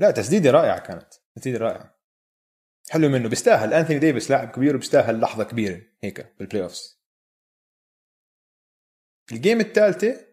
لا 0.00 0.10
تسديدة 0.10 0.50
رائعة 0.50 0.78
كانت 0.78 1.14
تسديدة 1.36 1.58
رائعة. 1.58 1.96
حلو 2.90 3.08
منه 3.08 3.28
بيستاهل. 3.28 3.74
أنتوني 3.74 3.98
ديفيس 3.98 4.30
لاعب 4.30 4.48
كبير 4.48 4.76
وبيستاهل 4.76 5.20
لحظة 5.20 5.44
كبيرة 5.44 5.82
هيك 6.02 6.34
بال 6.38 6.62
playoffs 6.62 6.95
ال 9.32 9.38
game 9.38 9.60
الثالثه 9.60 10.26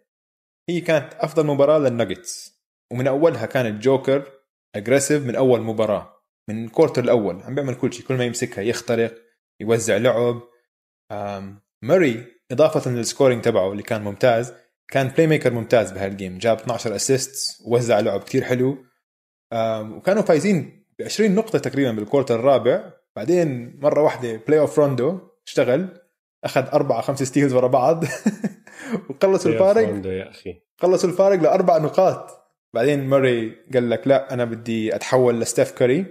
هي 0.70 0.82
كانت 0.82 1.14
أفضل 1.14 1.46
مباراة 1.46 1.80
للناجتس 1.80 2.54
ومن 2.92 3.08
أولها 3.08 3.46
كان 3.46 3.66
الجوكر 3.66 4.32
aggressive 4.76 5.26
من 5.26 5.36
أول 5.36 5.62
مباراة 5.62 6.14
من 6.50 6.66
ال 6.66 6.70
quarter 6.70 7.04
الأول 7.04 7.42
عم 7.42 7.56
بيعمل 7.56 7.76
كل 7.76 7.94
شيء 7.94 8.06
كل 8.06 8.14
ما 8.18 8.26
يمسكها 8.26 8.62
يخترق 8.62 9.16
يوزع 9.62 9.98
لعب. 9.98 10.42
ماري 11.82 12.26
إضافة 12.52 12.92
لل 12.92 13.03
scoring 13.03 13.42
تبعه 13.42 13.72
اللي 13.72 13.84
كان 13.84 14.02
ممتاز 14.02 14.54
كان 14.88 15.08
playmaker 15.08 15.54
ممتاز 15.54 15.92
بهال 15.92 16.11
game 16.11 16.38
جاب 16.38 16.58
12 16.58 16.96
assist 16.96 17.62
ووزع 17.66 18.00
لعب 18.00 18.24
كتير 18.24 18.44
حلو. 18.44 18.86
وكانوا 19.96 20.22
فايزين 20.24 20.86
ب 21.00 21.02
20 21.02 21.36
نقطة 21.36 21.60
تقريبا 21.60 21.92
بال 21.92 22.02
quarter 22.02 22.36
الرابع 22.36 22.94
بعدين 23.16 23.80
مرة 23.80 24.04
واحدة 24.04 24.36
playoff 24.48 24.80
روندو 24.80 25.20
اشتغل. 25.48 26.03
أخذ 26.44 26.68
اربعه 26.74 27.02
خمس 27.02 27.24
steals 27.24 27.54
ورا 27.54 27.68
بعض. 27.68 28.04
وخلصوا 29.10 29.52
الفارق. 29.52 30.06
يا 30.06 30.30
أخي. 30.30 30.62
خلصوا 30.78 31.10
الفارق 31.10 31.40
لأربع 31.40 31.78
نقاط. 31.78 32.44
بعدين 32.76 33.08
ماري 33.08 33.66
قال 33.74 33.90
لك 33.90 34.08
لا 34.08 34.34
أنا 34.34 34.46
بدي 34.46 34.96
أتحول 34.96 35.40
لستيف 35.40 35.72
كاري 35.72 36.06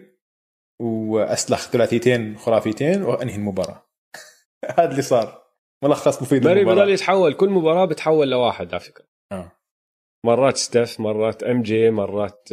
وأسلخ 0.80 1.70
ثلاثيتين 1.70 2.38
خرافيتين 2.38 3.02
وأنهي 3.02 3.36
المباراة. 3.36 3.86
هذا 4.78 4.90
اللي 4.90 5.02
صار. 5.02 5.42
ملخص 5.84 6.22
مفيد 6.22 6.46
ماري. 6.46 6.64
بضل 6.64 6.90
يتحول 6.90 7.34
كل 7.34 7.50
مباراة 7.50 7.84
بتحول 7.84 8.30
لواحد 8.30 8.68
على 8.74 8.80
فكرة. 8.80 9.04
آه. 9.32 9.52
مرات 10.26 10.56
ستيف 10.56 11.00
مرات 11.00 11.42
إم 11.42 11.62
جي 11.62 11.90
مرات 11.90 12.48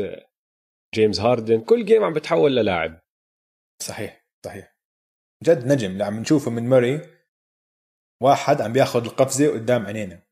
جيمس 0.95 1.19
هاردن. 1.19 1.61
كل 1.61 1.86
game 1.86 2.03
عم 2.03 2.13
بتحول 2.13 2.55
للاعب. 2.55 2.99
صحيح 3.82 4.25
صحيح. 4.45 4.77
جد 5.43 5.67
نجم. 5.67 5.91
اللي 5.91 6.03
عم 6.03 6.19
نشوفه 6.19 6.51
من 6.51 6.63
ماري 6.69 7.18
واحد 8.22 8.61
عم 8.61 8.74
بياخذ 8.74 9.05
القفزة 9.05 9.53
قدام 9.53 9.86
عينينا. 9.86 10.24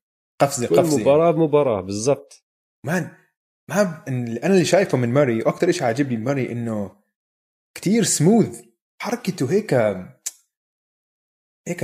قفزة 0.42 0.68
كل 0.68 0.78
قفزة. 0.78 1.02
مباراة 1.02 1.32
بمباراة 1.32 1.82
بالضبط. 1.82 2.46
مان 2.86 3.18
ما 3.70 4.04
أنا 4.08 4.54
اللي 4.54 4.66
شايفه 4.66 4.98
من 4.98 5.10
ماري 5.10 5.38
وأكثر 5.38 5.72
شيء 5.72 5.84
عاجبني 5.84 6.18
ماري 6.18 6.52
إنه 6.52 6.96
كتير 7.76 8.04
سموث 8.04 8.62
حركته 9.02 9.52
هيك 9.52 9.74
هيك 11.68 11.84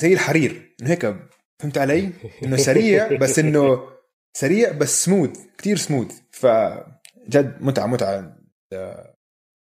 زي 0.00 0.12
الحرير. 0.12 0.76
إنه 0.80 0.90
هيك 0.90 1.16
فهمت 1.58 1.78
علي؟ 1.78 2.12
إنه 2.42 2.56
سريع 2.56 3.16
بس 3.16 3.38
إنه 3.38 3.88
سريع 4.36 4.72
بس 4.72 5.04
سموث 5.04 5.46
كتير 5.58 5.76
سموث 5.76 6.20
فجد 6.30 7.62
متعة 7.62 7.86
متعة 7.86 8.36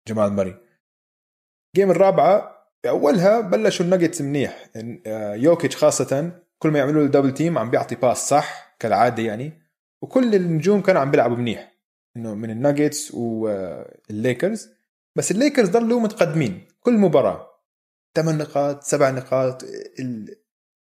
جمال 0.08 0.34
ماري. 0.34 0.60
ال 1.76 1.79
game 1.79 1.92
الرابعة 1.92 2.53
باولها 2.84 3.42
بلشوا 3.42 3.86
النجتس 3.86 4.22
منيح. 4.22 4.70
آه، 5.08 5.36
يوكيتش 5.36 5.76
خاصة 5.76 6.32
كل 6.60 6.70
ما 6.70 6.80
يعملوا 6.80 7.04
له 7.04 7.08
double 7.10 7.34
team 7.34 7.58
عم 7.58 7.70
بيعطي 7.70 7.96
pass 7.96 8.30
صح 8.30 8.76
كالعادة 8.80 9.24
يعني 9.24 9.62
وكل 10.02 10.36
النجوم 10.36 10.82
كانوا 10.82 11.02
عم 11.02 11.12
بيلعبوا 11.12 11.38
منيح. 11.38 11.74
إنه 12.18 12.36
من 12.36 12.50
الناجتس 12.50 13.12
والليكرز 13.14 14.70
بس 15.16 15.32
الليكرز 15.32 15.70
ضلوا 15.70 16.00
متقدمين 16.00 16.68
كل 16.80 16.94
مباراة. 16.94 17.50
ثمان 18.16 18.38
نقاط 18.38 18.84
سبع 18.84 19.10
نقاط 19.10 19.64
ال- 20.00 20.36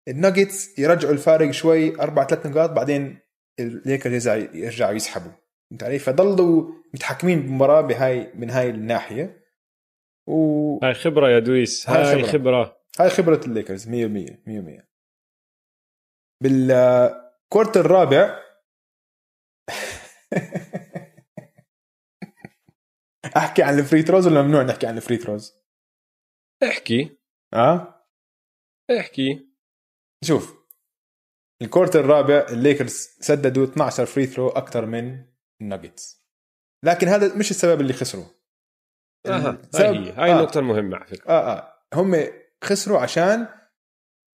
الناجتس 0.07 0.79
يرجعوا 0.79 1.13
الفارق 1.13 1.51
شوي 1.51 2.01
أربع 2.01 2.27
ثلاث 2.27 2.45
نقاط 2.45 2.69
بعدين 2.69 3.19
الليكرز 3.59 4.27
يرجع 4.27 4.35
يرجعوا 4.53 4.93
يسحبوا. 4.93 5.31
فهمت 5.69 5.83
علي؟ 5.83 5.99
فضلوا 5.99 6.71
متحكمين 6.93 7.41
بالمباراة 7.41 7.81
بهاي 7.81 8.31
من 8.35 8.49
هاي 8.49 8.69
الناحية. 8.69 9.40
وهاي 10.27 10.79
هاي 10.83 10.93
خبرة 10.93 11.29
يا 11.29 11.39
دويس 11.39 11.89
هاي 11.89 12.03
هاي, 12.03 12.23
خبرة. 12.23 12.81
خبرة. 12.97 13.09
خبرة 13.09 13.41
الليكرز 13.45 13.87
100% 13.87 13.89
100% 13.89 13.91
بال 16.43 16.73
quarter 16.73 17.77
الرابع 17.77 18.41
أحكي 23.37 23.63
عن 23.63 23.79
ال 23.79 23.84
free 23.84 24.01
throws 24.01 24.27
ولا 24.27 24.41
ممنوع 24.41 24.63
نحكي 24.63 24.87
عن 24.87 24.97
ال 24.97 25.01
free 25.01 25.17
throws؟ 25.17 25.53
احكي. 26.63 27.17
آه؟ 27.53 28.05
احكي. 28.99 29.51
شوف 30.23 30.61
ال 31.61 31.66
quarter 31.66 31.95
الرابع 31.95 32.45
الليكرز 32.49 33.17
سددوا 33.19 33.65
12 33.65 34.05
free 34.05 34.25
throw 34.25 34.49
أكثر 34.49 34.85
من 34.85 35.25
الناجتس 35.61 36.25
لكن 36.85 37.07
هذا 37.07 37.37
مش 37.37 37.51
السبب 37.51 37.81
اللي 37.81 37.93
خسروا 37.93 38.25
آها 39.25 39.49
السبب- 39.49 39.85
هاي 39.85 40.11
هاي 40.11 40.31
آه. 40.31 40.51
المهمة 40.55 40.97
على 40.97 41.05
فكرة. 41.07 41.29
آه 41.29 41.57
آه. 41.57 41.73
هم 41.93 42.23
خسروا 42.63 42.99
عشان 42.99 43.47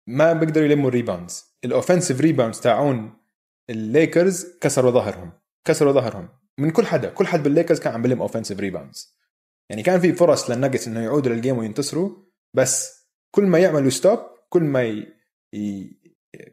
ما 0.07 0.33
بيقدروا 0.33 0.65
يلموا 0.65 0.89
ال 0.89 0.96
rebounds. 0.96 1.55
ال 1.65 1.71
offensive 1.71 2.21
rebounds 2.21 2.59
تاعون 2.59 3.17
الليكرز 3.69 4.57
كسروا 4.61 4.91
ظهرهم 4.91 5.31
كسروا 5.67 5.91
ظهرهم 5.91 6.29
من 6.59 6.71
كل 6.71 6.85
حدا. 6.85 7.09
كل 7.09 7.27
حد 7.27 7.43
بالليكرز 7.43 7.79
كان 7.79 7.93
عم 7.93 8.01
بلم 8.01 8.21
offensive 8.21 8.59
rebounds. 8.59 9.15
يعني 9.69 9.83
كان 9.83 9.99
في 9.99 10.13
فرص 10.13 10.49
للناجتس 10.49 10.87
إنه 10.87 10.99
يعودوا 11.03 11.33
لل 11.33 11.41
game 11.41 11.57
وينتصروا 11.57 12.09
بس 12.53 13.05
كل 13.35 13.43
ما 13.43 13.59
يعملوا 13.59 13.89
stop 13.89 14.19
كل 14.49 14.63
ما 14.63 14.83
ي... 14.83 15.13
ي... 15.55 15.91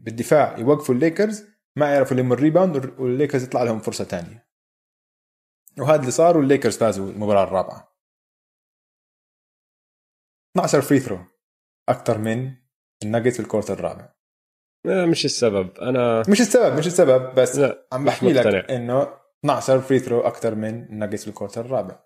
بالدفاع 0.00 0.58
يوقفوا 0.58 0.94
الليكرز 0.94 1.44
ما 1.76 1.94
يعرفوا 1.94 2.16
يلموا 2.16 2.36
ال 2.36 2.44
rebound 2.44 3.00
والليكرز 3.00 3.42
يطلع 3.42 3.62
لهم 3.62 3.78
فرصة 3.80 4.04
تانية. 4.04 4.48
وهذا 5.78 6.00
اللي 6.00 6.10
صار 6.10 6.38
والليكرز 6.38 6.76
فازوا 6.76 7.10
المباراة 7.10 7.44
الرابعة. 7.44 7.91
12 10.57 10.80
free 10.80 11.00
throw 11.00 11.18
أكثر 11.88 12.18
من 12.18 12.57
الناجتس 13.03 13.36
في 13.36 13.42
الكوارتر 13.42 13.70
الرابع. 13.70 14.14
مش 15.11 15.24
السبب. 15.24 15.78
أنا 15.78 16.22
مش 16.28 16.40
السبب 16.40 16.78
مش 16.78 16.86
السبب 16.86 17.34
بس 17.34 17.57
لا 17.57 17.88
عم 17.92 18.05
بحكي 18.05 18.32
لك. 18.32 18.70
إنه 18.70 19.03
12 19.44 19.80
free 19.80 19.98
throw 19.98 20.20
أكثر 20.20 20.55
من 20.55 20.84
الناجتس 20.84 21.24
في 21.24 21.30
الكورت 21.30 21.59
الرابع. 21.59 22.05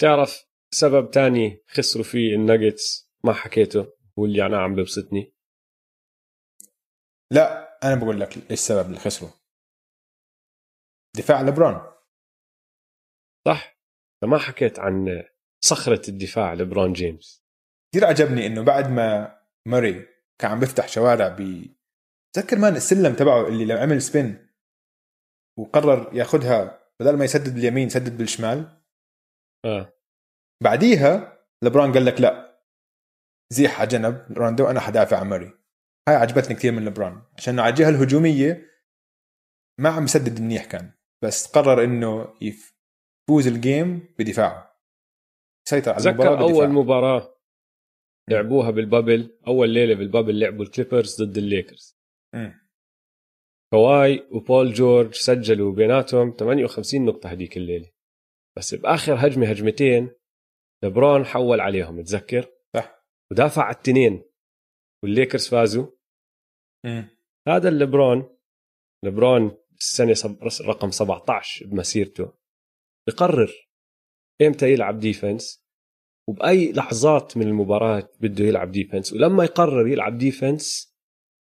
تعرف 0.00 0.44
سبب 0.70 1.10
تاني 1.10 1.64
خسروا 1.68 2.04
فيه 2.04 2.34
الناجتس؟ 2.34 3.12
ما 3.24 3.32
حكيته 3.32 3.92
واللي 4.16 4.46
أنا 4.46 4.62
عم 4.62 4.74
ببسطني. 4.74 5.34
لا 7.32 7.78
أنا 7.84 7.94
بقول 7.94 8.20
لك 8.20 8.36
إيش 8.36 8.52
السبب 8.52 8.86
اللي 8.86 8.98
خسروا. 8.98 9.30
دفاع 11.16 11.42
لبرون 11.42 11.92
صح؟ 13.46 13.78
ما 14.22 14.38
حكيت 14.38 14.78
عن 14.78 15.24
صخرة 15.64 16.10
الدفاع 16.10 16.54
لبرون 16.54 16.92
جيمس. 16.92 17.44
كثير 17.92 18.06
عجبني 18.06 18.46
إنه 18.46 18.62
بعد 18.62 18.90
ما 18.90 19.38
ماري 19.68 20.06
كان 20.40 20.50
عم 20.50 20.60
بيفتح 20.60 20.88
شوارع 20.88 21.28
ب 21.28 21.66
تذكر 22.36 22.58
مان 22.58 22.76
السلم 22.76 23.14
تبعه 23.14 23.48
اللي 23.48 23.64
لو 23.64 23.76
عمل 23.76 24.02
سبين 24.02 24.48
وقرر 25.58 26.14
ياخذها 26.14 26.88
بدل 27.00 27.16
ما 27.16 27.24
يسدد 27.24 27.54
باليمين 27.54 27.86
يسدد 27.86 28.18
بالشمال؟ 28.18 28.82
آه. 29.64 29.92
بعديها 30.62 31.38
لبرون 31.64 31.92
قال 31.92 32.04
لك 32.04 32.20
لا. 32.20 32.62
زيح 33.52 33.80
علي 33.80 33.88
جنب 33.88 34.26
روندو 34.38 34.70
أنا 34.70 34.80
حدافع 34.80 35.20
عن 35.20 35.28
ماري 35.28 35.58
هاي 36.08 36.16
عجبتني 36.16 36.54
كثير 36.54 36.72
من 36.72 36.84
لبرون 36.84 37.22
عشان 37.36 37.58
على 37.58 37.70
الجهة 37.70 37.88
الهجومية 37.88 38.68
ما 39.80 39.88
عم 39.88 40.04
يسدد 40.04 40.40
منيح 40.40 40.64
كان 40.64 40.92
بس 41.24 41.46
قرر 41.46 41.84
إنه 41.84 42.34
يفوز 42.40 43.46
ال 43.46 43.60
game 43.60 44.14
بدفاعه. 44.18 44.67
سيطر 45.68 45.92
على 45.92 46.10
المباراة 46.10 46.42
أول. 46.42 46.68
مباراة 46.68 47.38
لعبوها 48.30 48.70
بال 48.70 48.87
bubble 48.87 49.38
أول 49.46 49.70
ليلة 49.70 49.94
بال 49.94 50.05
bubble 50.05 50.40
لعبوا 50.40 50.64
الكليبرز 50.64 51.22
ضد 51.22 51.38
الليكرز 51.38 51.98
مم. 52.34 52.68
كواي 53.72 54.28
وبول 54.30 54.72
جورج 54.72 55.14
سجلوا 55.14 55.72
بيناتهم 55.72 56.34
58 56.38 57.04
نقطة 57.04 57.32
هذيك 57.32 57.56
الليلة 57.56 57.90
بس 58.58 58.74
بآخر 58.74 59.14
هجمة 59.26 59.50
هجمتين 59.50 60.10
لبرون 60.84 61.24
حول 61.24 61.60
عليهم 61.60 62.02
تذكر 62.02 62.50
صح. 62.76 63.04
ودافع 63.32 63.62
على 63.62 63.74
التنتين 63.76 64.22
والليكرز 65.02 65.48
فازوا 65.48 65.86
مم. 66.86 67.08
هذا 67.48 67.68
الليبرون 67.68 68.38
ليبرون 69.04 69.58
السنة 69.78 70.38
رقم 70.62 70.90
17 70.90 71.66
بمسيرته 71.66 72.32
بقرر 73.08 73.67
إمتى 74.42 74.72
يلعب 74.72 74.98
defense 74.98 75.68
وبأي 76.28 76.72
لحظات 76.72 77.36
من 77.36 77.42
المباراة 77.42 78.08
بده 78.20 78.44
يلعب 78.44 78.70
defense 78.70 79.12
ولما 79.12 79.44
يقرر 79.44 79.88
يلعب 79.88 80.18
defense 80.18 80.96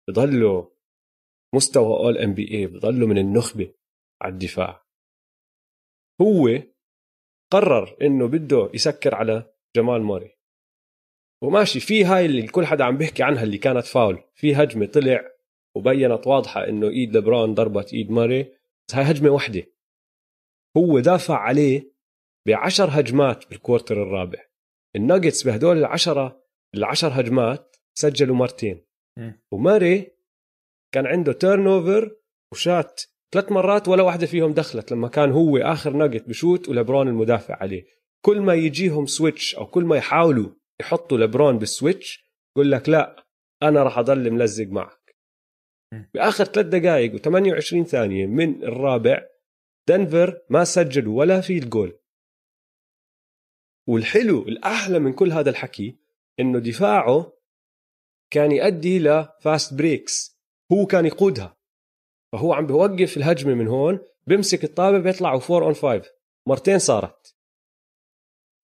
بضله 0.07 0.71
مستوى 1.55 1.97
all 1.97 2.17
NBA 2.17 2.67
بضله 2.67 3.07
من 3.07 3.17
النخبة 3.17 3.73
على 4.21 4.33
الدفاع. 4.33 4.85
هو 6.21 6.63
قرر 7.51 7.97
إنه 8.01 8.27
بده 8.27 8.69
يسكر 8.73 9.15
على 9.15 9.53
جمال 9.75 10.01
موري. 10.01 10.37
وماشي 11.43 11.79
في 11.79 12.05
هاي 12.05 12.25
اللي 12.25 12.47
كل 12.47 12.65
حدا 12.65 12.83
عم 12.83 12.97
بيحكي 12.97 13.23
عنها 13.23 13.43
اللي 13.43 13.57
كانت 13.57 13.85
فاول. 13.85 14.23
في 14.35 14.55
هجمة 14.55 14.85
طلع 14.85 15.31
وبينت 15.75 16.27
واضحة 16.27 16.67
إنه 16.67 16.89
إيد 16.89 17.17
لبران 17.17 17.53
ضربت 17.53 17.93
إيد 17.93 18.11
ماري 18.11 18.43
بس 18.87 18.95
هاي 18.95 19.11
هجمة 19.11 19.29
واحدة 19.29 19.63
هو 20.77 20.99
دافع 20.99 21.37
عليه 21.37 21.91
بعشر 22.47 22.89
هجمات 22.91 23.49
بالكوارتر 23.49 24.03
الرابع. 24.03 24.39
الناجتس 24.95 25.43
بهدول 25.43 25.77
العشرة 25.77 26.43
العشر 26.75 27.21
هجمات 27.21 27.75
سجلوا 27.97 28.35
مرتين. 28.35 28.85
وماري 29.51 30.11
كان 30.93 31.07
عنده 31.07 31.33
turnover 31.33 32.15
و 32.53 32.63
shot 32.63 33.01
ثلاث 33.33 33.51
مرات 33.51 33.87
ولا 33.87 34.03
واحدة 34.03 34.25
فيهم 34.27 34.53
دخلت 34.53 34.91
لما 34.91 35.07
كان 35.07 35.31
هو 35.31 35.57
آخر 35.57 35.93
ناجت 35.93 36.29
بشوط 36.29 36.69
ولبرون 36.69 37.07
المدافع 37.07 37.55
عليه. 37.55 37.85
كل 38.25 38.41
ما 38.41 38.53
يجيهم 38.53 39.05
switch 39.05 39.55
أو 39.55 39.65
كل 39.65 39.83
ما 39.83 39.97
يحاولوا 39.97 40.49
يحطوا 40.81 41.17
لبرون 41.17 41.57
بال 41.57 41.74
switch 41.74 42.25
يقول 42.55 42.71
لك 42.71 42.89
لا 42.89 43.25
أنا 43.63 43.83
راح 43.83 43.97
أضل 43.97 44.31
ملزق 44.31 44.67
معك. 44.67 45.15
بآخر 46.13 46.43
ثلاث 46.43 46.65
دقائق 46.65 47.15
و28 47.15 47.83
ثانية 47.83 48.25
من 48.25 48.63
الرابع 48.63 49.25
دنفر 49.89 50.41
ما 50.49 50.63
سجلوا 50.63 51.19
ولا 51.19 51.41
field 51.41 51.69
goal 51.69 51.99
والحلو 53.87 54.41
الأحلى 54.41 54.99
من 54.99 55.13
كل 55.13 55.31
هذا 55.31 55.49
الحكي 55.49 55.95
إنه 56.39 56.59
دفاعه 56.59 57.33
كان 58.31 58.51
يؤدي 58.51 58.99
ل 58.99 59.14
fast 59.14 59.73
breaks 59.73 60.37
هو 60.71 60.85
كان 60.85 61.05
يقودها. 61.05 61.57
فهو 62.33 62.53
عم 62.53 62.67
بوقف 62.67 63.17
الهجمة 63.17 63.53
من 63.53 63.67
هون 63.67 63.99
بيمسك 64.27 64.63
الطابة 64.63 64.99
بيطلعوا 64.99 65.41
4 65.51 65.65
on 65.65 65.73
5 65.73 66.11
مرتين 66.47 66.79
صارت. 66.79 67.35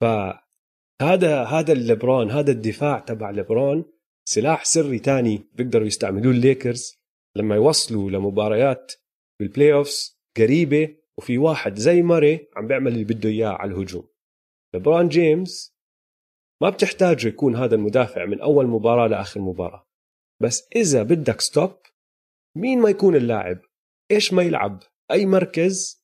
فهذا 0.01 1.43
هذا 1.43 1.73
الليبرون 1.73 2.31
هذا 2.31 2.51
الدفاع 2.51 2.99
تبع 2.99 3.29
ليبرون 3.29 3.85
سلاح 4.25 4.65
سري 4.65 4.99
تاني 4.99 5.49
بيقدروا 5.53 5.87
يستعملوه 5.87 6.33
الليكرز 6.33 6.95
لما 7.35 7.55
يوصلوا 7.55 8.11
لمباريات 8.11 8.93
بال 9.39 9.73
playoffs 9.73 10.21
قريبة 10.37 10.95
وفي 11.17 11.37
واحد 11.37 11.75
زي 11.79 12.01
ماري 12.01 12.47
عم 12.55 12.67
بيعمل 12.67 12.91
اللي 12.91 13.03
بده 13.03 13.29
إياه 13.29 13.49
على 13.49 13.71
الهجوم. 13.71 14.12
ليبرون 14.73 15.07
جيمس 15.07 15.73
ما 16.61 16.69
بتحتاجه 16.69 17.27
يكون 17.27 17.55
هذا 17.55 17.75
المدافع 17.75 18.25
من 18.25 18.41
أول 18.41 18.67
مباراة 18.67 19.07
لآخر 19.07 19.41
مباراة. 19.41 19.87
بس 20.41 20.67
إذا 20.75 21.03
بدك 21.03 21.41
stop 21.41 21.71
مين 22.57 22.79
ما 22.79 22.89
يكون 22.89 23.15
اللاعب؟ 23.15 23.61
إيش 24.11 24.33
ما 24.33 24.43
يلعب؟ 24.43 24.83
أي 25.11 25.25
مركز 25.25 26.03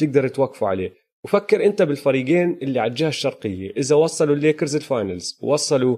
تقدر 0.00 0.28
توقفوا 0.28 0.68
عليه. 0.68 0.94
وفكر 1.24 1.64
أنت 1.64 1.82
بالفريقين 1.82 2.58
اللي 2.62 2.80
على 2.80 2.90
الجهة 2.90 3.08
الشرقية. 3.08 3.70
إذا 3.70 3.96
وصلوا 3.96 4.34
الليكرز 4.34 4.76
ال 4.76 4.85
finals 4.85 5.38
ووصلوا 5.42 5.96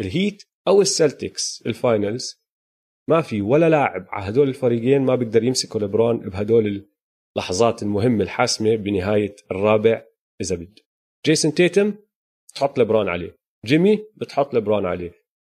الهيت 0.00 0.42
أو 0.68 0.80
السلتكس 0.80 1.62
ال 1.66 1.77
finals 1.77 2.46
ما 3.08 3.22
في 3.22 3.42
ولا 3.42 3.68
لاعب 3.68 4.06
على 4.08 4.28
هدول 4.28 4.48
الفريقين 4.48 5.02
ما 5.02 5.14
بيقدر 5.14 5.44
يمسكوا 5.44 5.80
لبرون 5.80 6.18
بهدول 6.18 6.88
اللحظات 7.36 7.82
المهمة 7.82 8.24
الحاسمة 8.24 8.76
بنهاية 8.76 9.36
الرابع 9.50 10.04
إذا 10.40 10.56
بده. 10.56 10.85
جيسون 11.24 11.54
تيتم 11.54 11.94
تحط 12.54 12.78
لبرون 12.78 13.08
عليه. 13.08 13.36
جيمي 13.66 14.06
بتحط 14.16 14.54
لبرون 14.54 14.86
عليه. 14.86 15.12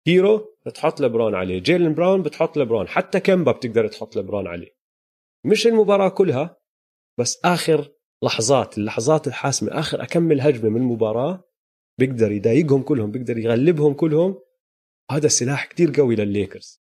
هيرو 0.07 0.55
بتحط 0.66 1.01
لبرون 1.01 1.36
عليه. 1.36 1.59
جيلن 1.59 1.93
براون 1.93 2.22
بتحط 2.22 2.57
لبرون 2.57 2.88
حتى 2.88 3.20
كمبا 3.20 3.51
بتقدر 3.51 3.88
تحط 3.88 4.16
لبرون 4.16 4.47
عليه. 4.47 4.76
مش 5.45 5.68
المباراة 5.68 6.09
كلها 6.09 6.57
بس 7.20 7.45
آخر 7.45 7.91
لحظات 8.24 8.78
اللحظات 8.78 9.28
الحاسمة 9.28 9.80
آخر 9.80 10.03
أكمل 10.03 10.41
هجمة 10.41 10.70
من 10.70 10.82
المباراة 10.82 11.43
بيقدر 11.99 12.32
يضايقهم 12.32 12.84
كلهم 12.84 13.12
بيقدر 13.12 13.38
يغلبهم 13.38 13.93
كلهم. 13.93 14.41
هذا 15.12 15.26
السلاح 15.26 15.66
كتير 15.66 15.91
قوي 15.97 16.16
للليكرز. 16.16 16.82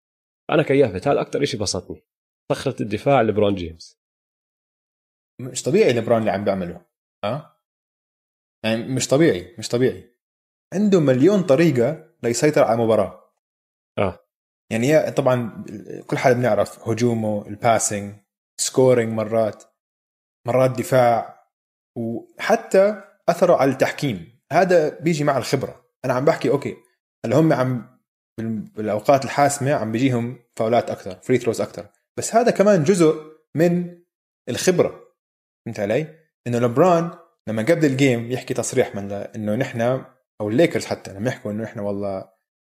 أنا 0.50 0.62
كيافت 0.62 1.08
هذا 1.08 1.20
أكتر 1.20 1.42
إشي 1.42 1.56
بسطني. 1.56 2.04
صخرة 2.52 2.82
الدفاع 2.82 3.22
لبرون 3.22 3.54
جيمس. 3.54 4.00
مش 5.40 5.62
طبيعي 5.62 5.92
لبرون 5.92 6.18
اللي 6.18 6.30
عم 6.30 6.44
بيعمله 6.44 6.86
ها؟ 7.24 7.55
يعني 8.64 8.84
مش 8.94 9.08
طبيعي 9.08 9.54
مش 9.58 9.68
طبيعي. 9.68 10.16
عنده 10.74 11.00
مليون 11.00 11.42
طريقة 11.42 12.14
ليسيطر 12.22 12.64
على 12.64 12.76
مباراه 12.78 13.32
آه. 13.98 14.18
يعني 14.72 14.86
هي 14.94 15.10
طبعا 15.10 15.64
كل 16.06 16.18
حدا 16.18 16.34
بنعرف 16.34 16.88
هجومه 16.88 17.46
ال 17.46 17.55
passing 17.55 18.14
scoring 18.60 19.12
مرات 19.12 19.64
مرات 20.46 20.70
دفاع 20.70 21.42
وحتى 21.98 23.02
أثره 23.28 23.56
على 23.56 23.70
التحكيم. 23.70 24.40
هذا 24.52 24.98
بيجي 24.98 25.24
مع 25.24 25.36
الخبرة. 25.38 25.84
أنا 26.04 26.12
عم 26.14 26.24
بحكي 26.24 26.50
okay 26.50 26.76
اللي 27.24 27.36
هم 27.36 27.52
عم 27.52 27.98
بال- 28.38 28.60
بالأوقات 28.60 29.24
الحاسمة 29.24 29.72
عم 29.74 29.92
بيجيهم 29.92 30.38
فاولات 30.56 30.90
أكثر 30.90 31.14
free 31.22 31.38
throws 31.38 31.60
أكثر 31.60 31.88
بس 32.18 32.34
هذا 32.34 32.50
كمان 32.50 32.84
جزء 32.84 33.14
من 33.54 33.98
الخبرة. 34.48 35.00
فهمت 35.66 35.80
علي؟ 35.80 36.18
إنه 36.46 36.58
لبرون 36.58 37.10
لما 37.48 37.62
قبل 37.62 37.84
ال 37.84 37.94
game 37.94 38.32
يحكي 38.32 38.54
تصريح 38.54 38.94
من 38.94 39.12
إنه 39.12 39.54
نحن 39.54 40.04
أو 40.40 40.48
الليكرز 40.48 40.84
حتى 40.84 41.12
لما 41.12 41.28
يحكوا 41.28 41.50
إنه 41.50 41.62
نحن 41.62 41.80
والله 41.80 42.28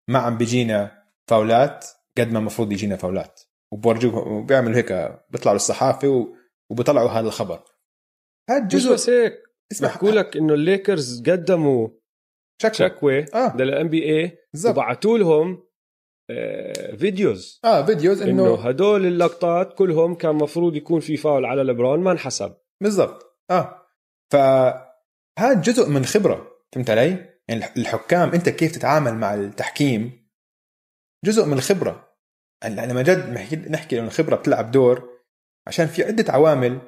ما 0.10 0.20
عم 0.20 0.38
بيجينا 0.38 1.04
فاولات 1.30 1.86
قد 2.18 2.32
ما 2.32 2.40
المفروض 2.40 2.72
يجينا 2.72 2.96
فاولات. 2.96 3.42
وبورجوه 3.74 4.28
وبيعملوا 4.28 4.78
هيك 4.78 5.20
بيطلعوا 5.30 5.56
للصحافة 5.56 6.28
وبيطلعوا 6.72 7.10
هذا 7.10 7.28
الخبر. 7.28 7.64
مش 8.52 8.74
جزء 8.76 8.94
بس 8.94 9.10
هيك 9.10 9.34
اسمع 9.72 9.88
بحكوا 9.88 10.12
لك 10.12 10.38
إنه 10.38 10.54
الليكرز 10.54 11.30
قدموا 11.30 11.90
شكوى. 12.62 12.90
شكوى 12.90 13.26
آه. 13.34 13.58
لل 13.58 13.90
NBA 13.90 14.38
وبعتوا 14.70 15.18
لهم 15.18 15.64
آه، 16.32 16.96
videos 16.96 17.60
آه 17.66 17.86
videos 17.86 18.22
انه 18.22 18.32
إنه 18.32 18.56
هدول 18.56 19.06
اللقطات 19.06 19.74
كلهم 19.74 20.16
كان 20.16 20.36
مفروض 20.36 20.76
يكون 20.76 21.00
في 21.00 21.18
فاول 21.18 21.46
على 21.46 21.64
لبرون 21.64 22.00
ما 22.00 22.12
انحسب. 22.12 22.56
بالضبط. 22.84 23.40
آه. 23.52 23.85
فهذا 24.32 25.54
جزء 25.54 25.90
من 25.90 25.98
الخبره 25.98 26.52
فهمت 26.74 26.90
علي؟ 26.90 27.36
يعني 27.48 27.66
الحكام 27.78 28.30
أنت 28.30 28.50
كيف 28.50 28.72
تتعامل 28.72 29.14
مع 29.16 29.34
التحكيم؟ 29.34 30.30
جزء 31.26 31.46
من 31.46 31.54
الخبرة. 31.54 32.18
يعني 32.64 32.88
لما 32.88 33.02
جد 33.02 33.30
نحكي 33.30 33.56
نحكي 33.56 34.00
إنه 34.00 34.08
الخبرة 34.08 34.36
بتلعب 34.36 34.72
دور 34.72 35.10
عشان 35.68 35.88
في 35.88 36.04
عدة 36.04 36.34
عوامل 36.34 36.82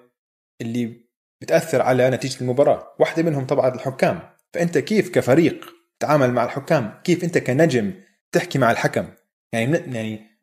اللي 0.61 1.07
بتأثر 1.41 1.81
على 1.81 2.09
نتيجة 2.09 2.41
المباراة، 2.41 2.95
واحدة 2.99 3.23
منهم 3.23 3.47
طبعا 3.47 3.75
الحكام، 3.75 4.19
فأنت 4.53 4.77
كيف 4.77 5.09
كفريق 5.09 5.65
تتعامل 5.99 6.31
مع 6.31 6.43
الحكام، 6.43 7.01
كيف 7.03 7.23
أنت 7.23 7.38
كنجم 7.38 7.93
تحكي 8.31 8.59
مع 8.59 8.71
الحكم، 8.71 9.07
يعني 9.53 9.77
يعني 9.77 10.41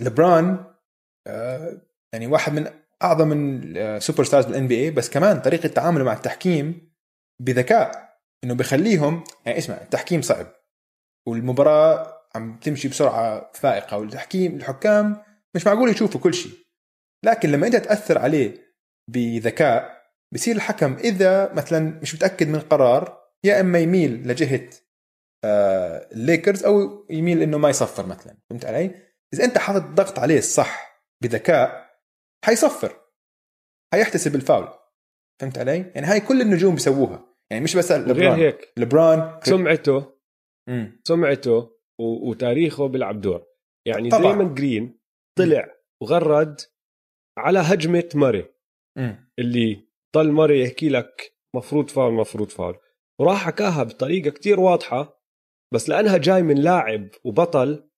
لبرون 0.00 0.74
آه، 1.26 1.80
يعني 2.12 2.26
واحد 2.26 2.52
من 2.52 2.83
أعظم 3.04 3.32
ال 3.76 4.24
superstars 4.24 4.46
بال 4.46 4.68
NBA 4.68 4.90
بس 4.90 5.10
كمان 5.10 5.40
طريقة 5.40 5.68
تعامله 5.68 6.04
مع 6.04 6.12
التحكيم 6.12 6.92
بذكاء 7.40 8.14
إنه 8.44 8.54
بخليهم 8.54 9.24
يعني 9.46 9.58
اسمع 9.58 9.76
التحكيم 9.76 10.22
صعب. 10.22 10.46
والمباراة 11.28 12.14
عم 12.34 12.58
تمشي 12.58 12.88
بسرعة 12.88 13.50
فائقة 13.54 13.98
والتحكيم 13.98 14.56
الحكام 14.56 15.22
مش 15.54 15.66
معقول 15.66 15.90
يشوفوا 15.90 16.20
كل 16.20 16.34
شيء. 16.34 16.52
لكن 17.24 17.50
لما 17.50 17.66
إنت 17.66 17.76
تأثر 17.76 18.18
عليه 18.18 18.74
بذكاء 19.10 20.04
بصير 20.34 20.56
الحكم 20.56 20.94
إذا 20.94 21.52
مثلا 21.52 22.00
مش 22.02 22.14
متأكد 22.14 22.48
من 22.48 22.60
قرار 22.60 23.24
يا 23.44 23.60
إما 23.60 23.78
يميل 23.78 24.28
لجهة 24.28 24.70
آه، 25.44 26.08
الليكرز 26.12 26.64
أو 26.64 27.06
يميل 27.10 27.42
إنه 27.42 27.58
ما 27.58 27.70
يصفر 27.70 28.06
مثلا. 28.06 28.36
فهمت 28.50 28.64
علي؟ 28.64 28.90
إذا 29.34 29.44
أنت 29.44 29.58
حاطط 29.58 29.82
ضغط 29.82 30.18
عليه 30.18 30.38
الصح 30.38 31.02
بذكاء 31.22 31.83
حيصفر 32.44 33.00
حيحتسب 33.92 34.34
الفاول 34.34 34.68
فهمت 35.40 35.58
علي؟ 35.58 35.76
يعني 35.94 36.06
هاي 36.06 36.20
كل 36.20 36.40
النجوم 36.40 36.74
بيسووها 36.74 37.34
يعني 37.50 37.64
مش 37.64 37.76
بس 37.76 37.92
غير 37.92 38.00
لبران 38.08 38.38
هيك 38.38 38.72
لبران 38.76 39.40
سمعته 39.42 40.14
مم. 40.68 41.00
سمعته 41.08 41.52
و- 42.00 42.30
وتاريخه 42.30 42.86
بيلعب 42.88 43.20
دور 43.20 43.46
يعني 43.86 44.08
طبعاً. 44.10 44.22
دريموند 44.22 44.54
جرين 44.54 45.00
طلع 45.38 45.74
وغرد 46.02 46.60
على 47.38 47.58
هجمة 47.58 48.08
ماري 48.14 48.54
مم. 48.98 49.30
اللي 49.38 49.88
ضل 50.16 50.32
ماري 50.32 50.62
يحكي 50.62 50.88
لك 50.88 51.34
مفروض 51.56 51.90
فاول 51.90 52.12
مفروض 52.12 52.48
فاول 52.48 52.78
وراح 53.20 53.46
حكاها 53.46 53.82
بطريقة 53.82 54.30
كتير 54.30 54.60
واضحة 54.60 55.22
بس 55.74 55.88
لأنها 55.88 56.16
جاي 56.18 56.42
من 56.42 56.54
لاعب 56.58 57.08
وبطل 57.24 57.90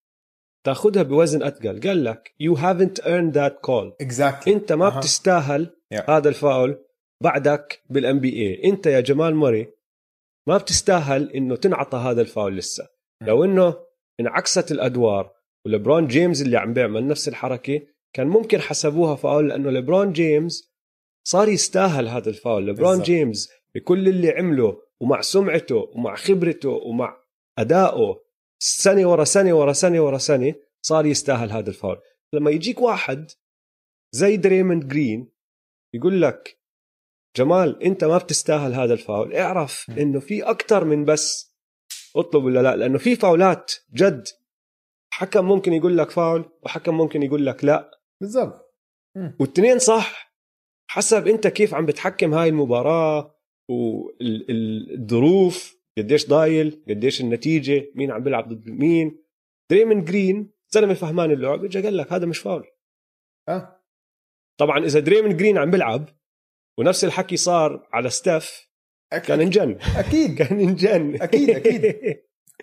تاخذها 0.66 1.02
بوزن 1.02 1.42
اثقل 1.42 1.80
قال 1.80 2.04
لك 2.04 2.34
you 2.40 2.54
haven't 2.54 3.00
earned 3.00 3.32
that 3.34 3.58
call 3.60 3.94
exactly 4.00 4.54
أنت 4.54 4.72
ما 4.72 4.86
أها. 4.86 4.98
بتستاهل 4.98 5.76
Yeah. 5.94 6.10
هذا 6.10 6.28
الفاول 6.28 6.78
بعدك 7.22 7.82
بال 7.90 8.20
NBA 8.20 8.64
أنت 8.64 8.86
يا 8.86 9.00
جمال 9.00 9.34
موري 9.34 9.68
ما 10.48 10.56
بتستاهل 10.56 11.32
إنه 11.32 11.56
تنعطى 11.56 11.98
هذا 11.98 12.20
الفاول 12.20 12.56
لسه. 12.56 12.88
لو 13.22 13.44
إنه 13.44 13.74
انعكست 14.20 14.72
الأدوار 14.72 15.30
ولبرون 15.66 16.06
جيمس 16.06 16.42
اللي 16.42 16.56
عم 16.56 16.72
بيعمل 16.72 17.06
نفس 17.06 17.28
الحركة 17.28 17.80
كان 18.12 18.26
ممكن 18.26 18.60
حسبوها 18.60 19.14
فاول 19.16 19.48
لأنه 19.48 19.70
لبرون 19.70 20.12
جيمس 20.12 20.72
صار 21.28 21.48
يستاهل 21.48 22.08
هذا 22.08 22.28
الفاول. 22.28 22.66
لبرون. 22.66 23.02
جيمس 23.02 23.48
بكل 23.74 24.08
اللي 24.08 24.30
عمله 24.30 24.78
ومع 25.00 25.20
سمعته 25.20 25.76
ومع 25.94 26.14
خبرته 26.14 26.70
ومع 26.70 27.16
أدائه 27.58 28.25
سنة 28.58 29.10
ورا 29.10 29.24
سنة 29.24 29.54
ورا 29.54 29.72
سنة 29.72 30.00
ورا 30.00 30.18
سنة 30.18 30.54
صار 30.82 31.06
يستاهل 31.06 31.50
هذا 31.50 31.70
الفاول. 31.70 31.98
لما 32.32 32.50
يجيك 32.50 32.80
واحد 32.80 33.30
زي 34.12 34.36
دريموند 34.36 34.88
جرين 34.88 35.32
يقول 35.94 36.22
لك 36.22 36.60
جمال 37.36 37.82
أنت 37.82 38.04
ما 38.04 38.18
بتستاهل 38.18 38.74
هذا 38.74 38.92
الفاول. 38.92 39.34
اعرف. 39.34 39.90
إنه 39.90 40.20
في 40.20 40.42
أكثر 40.42 40.84
من 40.84 41.04
بس 41.04 41.54
اطلب 42.16 42.44
ولا 42.44 42.62
لا؟ 42.62 42.76
لأنه 42.76 42.98
في 42.98 43.16
فاولات 43.16 43.72
جد. 43.94 44.28
حكم 45.12 45.44
ممكن 45.44 45.72
يقول 45.72 45.98
لك 45.98 46.10
فاول 46.10 46.50
وحكم 46.62 46.96
ممكن 46.96 47.22
يقول 47.22 47.46
لك 47.46 47.64
لا. 47.64 47.90
بالضبط. 48.20 48.74
والتنين 49.40 49.78
صح 49.78 50.36
حسب 50.90 51.28
أنت 51.28 51.46
كيف 51.46 51.74
عم 51.74 51.86
بتحكم 51.86 52.34
هاي 52.34 52.48
المباراة 52.48 53.36
والظروف 53.70 55.75
قديش 55.98 56.28
ضايل 56.28 56.82
قديش 56.88 57.20
النتيجة 57.20 57.92
مين 57.94 58.10
عم 58.10 58.22
بيلعب 58.22 58.48
ضد 58.48 58.68
مين. 58.68 59.22
دريمن 59.70 60.04
جرين 60.04 60.50
زلمه 60.68 60.94
فهمان 60.94 61.30
اللعب 61.30 61.64
اجى 61.64 61.82
قال 61.82 61.96
لك 61.96 62.12
هذا 62.12 62.26
مش 62.26 62.38
فاول. 62.38 62.66
آه. 63.48 63.82
طبعا 64.58 64.84
إذا 64.84 65.00
دريموند 65.00 65.36
جرين 65.36 65.58
عم 65.58 65.70
بيلعب 65.70 66.08
ونفس 66.78 67.04
الحكي 67.04 67.36
صار 67.36 67.88
على 67.92 68.10
ستيف 68.10 68.66
كان 69.10 69.20
أكيد 69.20 69.40
انجن. 69.40 69.78
أكيد. 69.96 70.34
كان 70.38 70.60
انجن. 70.60 71.22
أكيد، 71.22 71.50
أكيد. 71.50 71.94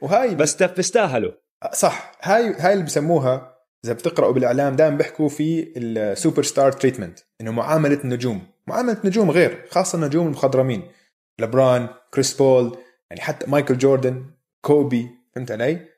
وهاي 0.02 0.36
بس 0.36 0.50
ستيف 0.50 0.76
بيستاهلوا. 0.76 1.32
صح. 1.74 2.12
هاي 2.22 2.54
هاي 2.58 2.74
اللي 2.74 2.84
بسموها 2.86 3.54
إذا 3.86 3.94
بتقرأوا 3.94 4.34
بالإعلام 4.34 4.76
دائما 4.76 4.98
بيحكوا 4.98 5.30
في 5.30 5.74
ال 5.78 6.44
superstar 6.44 6.72
treatment 6.72 7.20
إنه 7.42 7.52
معاملة 7.52 8.04
النجوم. 8.04 8.48
معاملة 8.68 9.02
نجوم 9.06 9.32
غير 9.32 9.66
خاصة 9.70 9.96
النجوم 9.96 10.26
المخضرمين. 10.28 10.92
لبران 11.40 11.90
كريس 12.14 12.38
بول 12.38 12.78
يعني 13.14 13.22
حتى 13.22 13.50
مايكل 13.50 13.78
جوردن 13.78 14.34
كوبي 14.66 15.10
فهمت 15.36 15.52
علي؟ 15.52 15.90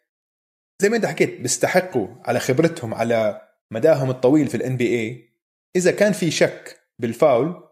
زي 0.82 0.90
ما 0.90 0.96
انت 0.96 1.06
حكيت 1.06 1.42
بيستحقوا 1.42 2.08
على 2.26 2.40
خبرتهم 2.40 2.94
على 2.94 3.50
مداهم 3.72 4.10
الطويل 4.10 4.48
في 4.48 4.58
ال 4.58 4.78
NBA 4.78 5.30
إذا 5.76 5.92
كان 5.92 6.14
في 6.14 6.32
شك 6.32 6.90
بالفاول 7.00 7.70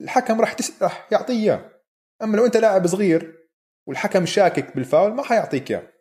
الحكم 0.00 0.40
راح 0.40 0.52
تس... 0.52 0.82
راح 0.82 1.08
يعطيه 1.12 1.34
إياه. 1.34 1.82
أما 2.22 2.36
لو 2.36 2.46
أنت 2.46 2.56
لاعب 2.56 2.86
صغير 2.86 3.48
والحكم 3.88 4.26
شاكك 4.26 4.76
بالفاول 4.76 5.14
ما 5.14 5.22
حيعطيك 5.22 5.70
إياه. 5.70 5.92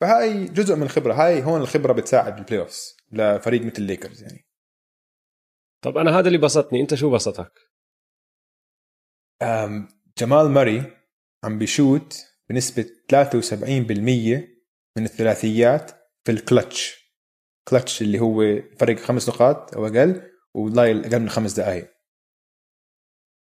فهاي 0.00 0.44
جزء 0.44 0.76
من 0.76 0.82
الخبرة. 0.82 1.14
هاي 1.14 1.42
هون 1.42 1.60
الخبرة 1.60 1.92
بتساعد 1.92 2.36
بال 2.36 2.60
playoffs 2.60 2.96
لفريق 3.12 3.62
مثل 3.62 3.78
الليكرز 3.78 4.22
يعني. 4.22 4.46
طب 5.84 5.98
أنا 5.98 6.18
هذا 6.18 6.26
اللي 6.26 6.38
بسطني. 6.38 6.80
أنت 6.80 6.94
شو 6.94 7.10
بسطك؟ 7.10 7.52
جمال 10.18 10.50
موراي 10.50 11.03
عم 11.44 11.58
بيشوت 11.58 12.26
بنسبة 12.50 12.82
73% 13.12 14.54
من 14.96 15.04
الثلاثيات 15.04 15.90
في 16.24 16.32
ال 16.32 16.41
clutch. 16.41 17.04
clutch 17.68 18.02
اللي 18.02 18.18
هو 18.20 18.62
فرق 18.78 18.96
خمس 18.98 19.28
نقاط 19.28 19.74
أو 19.74 19.86
أقل 19.86 20.30
وضايل 20.54 21.04
أقل 21.04 21.20
من 21.20 21.28
خمس 21.28 21.52
دقائق 21.52 21.94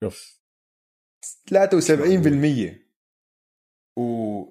اوف 0.04 0.40
73% 1.50 2.90
و 4.00 4.44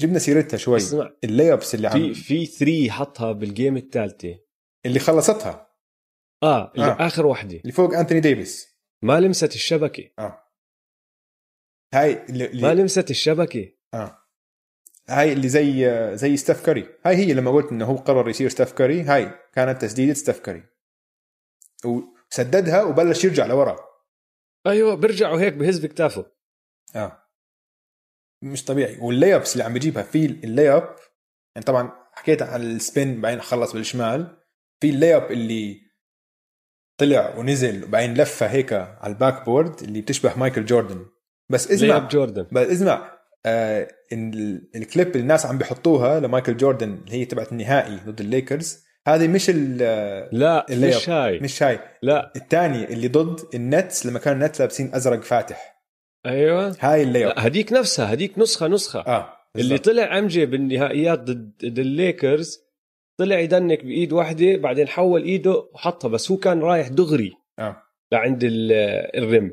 جبنا 0.00 0.18
سيرتها 0.18 0.56
شوي. 0.56 0.78
ال 1.24 1.52
layups 1.52 1.74
اللي 1.74 1.88
عم 1.88 1.92
في 1.92 2.14
في 2.14 2.46
3 2.46 2.90
حطها 2.90 3.32
بال 3.32 3.47
game 3.47 3.76
الثالثة. 3.76 4.38
اللي 4.86 4.98
خلصتها. 4.98 5.74
آه 6.42 6.72
اللي. 6.72 6.86
آه. 6.86 7.06
آخر 7.06 7.26
وحدة. 7.26 7.56
اللي 7.56 7.72
فوق 7.72 7.94
أنتوني 7.94 8.20
ديفيس. 8.20 8.78
ما 9.02 9.20
لمست 9.20 9.54
الشبكة. 9.54 10.10
آه. 10.18 10.47
هاي 11.94 12.24
اللي, 12.24 12.62
ما 12.62 12.74
لمست 12.74 13.10
الشبكة. 13.10 13.72
آه. 13.94 14.18
هاي 15.08 15.32
اللي 15.32 15.48
زي 15.48 15.90
زي 16.16 16.36
ستيف 16.36 16.66
كاري. 16.66 16.88
هاي 17.06 17.16
هي 17.16 17.32
لما 17.34 17.50
قلت 17.50 17.72
إنه 17.72 17.84
هو 17.84 17.96
قرر 17.96 18.28
يصير 18.28 18.48
ستيف 18.48 18.72
كاري 18.72 19.02
هاي 19.02 19.30
كانت 19.52 19.82
تسديدة 19.82 20.14
ستيف 20.14 20.40
كاري. 20.40 20.62
وسددها 21.84 22.82
وبلش 22.82 23.24
يرجع 23.24 23.46
لورا. 23.46 23.88
أيوه 24.66 24.94
بيرجعوا 24.94 25.40
هيك 25.40 25.54
بهز 25.54 25.78
بكتافه. 25.78 26.26
آه. 26.96 27.22
مش 28.42 28.64
طبيعي. 28.64 28.98
وال 29.00 29.36
layups 29.36 29.52
اللي 29.52 29.64
عم 29.64 29.72
بيجيبها 29.72 30.02
في 30.02 30.26
ال 30.26 30.70
layup 30.70 30.96
يعني 31.56 31.66
طبعا 31.66 31.92
حكيت 32.12 32.42
عن 32.42 32.62
ال 32.62 32.74
spin 32.74 33.20
بعدين 33.20 33.40
خلص 33.40 33.72
بالشمال. 33.72 34.42
في 34.80 34.82
ال 34.82 34.84
layup 34.84 34.90
اللي 34.90 35.80
طلع 37.00 37.36
ونزل 37.36 37.84
وبعدين 37.84 38.14
لفه 38.14 38.46
هيك 38.46 38.72
على 38.72 39.12
ال 39.12 39.44
backboard 39.44 39.82
اللي 39.82 40.00
بتشبه 40.00 40.38
مايكل 40.38 40.64
جوردن. 40.64 41.06
بس 41.50 41.70
اسمع 41.70 42.08
جوردن 42.08 42.46
بس 42.52 42.66
اسمع 42.66 43.12
آه 43.46 43.88
الكليب 44.76 45.06
اللي 45.08 45.20
الناس 45.20 45.46
عم 45.46 45.58
بيحطوها 45.58 46.20
لمايكل 46.20 46.56
جوردن 46.56 46.92
اللي 47.06 47.12
هي 47.16 47.24
تبعت 47.24 47.52
النهائي 47.52 47.96
ضد 48.06 48.20
الليكرز 48.20 48.84
هذه 49.08 49.28
مش 49.28 49.50
ال- 49.50 50.28
لا. 50.38 50.66
مش 50.70 51.08
هاي. 51.08 51.40
مش 51.40 51.62
هاي. 51.62 51.78
لا. 52.02 52.32
الثانية 52.36 52.84
اللي 52.84 53.08
ضد 53.08 53.40
النتس 53.54 54.06
لما 54.06 54.18
كان 54.18 54.32
النتس 54.36 54.60
لابسين 54.60 54.94
أزرق 54.94 55.22
فاتح. 55.22 55.78
أيوه. 56.26 56.76
هاي 56.80 57.02
اللي 57.02 57.24
لا 57.24 57.46
هديك 57.46 57.72
نفسها 57.72 58.12
هديك 58.12 58.38
نسخة 58.38 58.68
نسخة. 58.68 59.00
آه 59.00 59.32
اللي 59.56 59.68
بالضبط. 59.68 59.84
طلع 59.88 60.18
MJ 60.18 60.46
بالنهائيات 60.46 61.18
ضد 61.20 61.78
الليكرز 61.78 62.58
طلع 63.18 63.38
ي 63.38 63.47
dunk 63.47 63.84
بإيد 63.84 64.12
واحدة 64.12 64.56
بعدين 64.56 64.88
حول 64.88 65.22
إيده 65.22 65.68
وحطها 65.74 66.08
بس 66.08 66.30
هو 66.30 66.36
كان 66.36 66.60
رايح 66.60 66.88
دغري. 66.88 67.32
آه. 67.58 67.82
لعند 68.12 68.44
ال- 68.44 68.72
ال 69.24 69.29
rim. 69.29 69.50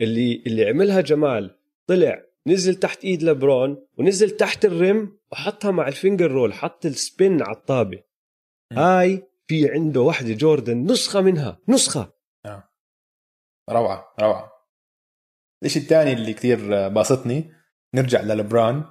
اللي 0.00 0.42
اللي 0.46 0.68
عملها 0.68 1.00
جمال. 1.00 1.58
طلع 1.86 2.24
نزل 2.46 2.74
تحت 2.74 3.04
إيد 3.04 3.22
لبرون 3.22 3.86
ونزل 3.98 4.30
تحت 4.30 4.64
ال 4.64 4.78
rim 4.78 5.18
وحطها 5.32 5.70
مع 5.70 5.88
ال 5.88 5.94
finger 5.94 6.30
roll 6.30 6.54
حط 6.54 6.86
ال 6.86 6.97
spin 6.97 7.42
على 7.42 7.56
الطابة. 7.56 8.02
هاي 8.72 9.28
في 9.46 9.70
عنده 9.70 10.00
واحدة 10.00 10.34
جوردن 10.34 10.84
نسخة 10.92 11.20
منها 11.20 11.58
نسخة. 11.68 12.12
روعة 13.70 14.14
روعة. 14.20 14.52
الشيء 15.64 15.82
الثاني 15.82 16.12
اللي 16.12 16.32
كثير 16.32 16.88
باسطني 16.88 17.52
نرجع 17.94 18.20
للبران 18.20 18.84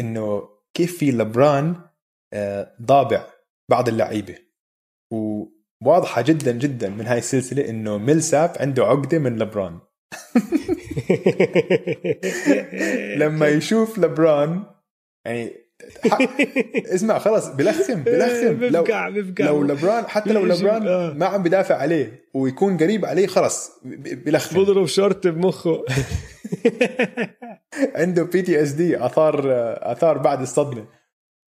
إنه 0.00 0.48
كيف 0.74 0.98
في 0.98 1.10
لبران 1.10 1.90
آه، 2.32 2.76
ضابع 2.82 3.26
بعض 3.70 3.88
اللعيبة. 3.88 4.38
وواضحة 5.12 6.22
جدا 6.22 6.52
جدا 6.52 6.88
من 6.88 7.06
هاي 7.06 7.18
السلسلة 7.18 7.68
إنه 7.70 7.98
ميلساب 7.98 8.56
عنده 8.60 8.84
عقدة 8.84 9.18
من 9.18 9.38
لبران 9.38 9.80
لما 13.16 13.48
يشوف 13.48 13.98
لبران 13.98 14.62
يعني 15.24 15.52
اسمع 16.94 17.18
خلص 17.18 17.48
بلخم 17.48 18.02
بلخم 18.02 18.64
لو 18.74 18.82
بفقع 18.82 19.08
لو 19.40 19.62
لبران 19.62 20.04
حتى 20.06 20.32
لو 20.32 20.44
لبران 20.54 20.88
آه. 20.88 21.12
ما 21.12 21.26
عم 21.26 21.42
بدافع 21.42 21.76
عليه 21.76 22.24
ويكون 22.34 22.76
قريب 22.76 23.04
عليه 23.04 23.26
خلص 23.26 23.70
بلخم 24.24 24.62
بضرب 24.62 24.86
شورت 24.86 25.26
بمخه. 25.26 25.84
عنده 27.94 28.22
PTSD 28.22 29.06
آثار 29.06 29.42
آثار 29.92 30.18
بعد 30.18 30.40
الصدمة. 30.40 30.86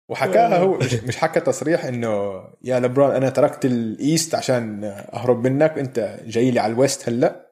وحكاها 0.08 0.58
هو 0.58 0.78
مش, 0.78 0.94
مش 0.94 1.16
حكى 1.16 1.40
تصريح 1.40 1.84
إنه 1.84 2.42
يا 2.62 2.80
لبران 2.80 3.16
أنا 3.16 3.30
تركت 3.30 3.64
ال 3.64 3.78
East 3.78 4.34
عشان 4.34 4.84
أهرب 5.12 5.46
منك 5.46 5.78
أنت 5.78 6.20
جاي 6.26 6.50
لي 6.50 6.60
على 6.60 6.72
ال 6.72 6.80
West 6.80 7.08
هلأ. 7.08 7.51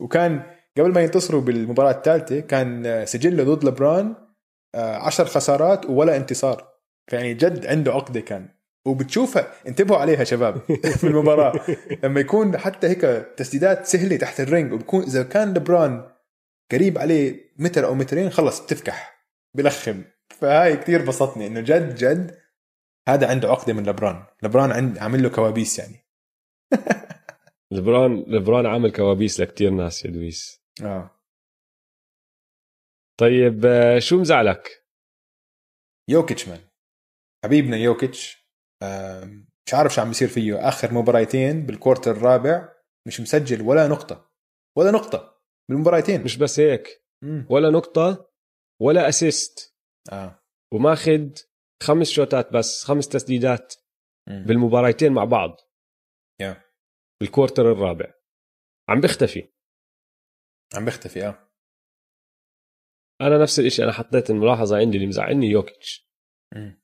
وكان 0.00 0.42
قبل 0.78 0.92
ما 0.92 1.00
ينتصروا 1.00 1.40
بالمباراة 1.40 1.90
الثالثة 1.90 2.40
كان 2.40 3.02
سجله 3.06 3.54
ضد 3.54 3.64
لبران 3.64 4.14
آه، 4.74 4.96
عشر 4.96 5.24
خسارات 5.24 5.86
ولا 5.86 6.16
انتصار. 6.16 6.70
فيعني 7.10 7.34
جد 7.34 7.66
عنده 7.66 7.92
عقدة 7.92 8.20
كان. 8.20 8.48
وبتشوفها 8.86 9.52
انتبهوا 9.66 9.98
عليها 9.98 10.24
شباب 10.24 10.58
في 11.00 11.04
المباراة. 11.04 11.60
لما 12.04 12.20
يكون 12.20 12.58
حتى 12.58 12.86
هيك 12.88 13.00
تسديدات 13.36 13.86
سهلة 13.86 14.16
تحت 14.16 14.40
ال 14.40 14.46
ring 14.46 14.72
وبكون 14.72 15.02
إذا 15.02 15.22
كان 15.22 15.54
لبران 15.54 16.10
قريب 16.72 16.98
عليه 16.98 17.52
متر 17.58 17.86
أو 17.86 17.94
مترين 17.94 18.30
خلص 18.30 18.60
بتفكح 18.60 19.26
بلخم. 19.54 20.02
فهاي 20.40 20.76
كتير 20.76 21.04
بسطني 21.04 21.46
إنه 21.46 21.60
جد 21.60 21.94
جد 21.94 22.36
هذا 23.08 23.30
عنده 23.30 23.48
عقدة 23.48 23.72
من 23.72 23.82
لبران 23.86 24.22
لبران 24.42 24.98
عامل 24.98 25.22
له 25.22 25.28
كوابيس 25.28 25.78
يعني. 25.78 26.06
لبران 27.72 28.24
لبران 28.28 28.66
عامل 28.66 28.92
كوابيس 28.92 29.40
لكتير 29.40 29.70
ناس 29.70 30.04
يا 30.04 30.10
دويس. 30.10 30.60
آه. 30.84 31.10
طيب 33.20 33.66
آه، 33.66 33.98
شو 33.98 34.20
مزعلك؟ 34.20 34.68
يوكيتش 36.10 36.48
man. 36.48 36.60
حبيبنا 37.44 37.76
يوكيتش 37.76 38.46
مش 39.66 39.74
عارف 39.74 39.94
شو 39.94 40.00
عم 40.00 40.08
بيصير 40.08 40.28
فيه. 40.28 40.68
آخر 40.68 40.94
مباراتين 40.94 41.66
بال 41.66 41.76
quarter 41.76 42.10
الرابع 42.10 42.68
مش 43.06 43.20
مسجل 43.20 43.62
ولا 43.62 43.88
نقطة. 43.88 44.30
ولا 44.78 44.90
نقطة 44.90 45.40
بالمباراتين 45.70 46.24
مش 46.24 46.36
بس 46.36 46.60
هيك. 46.60 47.04
مم. 47.24 47.46
ولا 47.50 47.70
نقطة 47.70 48.30
ولا 48.82 49.08
assist 49.08 49.76
آه. 50.12 50.42
وماخذ 50.74 51.30
خمس 51.82 52.10
شوتات 52.10 52.52
بس 52.52 52.84
خمس 52.84 53.08
تسديدات 53.08 53.74
مم. 54.28 54.44
بالمباراتين 54.46 55.12
مع 55.12 55.24
بعض. 55.24 55.56
بال 57.20 57.32
quarter 57.32 57.72
الرابع. 57.72 58.14
عم 58.88 59.00
بيختفي 59.00 59.48
عم 60.76 60.84
بيختفي 60.84 61.26
آه. 61.26 61.50
أنا 63.20 63.38
نفس 63.42 63.58
الشيء 63.58 63.84
أنا 63.84 63.92
حطيت 63.92 64.30
الملاحظة 64.30 64.76
عندي 64.76 64.96
اللي 64.96 65.08
مزعلني 65.08 65.46
يوكيتش. 65.46 66.10
مم. 66.54 66.82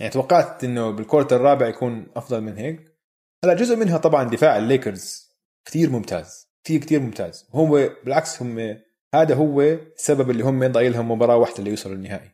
يعني 0.00 0.12
توقعت 0.12 0.64
إنه 0.64 0.90
بال 0.90 1.00
quarter 1.00 1.36
الرابع 1.36 1.68
يكون 1.68 2.12
أفضل 2.16 2.40
من 2.40 2.56
هيك. 2.56 2.98
هلا 3.44 3.54
جزء 3.54 3.76
منها 3.76 3.98
طبعا 3.98 4.24
دفاع 4.24 4.56
الليكرز 4.58 5.30
كثير 5.66 5.90
ممتاز 5.90 6.50
كثير 6.64 6.80
كثير 6.80 7.00
ممتاز. 7.00 7.48
هو 7.50 7.70
بالعكس 8.04 8.42
هم 8.42 8.80
هذا 9.14 9.34
هو 9.34 9.62
السبب 9.62 10.30
اللي 10.30 10.42
هم 10.42 10.66
ضايل 10.66 10.92
لهم 10.92 11.10
مباراة 11.10 11.36
واحدة 11.36 11.58
اللي 11.58 11.70
يوصلوا 11.70 11.94
النهائي 11.94 12.30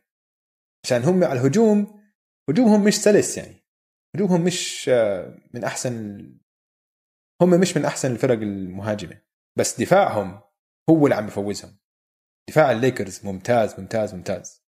عشان 0.85 1.03
هم 1.03 1.23
على 1.23 1.39
الهجوم 1.39 2.01
هجومهم 2.49 2.83
مش 2.83 2.95
سلس 2.95 3.37
يعني. 3.37 3.63
هجومهم 4.15 4.43
مش 4.43 4.89
آه، 4.89 5.37
من 5.53 5.63
أحسن 5.63 6.23
هم 7.41 7.49
مش 7.49 7.77
من 7.77 7.85
أحسن 7.85 8.11
الفرق 8.11 8.37
المهاجمة 8.41 9.21
بس 9.57 9.81
دفاعهم 9.81 10.39
هو 10.89 11.05
اللي 11.05 11.15
عم 11.15 11.25
بفوزهم 11.25 11.77
دفاع 12.49 12.71
الليكرز 12.71 13.25
ممتاز 13.25 13.79
ممتاز 13.79 14.15
ممتاز. 14.15 14.63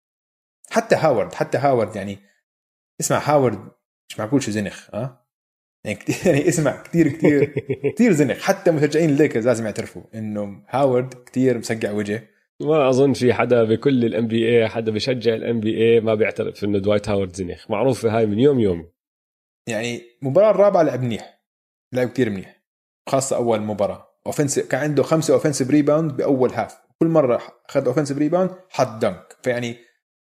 حتى 0.70 0.96
هاورد 0.96 1.34
حتى 1.34 1.58
هاورد 1.58 1.96
يعني 1.96 2.20
اسمع 3.02 3.18
هاورد 3.18 3.72
مش 4.10 4.20
معقول 4.20 4.44
شو 4.44 4.52
زنخ 4.52 4.96
آه 4.96 5.26
يعني 5.86 5.98
كتير 5.98 6.34
يعني 6.34 6.50
اسمع 6.50 6.82
كثير 6.82 7.08
كثير 7.08 7.54
كثير 7.96 8.12
زنخ. 8.12 8.42
حتى 8.42 8.72
مشجعين 8.72 9.10
الليكرز 9.10 9.48
لازم 9.48 9.66
يعترفوا 9.66 10.02
إنه 10.16 10.64
هاورد 10.70 11.14
كثير 11.14 11.58
مسقع 11.58 11.92
وجه. 11.92 12.28
ما 12.62 12.90
أظن 12.90 13.14
في 13.14 13.34
حدا 13.34 13.64
بكل 13.64 14.06
ال 14.06 14.28
NBA 14.28 14.70
حدا 14.70 14.92
بشجع 14.92 15.34
ال 15.34 15.60
NBA 15.60 16.00
ما 16.00 16.16
بيعترف 16.16 16.64
إنه 16.64 16.80
دوايت 16.80 17.10
هاورد 17.10 17.36
زنخ. 17.36 17.72
معروفه 17.72 18.18
هاي 18.18 18.26
من 18.26 18.40
يوم 18.40 18.60
يوم. 18.60 18.92
يعني 19.70 20.02
المباراه 20.24 20.52
الرابعة 20.52 20.84
لعب 20.84 21.02
منيح. 21.02 21.35
لعب 21.96 22.10
كثير 22.10 22.30
منيح 22.30 22.64
خاصة 23.10 23.36
أول 23.36 23.62
مباراة. 23.62 24.08
offensive 24.28 24.68
كان 24.68 24.82
عنده 24.82 25.04
خمسة 25.04 25.34
offensive 25.34 25.70
rebound 25.70 26.12
بأول 26.12 26.52
half 26.52 26.78
كل 27.00 27.08
مرة 27.08 27.42
اخذ 27.70 27.88
offensive 27.88 28.18
rebound 28.18 28.52
حط 28.70 29.02
dunk 29.02 29.38
فيعني 29.44 29.78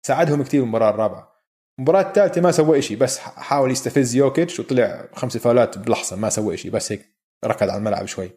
ساعدهم 0.06 0.42
كثير 0.42 0.62
المباراة 0.62 0.90
الرابعة. 0.90 1.32
المباراة 1.78 2.02
الثالثة 2.02 2.40
ما 2.40 2.52
سوى 2.52 2.82
شيء 2.82 2.96
بس 2.96 3.18
حاول 3.18 3.70
يستفز 3.70 4.14
يوكيتش 4.14 4.60
وطلع 4.60 5.08
خمس 5.14 5.36
فاولات 5.36 5.78
بلحظة 5.78 6.16
ما 6.16 6.28
سوى 6.28 6.56
شيء 6.56 6.70
بس 6.70 6.92
هيك 6.92 7.06
ركض 7.44 7.68
على 7.68 7.78
الملعب 7.78 8.06
شوي. 8.06 8.30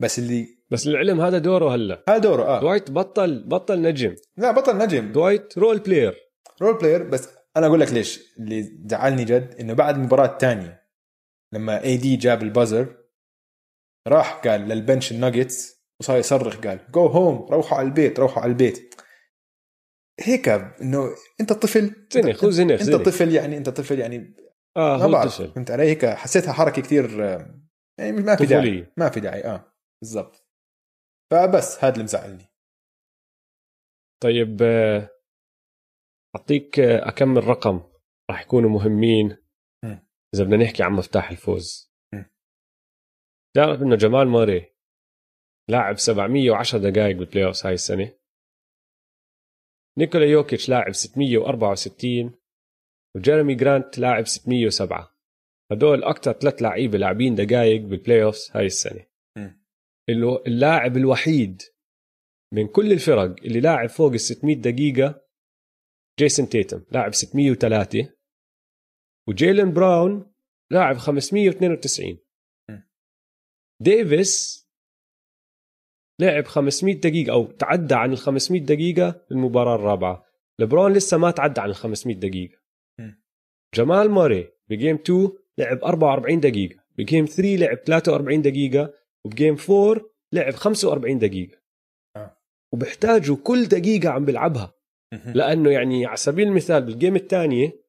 بس 0.00 0.18
اللي 0.18 0.48
بس 0.70 0.86
العلم 0.86 1.20
هذا 1.20 1.38
دوره 1.38 1.74
هلا. 1.74 2.04
هذا 2.08 2.18
دوره 2.18 2.42
آه. 2.42 2.60
دوايت 2.60 2.90
بطل 2.90 3.44
بطل 3.48 3.82
نجم. 3.82 4.14
لا 4.36 4.50
بطل 4.50 4.78
نجم. 4.78 5.12
دوايت 5.12 5.58
role 5.58 5.78
player 5.78 6.14
role 6.62 6.78
player 6.78 7.02
بس 7.02 7.28
أنا 7.56 7.66
أقول 7.66 7.80
لك 7.80 7.92
ليش. 7.92 8.20
اللي 8.38 8.62
زعلني 8.86 9.24
جد 9.24 9.54
إنه 9.60 9.72
بعد 9.72 9.94
المباراة 9.94 10.26
الثانية 10.26 10.77
لما 11.54 11.82
اي 11.84 11.96
دي 11.96 12.16
جاب 12.16 12.42
البازر 12.42 13.04
راح 14.08 14.34
قال 14.34 14.60
للبنش 14.60 15.12
الناجتس 15.12 15.78
وصار 16.00 16.18
يصرخ 16.18 16.56
قال 16.66 16.92
جو 16.92 17.06
هوم 17.06 17.52
روحوا 17.52 17.78
على 17.78 17.88
البيت 17.88 18.18
روحوا 18.18 18.42
على 18.42 18.52
البيت. 18.52 18.94
هيك 20.20 20.48
إنه 20.48 21.14
أنت 21.40 21.52
طفل 21.52 22.06
زنخ 22.12 22.46
زنخ 22.46 22.80
أنت. 22.80 22.94
طفل 22.94 23.34
يعني 23.34 23.56
أنت 23.56 23.68
طفل 23.68 23.98
يعني 23.98 24.36
آه 24.76 24.98
ما 24.98 25.06
بعرف. 25.06 25.42
فهمت 25.42 25.70
علي؟ 25.70 25.82
هيك 25.82 26.06
حسيتها 26.06 26.52
حركة 26.52 26.82
كثير 26.82 27.20
يعني 27.98 28.12
ما 28.12 28.36
في 28.36 28.46
داعي. 28.46 28.92
ما 28.96 29.10
في 29.10 29.20
داعي. 29.20 29.44
آه 29.44 29.72
بالضبط. 30.02 30.48
فبس 31.32 31.84
هذا 31.84 31.92
اللي 31.92 32.04
مزعلني. 32.04 32.44
طيب 34.22 34.62
آه، 34.62 35.10
أعطيك 36.36 36.80
آه، 36.80 37.08
اكمل 37.08 37.44
رقم 37.44 37.80
راح 38.30 38.42
يكونوا 38.42 38.70
مهمين. 38.70 39.36
إذا 40.34 40.44
بدنا 40.44 40.56
نحكي 40.56 40.82
عن 40.82 40.92
مفتاح 40.92 41.30
الفوز. 41.30 41.92
مم. 42.14 42.30
تعرف 43.56 43.82
إنه 43.82 43.96
جمال 43.96 44.28
موري 44.28 44.74
لاعب 45.70 45.98
710 45.98 46.78
دقائق 46.78 47.16
بال 47.16 47.44
playoff 47.44 47.66
هاي 47.66 47.74
السنة. 47.74 48.18
نيكولا 49.98 50.24
يوكيتش 50.24 50.68
لاعب 50.68 50.92
664 50.92 52.34
وجيرمي 53.16 53.54
جرانت 53.54 53.98
لاعب 53.98 54.26
607 54.26 55.18
هدول 55.72 56.04
أكثر 56.04 56.32
ثلاث 56.32 56.62
لعيبة 56.62 56.98
لاعبين 56.98 57.34
دقائق 57.34 57.80
بال 57.80 58.22
playoff 58.22 58.56
هاي 58.56 58.66
السنة. 58.66 59.06
اللي 60.08 60.42
اللاعب 60.46 60.96
الوحيد 60.96 61.62
من 62.54 62.68
كل 62.68 62.92
الفرق 62.92 63.36
اللي 63.44 63.60
لاعب 63.60 63.88
فوق 63.88 64.12
ال 64.12 64.20
600 64.20 64.56
دقيقة 64.56 65.24
جيسون 66.18 66.48
تيتوم 66.48 66.84
لاعب 66.90 67.14
603 67.14 68.17
وجيلن 69.28 69.72
براون 69.72 70.32
لاعب 70.70 70.96
592 70.96 72.18
مم. 72.70 72.88
ديفيس 73.80 74.68
لعب 76.20 76.46
500 76.46 76.94
دقيقة 76.94 77.32
أو 77.32 77.46
تعدى 77.46 77.94
عن 77.94 78.12
ال 78.12 78.18
500 78.18 78.60
دقيقة 78.60 79.20
بالمباراة 79.30 79.74
الرابعة. 79.74 80.24
لبرون 80.58 80.92
لسه 80.92 81.16
ما 81.18 81.30
تعدى 81.30 81.60
عن 81.60 81.68
ال 81.68 81.74
500 81.74 82.16
دقيقة. 82.16 82.58
جمال 83.74 84.10
موري 84.10 84.52
ب 84.68 84.74
game 84.74 84.96
2 84.96 85.32
لعب 85.58 85.84
44 85.84 86.40
دقيقة. 86.40 86.76
ب 86.98 87.03
game 87.03 87.24
3 87.24 87.56
لعب 87.56 87.76
43 87.76 88.42
دقيقة. 88.42 88.94
وب 89.24 89.35
game 89.35 89.56
4 89.70 90.10
لعب 90.32 90.54
45 90.54 91.18
دقيقة. 91.18 91.58
آه. 92.16 92.36
وبحتاجوا 92.72 93.36
كل 93.36 93.64
دقيقة 93.64 94.08
عم 94.08 94.24
بيلعبها. 94.24 94.74
لأنه 95.34 95.70
يعني 95.70 96.06
على 96.06 96.16
سبيل 96.16 96.48
المثال 96.48 96.82
بال 96.82 96.93
game 96.93 97.16
الثانية 97.16 97.87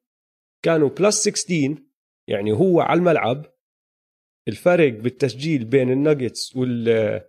كانوا 0.65 0.89
plus 0.89 1.27
16 1.27 1.83
يعني 2.29 2.51
هو 2.51 2.81
على 2.81 2.97
الملعب. 2.97 3.45
الفرق 4.47 4.93
بالتسجيل 4.93 5.65
بين 5.65 5.91
الناجتس 5.91 6.55
وال 6.55 7.21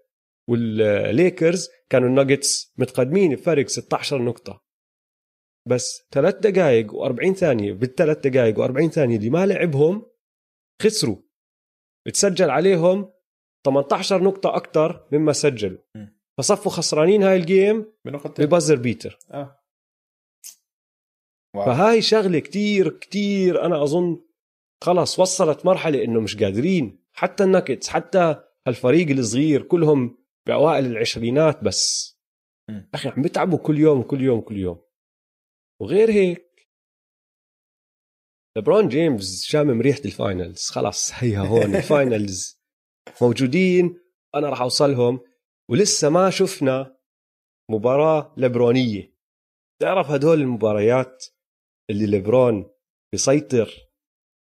والليكرز 0.50 1.68
كانوا 1.90 2.08
الناجتس 2.08 2.74
متقدمين 2.78 3.34
بفرق 3.34 3.66
16 3.66 4.22
نقطة. 4.22 4.64
بس 5.68 6.08
ثلاث 6.12 6.34
دقائق 6.34 6.92
و40 6.92 7.32
ثانية 7.32 7.72
بالثلاث 7.72 8.18
دقائق 8.18 8.66
و40 8.66 8.86
ثانية 8.86 9.16
اللي 9.16 9.30
ما 9.30 9.46
لعبهم 9.46 10.06
خسروا. 10.82 11.16
بتسجل 12.06 12.50
عليهم 12.50 13.12
18 13.66 14.22
نقطة 14.22 14.56
أكثر 14.56 15.08
مما 15.12 15.32
سجلوا. 15.32 15.78
فصفوا 16.38 16.72
خسرانين 16.72 17.22
هاي 17.22 17.36
ال 17.36 17.47
game 17.47 17.92
بنقطتين 18.04 18.46
ب 18.46 18.51
buzzer 18.51 18.76
beater. 18.76 19.18
آه. 19.30 19.59
wow. 21.54 21.64
فهاي 21.64 22.02
شغلة 22.02 22.38
كتير 22.38 22.98
كتير 22.98 23.64
أنا 23.64 23.82
أظن 23.82 24.20
خلص 24.84 25.18
وصلت 25.18 25.66
مرحلة 25.66 26.04
إنه 26.04 26.20
مش 26.20 26.36
قادرين. 26.36 27.04
حتى 27.12 27.44
الناجتس 27.44 27.88
حتى 27.88 28.42
هالفريق 28.66 29.10
الصغير 29.10 29.62
كلهم 29.62 30.18
بأوائل 30.46 30.86
العشرينات 30.86 31.64
بس. 31.64 32.16
أخي 32.94 33.08
عم 33.08 33.22
بيتعبوا 33.22 33.58
كل 33.58 33.78
يوم 33.78 34.02
كل 34.02 34.20
يوم 34.20 34.40
كل 34.40 34.56
يوم. 34.56 34.80
وغير 35.80 36.10
هيك 36.10 36.68
لبرون 38.58 38.88
جيمس 38.88 39.44
شامم 39.44 39.80
ريحة 39.80 40.00
ال 40.04 40.12
finals. 40.12 40.70
خلص 40.70 41.10
هيها 41.14 41.46
هون 41.46 41.74
ال 41.76 41.88
finals 41.88 42.60
موجودين 43.22 44.00
أنا 44.34 44.48
راح 44.48 44.60
أوصلهم. 44.60 45.20
ولسه 45.70 46.08
ما 46.08 46.30
شفنا 46.30 46.96
مباراة 47.70 48.34
لبرونيه 48.36 49.14
تعرف 49.80 50.10
هدول 50.10 50.40
المباريات 50.40 51.26
اللي 51.90 52.06
ليبرون 52.06 52.70
بيسيطر 53.12 53.70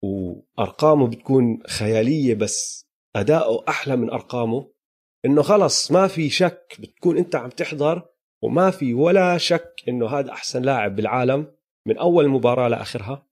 وأرقامه 0.04 1.08
بتكون 1.08 1.64
خيالية 1.68 2.36
بس 2.36 2.86
أداؤه 3.16 3.66
أحلى 3.70 3.96
من 3.96 4.10
أرقامه 4.10 4.72
إنه 5.26 5.42
خلص 5.42 5.92
ما 5.92 6.08
في 6.08 6.30
شك 6.30 6.78
بتكون 6.80 7.18
أنت 7.18 7.36
عم 7.36 7.50
تحضر 7.50 8.10
وما 8.44 8.72
في 8.72 8.94
ولا 8.94 9.38
شك 9.38 9.76
إنه 9.88 10.08
هذا 10.08 10.32
أحسن 10.32 10.62
لاعب 10.62 10.96
بالعالم 10.96 11.48
من 11.88 11.98
أول 11.98 12.28
مباراة 12.28 12.68
لآخرها. 12.68 13.30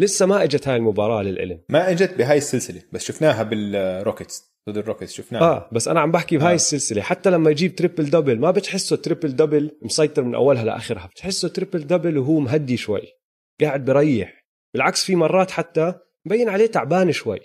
لسه 0.00 0.26
ما 0.26 0.42
إجت 0.42 0.68
هاي 0.68 0.76
المباراة 0.76 1.22
للعلم 1.22 1.60
ما 1.68 1.90
إجت 1.90 2.14
بهاي 2.14 2.38
السلسلة 2.38 2.82
بس 2.92 3.04
شفناها 3.04 3.42
بالروكيتس 3.42 4.56
ضد 4.70 4.78
الروكيتس 4.78 5.12
شفناها. 5.12 5.42
آه 5.42 5.68
بس 5.72 5.88
أنا 5.88 6.00
عم 6.00 6.12
بحكي 6.12 6.36
بهاي 6.38 6.52
آه. 6.52 6.54
السلسلة 6.54 7.02
حتى 7.02 7.30
لما 7.30 7.50
يجيب 7.50 7.76
triple 7.76 8.10
double 8.10 8.38
ما 8.38 8.50
بتحسه 8.50 8.96
triple 8.96 9.36
double 9.36 9.78
مسيطر 9.82 10.22
من 10.22 10.34
أولها 10.34 10.64
لآخرها 10.64 11.06
بتحسه 11.06 11.48
triple 11.48 11.86
double 11.86 12.18
وهو 12.18 12.40
مهدي 12.40 12.76
شوي. 12.76 13.15
قاعد 13.60 13.84
بريح. 13.84 14.46
بالعكس 14.74 15.04
في 15.04 15.16
مرات 15.16 15.50
حتى 15.50 16.00
مبين 16.26 16.48
عليه 16.48 16.66
تعبان 16.66 17.12
شوي. 17.12 17.40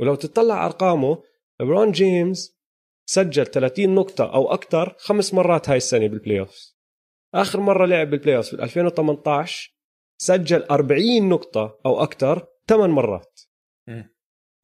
ولو 0.00 0.14
تطلع 0.14 0.66
أرقامه 0.66 1.22
لبرون 1.60 1.92
جيمس 1.92 2.58
سجل 3.10 3.46
30 3.46 3.94
نقطة 3.94 4.34
أو 4.34 4.52
أكثر 4.52 4.96
خمس 4.98 5.34
مرات 5.34 5.68
هاي 5.68 5.76
السنة 5.76 6.06
بال 6.06 6.40
playoff 6.40 6.74
آخر 7.34 7.60
مرة 7.60 7.86
لعب 7.86 8.10
بال 8.10 8.36
playoff 8.36 8.50
بال 8.50 8.60
2018 8.60 9.74
سجل 10.20 10.62
40 10.62 11.28
نقطة 11.28 11.80
أو 11.86 12.02
أكثر 12.02 12.46
ثمان 12.68 12.90
مرات. 12.90 13.40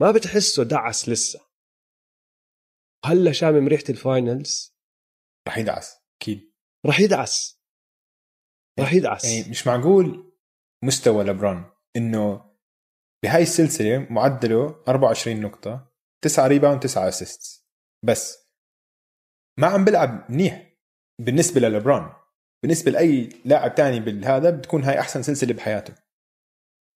ما 0.00 0.10
بتحسه 0.10 0.64
دعس 0.64 1.08
لسه. 1.08 1.40
هلا 3.04 3.32
شامم 3.32 3.68
ريحة 3.68 3.84
ال 3.88 4.01
finals 4.01 4.76
رح 5.48 5.58
يدعس 5.58 5.96
أكيد. 6.22 6.52
رح 6.86 7.00
يدعس. 7.00 7.60
رح 8.80 8.92
يدعس. 8.92 9.24
يعني 9.24 9.50
مش 9.50 9.66
معقول 9.66 10.33
مستوى 10.84 11.24
لبرون. 11.24 11.64
إنه 11.96 12.54
بهاي 13.24 13.42
السلسلة 13.42 14.06
معدله 14.10 14.82
24 14.88 15.40
نقطة 15.40 15.92
9 16.24 16.46
rebound 16.46 16.80
9 16.80 17.08
assist 17.08 17.66
بس 18.04 18.48
ما 19.60 19.66
عم 19.66 19.84
بلعب 19.84 20.30
منيح 20.30 20.76
بالنسبة 21.20 21.60
للبرون. 21.60 22.12
بالنسبة 22.62 22.90
لأي 22.90 23.28
لاعب 23.44 23.74
تاني 23.74 24.00
بالهذا 24.00 24.50
بتكون 24.50 24.84
هاي 24.84 25.00
أحسن 25.00 25.22
سلسلة 25.22 25.54
بحياته. 25.54 25.94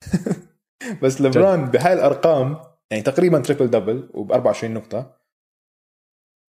بس 1.03 1.20
لبرون 1.20 1.64
بهاي 1.64 1.93
الأرقام 1.93 2.57
يعني 2.91 3.03
تقريبا 3.03 3.43
triple 3.43 3.70
double 3.70 4.11
وب 4.14 4.32
24 4.32 4.74
نقطة 4.74 5.20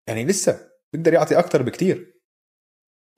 يعني 0.09 0.25
لسه 0.25 0.71
بيقدر 0.93 1.13
يعطي 1.13 1.39
أكثر 1.39 1.63
بكتير. 1.63 2.21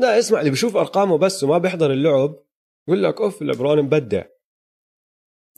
لا 0.00 0.18
اسمع 0.18 0.40
اللي 0.40 0.50
بشوف 0.50 0.76
أرقامه 0.76 1.18
بس 1.18 1.44
وما 1.44 1.58
بيحضر 1.58 1.92
اللعب. 1.92 2.45
يقول 2.88 3.02
لك 3.02 3.20
أوف 3.20 3.42
لبرون 3.42 3.82
مبدع. 3.82 4.24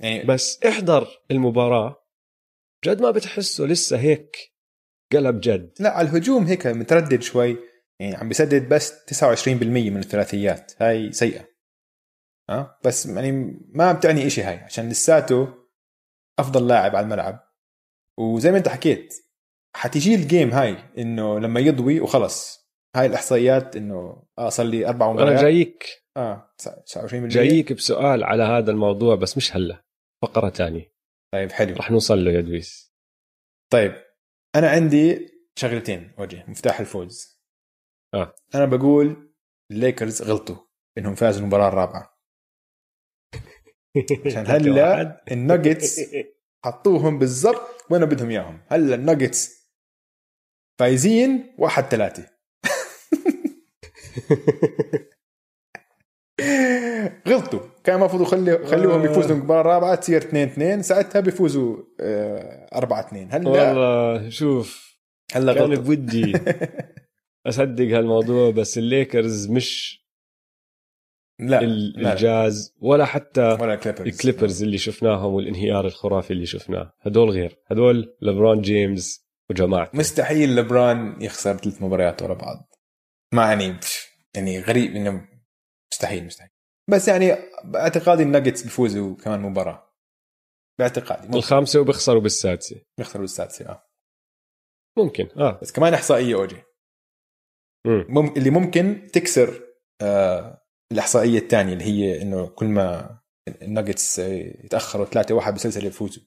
يعني 0.00 0.24
بس 0.24 0.62
احضر 0.64 1.08
المباراة. 1.30 2.04
جد 2.84 3.02
ما 3.02 3.10
بتحسه 3.10 3.64
لسه 3.64 3.98
هيك 3.98 4.36
قلب 5.12 5.40
جد. 5.40 5.74
لا 5.80 5.90
على 5.90 6.08
الهجوم 6.08 6.44
هيك 6.44 6.66
متردد 6.66 7.22
شوي. 7.22 7.56
يعني 8.00 8.16
عم 8.16 8.28
بسدد 8.28 8.68
بس 8.68 8.92
29% 9.06 9.90
من 9.90 9.96
الثلاثيات. 9.98 10.72
هاي 10.82 11.12
سيئة. 11.12 11.48
ها 12.50 12.78
بس 12.84 13.06
يعني 13.06 13.60
ما 13.68 13.92
بتعني 13.92 14.26
إشي 14.26 14.42
هاي. 14.42 14.56
عشان 14.56 14.88
لساته 14.88 15.54
أفضل 16.38 16.68
لاعب 16.68 16.96
على 16.96 17.04
الملعب. 17.04 17.40
وزي 18.16 18.50
ما 18.50 18.58
أنت 18.58 18.68
حكيت 18.68 19.14
حتيجي 19.74 20.14
الجيم 20.14 20.50
هاي 20.50 20.76
إنه 20.98 21.38
لما 21.38 21.60
يضوي 21.60 22.00
وخلص. 22.00 22.68
هاي 22.96 23.06
الإحصائيات 23.06 23.76
إنه 23.76 24.22
آه 24.38 24.48
صار 24.48 24.66
لي 24.66 24.88
أربع 24.88 25.06
أنا 25.06 25.14
مباريات. 25.14 25.40
جايك. 25.40 25.84
آه 26.18 26.54
29% 26.96 27.14
جايك 27.14 27.72
بسؤال 27.72 28.24
على 28.24 28.42
هذا 28.42 28.70
الموضوع 28.70 29.14
بس 29.14 29.36
مش 29.36 29.56
هلا 29.56 29.84
فقرة 30.22 30.48
تانية 30.48 30.92
طيب 31.34 31.52
حلو. 31.52 31.76
رح 31.76 31.90
نوصل 31.90 32.24
له 32.24 32.30
يا 32.30 32.40
دويس. 32.40 32.94
طيب 33.72 33.92
أنا 34.56 34.70
عندي 34.70 35.30
شغلتين 35.58 36.12
وجه 36.18 36.44
مفتاح 36.48 36.80
الفوز. 36.80 37.40
آه. 38.14 38.34
أنا 38.54 38.64
بقول 38.64 39.32
الليكرز 39.70 40.22
غلطوا 40.22 40.56
إنهم 40.98 41.14
فازوا 41.14 41.40
المباراة 41.42 41.68
الرابعة. 41.68 42.18
عشان 44.26 44.46
هلا 44.54 45.24
الناجتس 45.32 46.00
حطوهم 46.64 47.18
بالضبط 47.18 47.90
وين 47.90 48.04
بدهم 48.04 48.30
إياهم. 48.30 48.60
هلا 48.68 48.94
الناجتس 48.94 49.68
فايزين 50.80 51.54
واحد 51.58 51.84
ثلاثة. 51.84 52.30
غلطوا. 57.28 57.60
كان 57.84 57.96
المفروض 57.96 58.22
يخلي 58.22 58.66
خلوهم 58.66 59.04
يفوزوا 59.04 59.36
المباراة 59.36 59.60
الرابعة 59.60 59.94
تصير 59.94 60.22
2 60.22 60.48
2 60.48 60.82
ساعتها 60.82 61.20
بيفوزوا 61.20 61.76
4 62.74 63.00
2 63.08 63.28
هلا 63.32 63.48
والله 63.50 64.28
شوف 64.30 64.98
هلا 65.32 65.54
كان 65.54 65.74
بودي 65.74 66.32
أصدق 67.46 67.84
هالموضوع 67.84 68.50
بس 68.50 68.78
الليكرز 68.78 69.50
مش 69.50 69.98
لا 71.40 71.60
ال- 71.62 72.02
لا 72.02 72.12
الجاز 72.12 72.74
ولا 72.80 73.04
حتى 73.04 73.56
ولا 73.60 73.74
كليبرز 73.74 74.08
الكليبرز 74.08 74.62
اللي 74.62 74.78
شفناهم 74.78 75.32
والانهيار 75.34 75.86
الخرافي 75.86 76.30
اللي 76.32 76.46
شفناه. 76.46 76.92
هدول 77.00 77.30
غير. 77.30 77.58
هدول 77.66 78.16
لبرون 78.22 78.60
جيمس 78.60 79.28
وجماعته. 79.50 79.98
مستحيل 79.98 80.56
لبرون 80.56 81.22
يخسر 81.22 81.56
ثلاث 81.56 81.82
مباريات 81.82 82.22
ورا 82.22 82.34
بعض. 82.34 82.68
ما 83.32 83.42
يعني 83.46 83.76
يعني 84.34 84.60
غريب 84.60 84.96
إنه 84.96 85.28
مستحيل 85.92 86.26
مستحيل. 86.26 86.50
بس 86.90 87.08
يعني 87.08 87.36
باعتقادي 87.64 88.22
الناجتس 88.22 88.62
بيفوزوا 88.62 89.16
كمان 89.16 89.40
مباراة. 89.40 89.94
باعتقادي. 90.78 91.26
ممكن. 91.26 91.38
الخامسة 91.38 91.80
وبيخسروا 91.80 92.20
بالسادسة. 92.20 92.80
يخسروا 92.98 93.24
السادسه 93.24 93.68
آه. 93.68 93.84
ممكن 94.98 95.28
آه. 95.36 95.58
بس 95.62 95.72
كمان 95.72 95.94
إحصائية 95.94 96.34
أوجي. 96.34 96.62
مم. 97.86 98.32
اللي 98.36 98.50
ممكن 98.50 99.08
تكسر 99.12 99.62
آه 100.02 100.64
الإحصائية 100.92 101.38
الثانية 101.38 101.72
اللي 101.72 101.84
هي 101.84 102.22
إنه 102.22 102.46
كل 102.48 102.66
ما 102.66 103.18
الناجتس 103.62 104.18
يتأخروا 104.18 105.06
3 105.06 105.34
1 105.34 105.54
بسلسلة 105.54 105.86
يفوزوا 105.86 106.22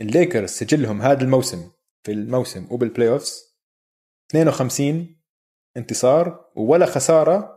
الليكرز 0.00 0.50
سجلهم 0.50 1.02
هذا 1.02 1.22
الموسم 1.22 1.70
في 2.06 2.12
الموسم 2.12 2.66
وبال 2.70 3.08
playoffs 3.08 3.56
52 4.30 5.20
انتصار 5.76 6.50
ولا 6.56 6.86
خسارة 6.86 7.55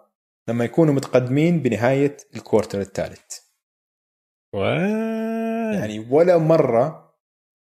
لما 0.50 0.66
يكونوا 0.66 0.94
متقدمين 0.94 1.60
بنهاية 1.62 2.18
ال 2.36 2.42
quarter 2.42 2.82
الثالث. 2.82 3.40
يعني 5.74 6.08
ولا 6.12 6.38
مرة 6.38 7.16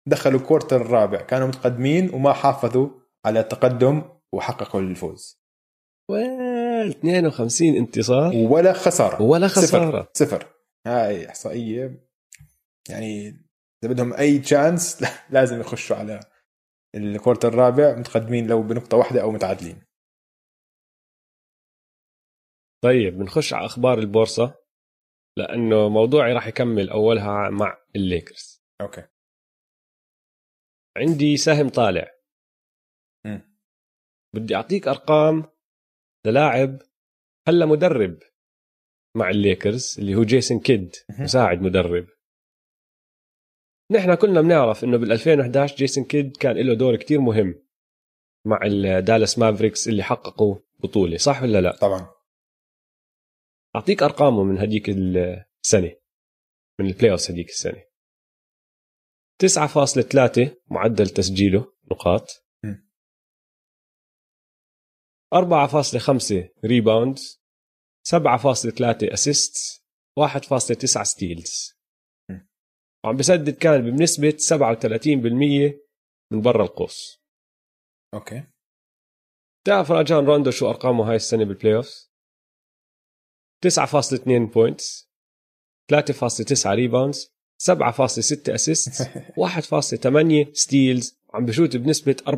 دخلوا 0.09 0.41
ال 0.41 0.45
quarter 0.45 0.77
الرابع 0.81 1.21
كانوا 1.21 1.49
متقدمين 1.49 2.15
وما 2.15 2.33
حافظوا 2.33 2.89
على 3.27 3.41
التقدم 3.41 4.03
وحققوا 4.33 4.81
الفوز. 4.81 5.45
و... 6.11 6.15
52 6.91 7.77
انتصار؟ 7.77 8.33
ولا 8.35 8.73
خسارة. 8.73 9.23
ولا 9.23 9.49
صفر. 9.49 9.63
خسارة. 9.63 10.09
صفر. 10.13 10.47
هاي 10.87 11.29
إحصائية. 11.29 12.09
يعني 12.89 13.29
إذا 13.85 13.93
بدهم 13.93 14.13
أي 14.13 14.39
chance 14.39 15.05
لازم 15.31 15.61
يخشوا 15.61 15.97
على 15.97 16.21
ال 16.95 17.01
quarter 17.01 17.49
الرابع 17.49 17.95
متقدمين 17.95 18.47
لو 18.47 18.63
بنقطة 18.63 18.97
واحدة 18.97 19.23
أو 19.23 19.31
متعادلين. 19.31 19.83
طيب 22.85 23.19
بنخش 23.19 23.55
على 23.55 23.67
أخبار 23.67 23.99
البورصة. 23.99 24.55
لأنه 25.39 25.89
موضوعي 25.89 26.33
راح 26.33 26.47
يكمل 26.47 26.91
أولها 26.91 27.51
مع 27.51 27.79
الليكرز. 27.97 28.65
okay. 28.81 29.07
عندي 30.97 31.37
سهم 31.37 31.69
طالع. 31.69 32.11
مم. 33.27 33.57
بدي 34.35 34.55
أعطيك 34.57 34.89
أرقام 34.89 35.45
للاعب 36.27 36.79
هلا 37.49 37.67
مدرب 37.67 38.19
مع 39.17 39.31
الليكرز 39.31 39.97
اللي 39.99 40.15
هو 40.15 40.23
جيسون 40.23 40.61
كيد. 40.61 40.95
مساعد 41.21 41.63
مدرب. 41.63 42.07
نحن 43.93 44.15
كلنا 44.15 44.41
بنعرف 44.41 44.85
إنه 44.85 44.97
بال 44.97 45.13
2011 45.13 45.77
جيسون 45.77 46.05
كيد 46.05 46.37
كان 46.37 46.57
له 46.57 46.75
دور 46.75 46.97
كتير 46.97 47.21
مهم 47.21 47.63
مع 48.47 48.61
الدالاس 48.67 49.39
مافريكس 49.39 49.89
اللي 49.89 50.03
حققوا 50.03 50.57
بطولة 50.79 51.17
صح 51.17 51.43
ولا 51.43 51.61
لا؟ 51.61 51.77
طبعا. 51.77 52.24
أعطيك 53.77 54.03
أرقامه 54.03 54.45
من 54.45 54.59
هديك 54.59 54.89
السنة 54.89 55.97
من 56.81 56.87
ال 56.87 57.11
playoff 57.11 57.31
هديك 57.31 57.49
السنة. 57.49 57.85
9.3 59.39 60.57
معدل 60.71 61.09
تسجيله 61.09 61.75
نقاط. 61.91 62.27
م. 62.65 62.75
4.5 65.35 66.51
rebound 66.65 67.19
7.3 68.09 69.13
assist 69.13 69.85
1.9 70.19 71.03
steals. 71.03 71.75
وعم 73.05 73.17
بسدد 73.17 73.51
كان 73.51 73.91
بنسبة 73.91 74.37
37% 74.39 75.81
من 76.33 76.41
برا 76.41 76.65
القوس. 76.65 77.23
okay. 78.15 78.45
تعرف 79.67 79.91
راجان 79.91 80.25
روندو 80.25 80.51
شو 80.51 80.71
أرقامه 80.71 81.11
هاي 81.11 81.17
السنة 81.17 81.45
بال 81.45 81.77
playoff 81.77 82.14
9.2 83.69 84.29
points 84.29 85.11
3.9 85.93 86.67
rebounds 86.67 87.35
7.6 87.71 87.75
assist 88.49 89.03
1.8 89.03 90.53
steals 90.53 91.19
عم 91.35 91.45
بشوت 91.45 91.77
بنسبة 91.77 92.17
44% 92.29 92.33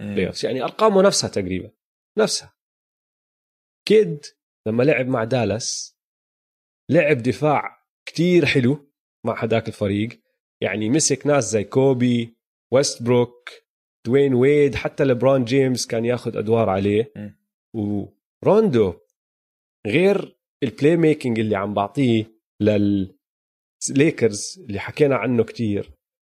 playoff 0.00 0.44
يعني 0.44 0.62
أرقامه 0.62 1.02
نفسها 1.02 1.28
تقريبا 1.30 1.70
نفسها. 2.18 2.56
كيد 3.88 4.20
لما 4.66 4.82
لعب 4.82 5.06
مع 5.06 5.24
دالاس 5.24 5.96
لعب 6.90 7.18
دفاع 7.18 7.86
كتير 8.06 8.46
حلو 8.46 8.92
مع 9.26 9.42
هداك 9.42 9.68
الفريق. 9.68 10.22
يعني 10.60 10.90
مسك 10.90 11.26
ناس 11.26 11.44
زي 11.44 11.64
كوبي 11.64 12.36
ويستبروك 12.72 13.50
دوين 14.06 14.34
ويد 14.34 14.74
حتى 14.74 15.04
لبرون 15.04 15.44
جيمس 15.44 15.86
كان 15.86 16.04
ياخذ 16.04 16.36
أدوار 16.36 16.68
عليه. 16.68 17.12
وروندو 17.74 19.01
غير 19.86 20.36
ال 20.62 20.96
playmaking 20.96 21.40
اللي 21.40 21.56
عم 21.56 21.74
بعطيه 21.74 22.24
للليكرز 22.62 24.64
اللي 24.68 24.80
حكينا 24.80 25.16
عنه 25.16 25.44
كتير 25.44 25.90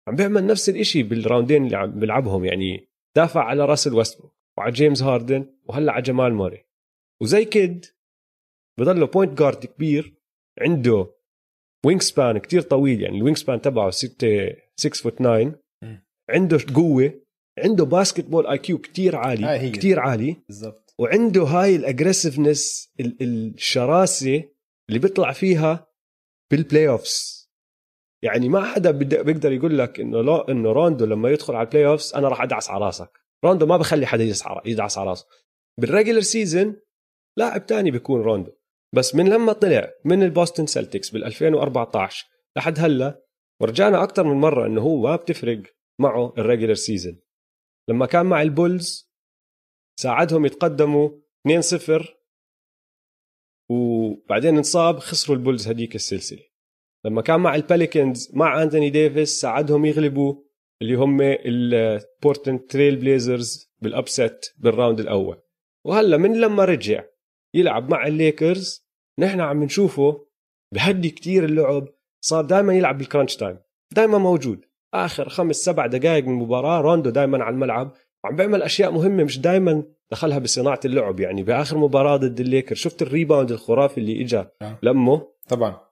عم 0.07 0.15
بيعمل 0.15 0.47
نفس 0.47 0.69
الإشي 0.69 1.03
بال 1.03 1.17
round 1.17 1.52
ين 1.52 1.65
اللي 1.65 1.77
عم 1.77 1.99
بيلعبهم 1.99 2.45
يعني 2.45 2.87
دافع 3.15 3.43
على 3.43 3.65
راسل 3.65 3.93
ويستبروك 3.93 4.33
وعلى 4.57 4.71
جيمس 4.71 5.03
هاردن 5.03 5.45
وهلأ 5.65 5.91
على 5.91 6.01
جمال 6.01 6.33
موراي 6.34 6.63
وزي 7.21 7.45
كيد 7.45 7.85
بضله 8.79 9.05
point 9.05 9.39
guard 9.39 9.65
كبير 9.65 10.13
عنده 10.61 11.13
wingspan 11.86 12.38
كتير 12.37 12.61
طويل 12.61 13.01
يعني 13.01 13.17
ال 13.17 13.38
wingspan 13.38 13.61
تبعه 13.61 13.89
6 13.89 14.55
6 14.75 15.03
foot 15.03 15.19
9 15.19 15.55
مم. 15.83 16.05
عنده 16.29 16.59
قوة 16.75 17.21
عنده 17.59 17.85
basketball 17.86 18.47
IQ 18.47 18.78
كثير 18.77 19.15
عالي 19.15 19.47
هي. 19.47 19.69
كثير 19.69 19.99
عالي 19.99 20.35
بالضبط 20.47 20.86
وعنده 20.99 21.43
هاي 21.43 21.75
ال 21.75 21.83
aggressiveness 21.83 22.93
الشراسة 22.99 24.43
اللي 24.89 24.99
بيطلع 24.99 25.31
فيها 25.31 25.87
بال 26.51 26.89
playoffs 26.89 27.38
يعني 28.23 28.49
ما 28.49 28.65
حدا 28.65 28.91
بيقدر 28.91 29.51
يقول 29.51 29.77
لك 29.77 29.99
إنه 29.99 30.21
لو 30.21 30.37
إنه 30.37 30.71
روندو 30.71 31.05
لما 31.05 31.29
يدخل 31.29 31.55
على 31.55 31.65
ال 31.65 31.68
playoff 31.68 31.88
س 31.88 32.15
أنا 32.15 32.27
راح 32.27 32.41
أدعس 32.41 32.69
على 32.69 32.85
راسك. 32.85 33.11
روندو 33.45 33.65
ما 33.65 33.77
بخلي 33.77 34.05
حدا 34.05 34.23
يدعس 34.65 34.97
على 34.97 35.09
راسه. 35.09 35.27
بال 35.80 35.89
regular 35.89 36.21
season 36.21 36.75
لاعب 37.37 37.65
تاني 37.65 37.91
بيكون 37.91 38.21
روندو. 38.21 38.51
بس 38.95 39.15
من 39.15 39.29
لما 39.29 39.53
طلع 39.53 39.93
من 40.05 40.23
البوستن 40.23 40.65
سلتكس 40.65 41.09
بال 41.09 41.23
2014 41.23 42.27
لحد 42.57 42.79
هلا 42.79 43.23
ورجعنا 43.61 44.03
أكثر 44.03 44.23
من 44.23 44.41
مرة 44.41 44.65
إنه 44.65 44.81
هو 44.81 44.97
ما 45.01 45.15
بتفرق 45.15 45.61
معه 45.99 46.33
ال 46.38 46.42
regular 46.42 46.73
season 46.73 47.19
لما 47.89 48.05
كان 48.05 48.25
مع 48.25 48.41
البولز 48.41 49.07
ساعدهم 49.99 50.45
يتقدموا 50.45 51.09
2-0 51.47 52.05
وبعدين 53.69 54.57
انصاب 54.57 54.99
خسروا 54.99 55.37
البولز 55.37 55.67
هديك 55.67 55.95
السلسلة. 55.95 56.43
لما 57.05 57.21
كان 57.21 57.39
مع 57.39 57.55
البيليكنز 57.55 58.32
مع 58.33 58.63
أنتوني 58.63 58.89
ديفيس 58.89 59.41
ساعدهم 59.41 59.85
يغلبوا 59.85 60.35
اللي 60.81 60.95
هم 60.95 61.17
البورتلاند 61.21 62.67
تريل 62.67 62.95
بليزرز 62.95 63.73
بال 63.82 64.03
upset 64.03 64.55
بال 64.57 64.69
round 64.69 64.99
الأول. 64.99 65.41
وهلا 65.85 66.17
من 66.17 66.41
لما 66.41 66.65
رجع 66.65 67.03
يلعب 67.53 67.89
مع 67.89 68.07
الليكرز 68.07 68.87
نحن 69.19 69.39
عم 69.41 69.63
نشوفه 69.63 70.27
بهدي 70.73 71.09
كتير 71.09 71.45
اللعب 71.45 71.87
صار 72.21 72.45
دائما 72.45 72.73
يلعب 72.73 72.97
بال 72.97 73.07
crunch 73.07 73.36
time 73.36 73.59
دائما 73.95 74.17
موجود. 74.17 74.65
آخر 74.93 75.29
خمس 75.29 75.55
سبع 75.55 75.85
دقائق 75.85 76.23
من 76.23 76.33
المباراة 76.33 76.81
روندو 76.81 77.09
دائما 77.09 77.43
على 77.43 77.53
الملعب. 77.53 77.93
وعم 78.24 78.36
بيعمل 78.36 78.61
أشياء 78.61 78.91
مهمة 78.91 79.24
مش 79.24 79.39
دائما 79.39 79.84
دخلها 80.11 80.39
بصناعة 80.39 80.80
اللعب 80.86 81.20
يعني 81.20 81.43
بآخر 81.43 81.78
مباراة 81.78 82.18
ضد 82.18 82.39
الليكر. 82.39 82.76
شفت 82.76 83.01
ال 83.01 83.08
rebound 83.08 83.51
الخرافي 83.51 83.97
اللي 83.97 84.22
اجى 84.22 84.45
آه. 84.61 84.80
لمه؟ 84.84 85.34
طبعا. 85.49 85.88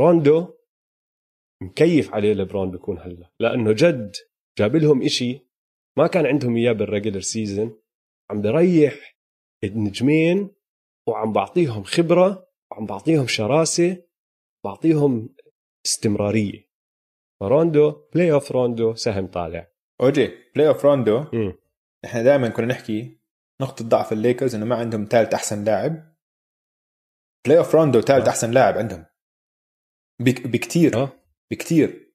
روندو 0.00 0.54
مكيف 1.62 2.14
عليه 2.14 2.32
لبرون 2.32 2.70
بيكون 2.70 2.98
هلأ 2.98 3.30
لأنه 3.40 3.72
جد 3.72 4.16
جاب 4.58 4.76
لهم 4.76 5.02
إشي 5.02 5.46
ما 5.98 6.06
كان 6.06 6.26
عندهم 6.26 6.56
إياه 6.56 6.72
بال 6.72 6.83
regular 6.83 7.20
season 7.20 7.80
عم 8.30 8.42
بريح 8.42 9.16
النجمين 9.64 10.50
وعم 11.08 11.32
بعطيهم 11.32 11.82
خبرة 11.82 12.48
وعم 12.72 12.86
بعطيهم 12.86 13.26
شراسة 13.26 14.02
بعطيهم 14.64 15.34
استمرارية. 15.86 16.70
فروندو 17.40 17.90
playoff 18.14 18.52
روندو 18.52 18.94
سهم 18.94 19.26
طالع. 19.26 19.69
اوجي 20.00 20.26
playoff 20.54 20.84
روندو 20.84 21.24
مم. 21.32 21.52
إحنا 22.04 22.22
دائما 22.22 22.48
كنا 22.48 22.66
نحكي 22.66 23.20
نقطة 23.62 23.84
ضعف 23.84 24.12
الليكرز 24.12 24.54
إنه 24.54 24.64
ما 24.66 24.76
عندهم 24.76 25.04
ثالث 25.10 25.34
أحسن 25.34 25.64
لاعب 25.64 26.16
بلاي 27.46 27.58
اوف 27.58 27.74
روندو 27.74 28.00
ثالث 28.00 28.26
آه. 28.26 28.30
أحسن 28.30 28.50
لاعب 28.50 28.78
عندهم 28.78 29.06
بك 30.20 30.46
بكتير 30.46 30.96
آه 30.96 31.12
بكتير 31.50 32.14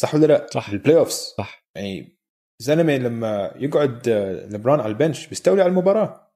صح 0.00 0.14
ولا 0.14 0.26
لا؟ 0.26 0.46
صح. 0.54 0.68
ال 0.68 0.96
playoffs 0.98 1.34
صح 1.38 1.66
يعني 1.76 2.18
زلمة 2.62 2.96
لما 2.96 3.52
يقعد 3.56 4.08
آه، 4.08 4.46
لبرون 4.46 4.80
على 4.80 4.88
ال 4.92 4.98
bench 4.98 5.26
بيستولي 5.26 5.62
على 5.62 5.70
المباراة 5.70 6.32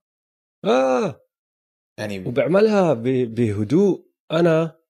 آه 0.65 1.21
يعني 1.99 2.27
وبعملها 2.29 2.95
ب- 2.95 3.35
بهدوء 3.35 4.11
أنا 4.33 4.81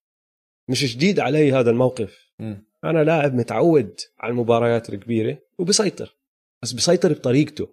مش 0.71 0.97
جديد 0.97 1.21
علي 1.21 1.53
هذا 1.53 1.71
الموقف 1.71 2.33
مم. 2.39 2.70
أنا 2.85 3.05
لاعب 3.05 3.35
متعود 3.35 4.01
على 4.21 4.31
المباريات 4.31 4.89
الكبيرة 4.91 5.39
وبسيطر 5.59 6.17
بس 6.63 6.73
بسيطر 6.73 7.13
بطريقته. 7.13 7.69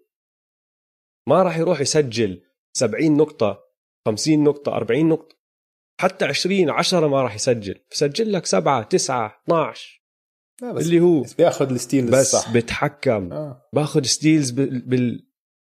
ما 1.27 1.43
راح 1.43 1.57
يروح 1.57 1.81
يسجل 1.81 2.41
70 2.77 3.17
نقطة 3.17 3.63
50 4.07 4.43
نقطة 4.43 4.75
40 4.75 5.09
نقطة 5.09 5.35
حتى 6.01 6.25
20 6.25 6.69
10 6.69 7.07
ما 7.07 7.21
راح 7.21 7.35
يسجل. 7.35 7.79
بسجل 7.91 8.33
لك 8.33 8.45
7 8.45 8.83
9 8.83 9.41
12 9.45 10.01
لا 10.61 10.71
بس 10.71 10.85
اللي 10.85 10.99
هو 10.99 11.21
بس 11.21 11.33
بياخذ 11.33 11.71
ال 11.71 11.77
steal 11.77 12.05
بس 12.11 12.35
الصح. 12.35 12.53
بتحكم. 12.53 13.33
آه. 13.33 13.69
باخذ 13.73 14.03
steals 14.03 14.51
بال- 14.51 15.21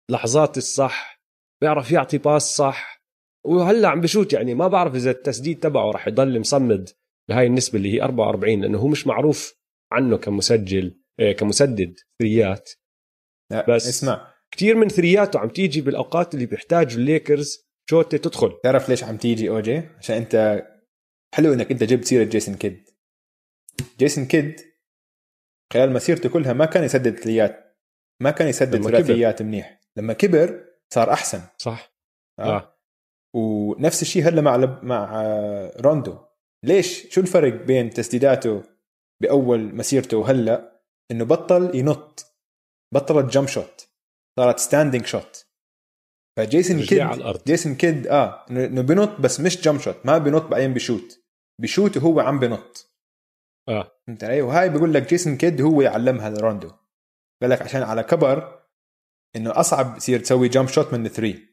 باللحظات 0.10 0.58
الصح 0.58 1.22
بيعرف 1.62 1.91
يعطي 1.91 2.18
pass 2.18 2.43
صح. 2.56 3.06
وهلأ 3.46 3.88
عم 3.88 4.02
بشوت 4.02 4.34
يعني 4.34 4.54
ما 4.56 4.68
بعرف 4.68 4.96
إذا 4.96 5.12
التسديد 5.12 5.60
تبعه 5.60 5.91
راح 5.91 6.08
يضل 6.08 6.39
مصمد. 6.39 6.89
بهاي 7.30 7.48
النسبة 7.48 7.78
اللي 7.78 7.94
هي 7.94 8.02
44 8.02 8.62
لأنه 8.62 8.78
هو 8.78 8.88
مش 8.88 9.08
معروف 9.08 9.54
عنه 9.92 10.18
كمسجل 10.18 11.02
آه، 11.20 11.32
كمسدد 11.32 11.96
ثريات. 12.22 12.70
بس- 13.70 13.88
اسمع. 13.88 14.34
كثير 14.52 14.76
من 14.76 14.90
ثرياته 14.90 15.40
عم 15.40 15.50
تيجي 15.50 15.82
بالأوقات 15.82 16.34
اللي 16.34 16.46
بيحتاجوا 16.46 17.00
الليكرز 17.00 17.66
شوتة 17.90 18.18
تدخل. 18.18 18.54
تعرف 18.64 18.90
ليش 18.90 19.04
عم 19.04 19.18
تيجي 19.18 19.50
اوجي 19.50 19.78
عشان 19.98 20.16
أنت 20.16 20.66
حلو 21.36 21.54
إنك 21.54 21.72
أنت 21.72 21.84
جبت 21.84 22.06
سيرة 22.06 22.24
جيسون 22.24 22.56
كيد. 22.56 22.90
جيسون 24.00 24.26
كيد 24.26 24.62
خلال 25.74 25.94
مسيرته 25.94 26.30
كلها 26.30 26.54
ما 26.54 26.66
كان 26.66 26.84
يسدد 26.84 27.20
ثريات 27.20 27.78
ما 28.22 28.32
كان 28.32 28.48
يسدد 28.48 28.82
ثلاثيات 28.84 29.42
منيح. 29.42 29.82
لما 29.98 30.14
كبر 30.14 30.66
صار 30.94 31.14
أحسن. 31.14 31.42
صح. 31.58 31.96
آه. 32.40 32.58
آه. 32.58 32.78
ونفس 33.36 34.02
الشيء 34.02 34.28
هلا 34.28 34.42
مع 34.42 34.58
مع 34.84 35.22
آه، 35.26 35.74
روندو. 35.82 36.20
ليش؟ 36.66 37.07
شو 37.09 37.22
الفرق 37.22 37.53
بين 37.53 37.89
تسديداته 37.89 38.63
بأول 39.22 39.76
مسيرته 39.76 40.18
وهلأ؟ 40.18 40.82
إنه 41.11 41.26
بطل 41.26 41.76
ينط. 41.76 42.26
بطلت 42.93 43.34
jump 43.34 43.48
shot 43.48 43.88
صارت 44.39 44.59
standing 44.60 45.06
shot 45.06 45.46
فجيسون 46.38 46.86
كيد 46.86 46.99
على 46.99 47.18
الأرض. 47.18 47.43
جيسون 47.43 47.76
كيد 47.76 48.07
آه 48.07 48.46
انه 48.50 48.82
بنط 48.82 49.21
بس 49.21 49.39
مش 49.39 49.62
jump 49.62 49.80
shot 49.80 50.05
ما 50.05 50.17
بنط 50.17 50.43
بعدين 50.43 50.74
بشوت. 50.74 51.20
بشوت 51.62 51.97
وهو 51.97 52.20
عم 52.20 52.39
بنط. 52.39 52.92
آه. 53.70 53.92
فهمت 54.08 54.24
علي؟ 54.24 54.42
وهاي 54.42 54.70
بقول 54.70 54.93
لك 54.93 55.09
جيسون 55.09 55.37
كيد 55.37 55.62
هو 55.62 55.82
يعلمها 55.82 56.29
لروندو. 56.29 56.71
قال 57.42 57.50
لك 57.50 57.62
عشان 57.62 57.83
على 57.83 58.04
كبر 58.04 58.66
إنه 59.36 59.59
أصعب 59.59 59.97
يصير 59.97 60.20
تسوي 60.20 60.50
jump 60.50 60.67
shot 60.67 60.93
من 60.93 61.05
ال 61.05 61.13
three 61.13 61.47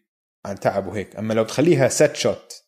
عن 0.47 0.60
تعب 0.60 0.86
وهيك. 0.86 1.16
أما 1.16 1.34
لو 1.34 1.44
تخليها 1.44 1.89
set 1.89 2.16
shot 2.16 2.64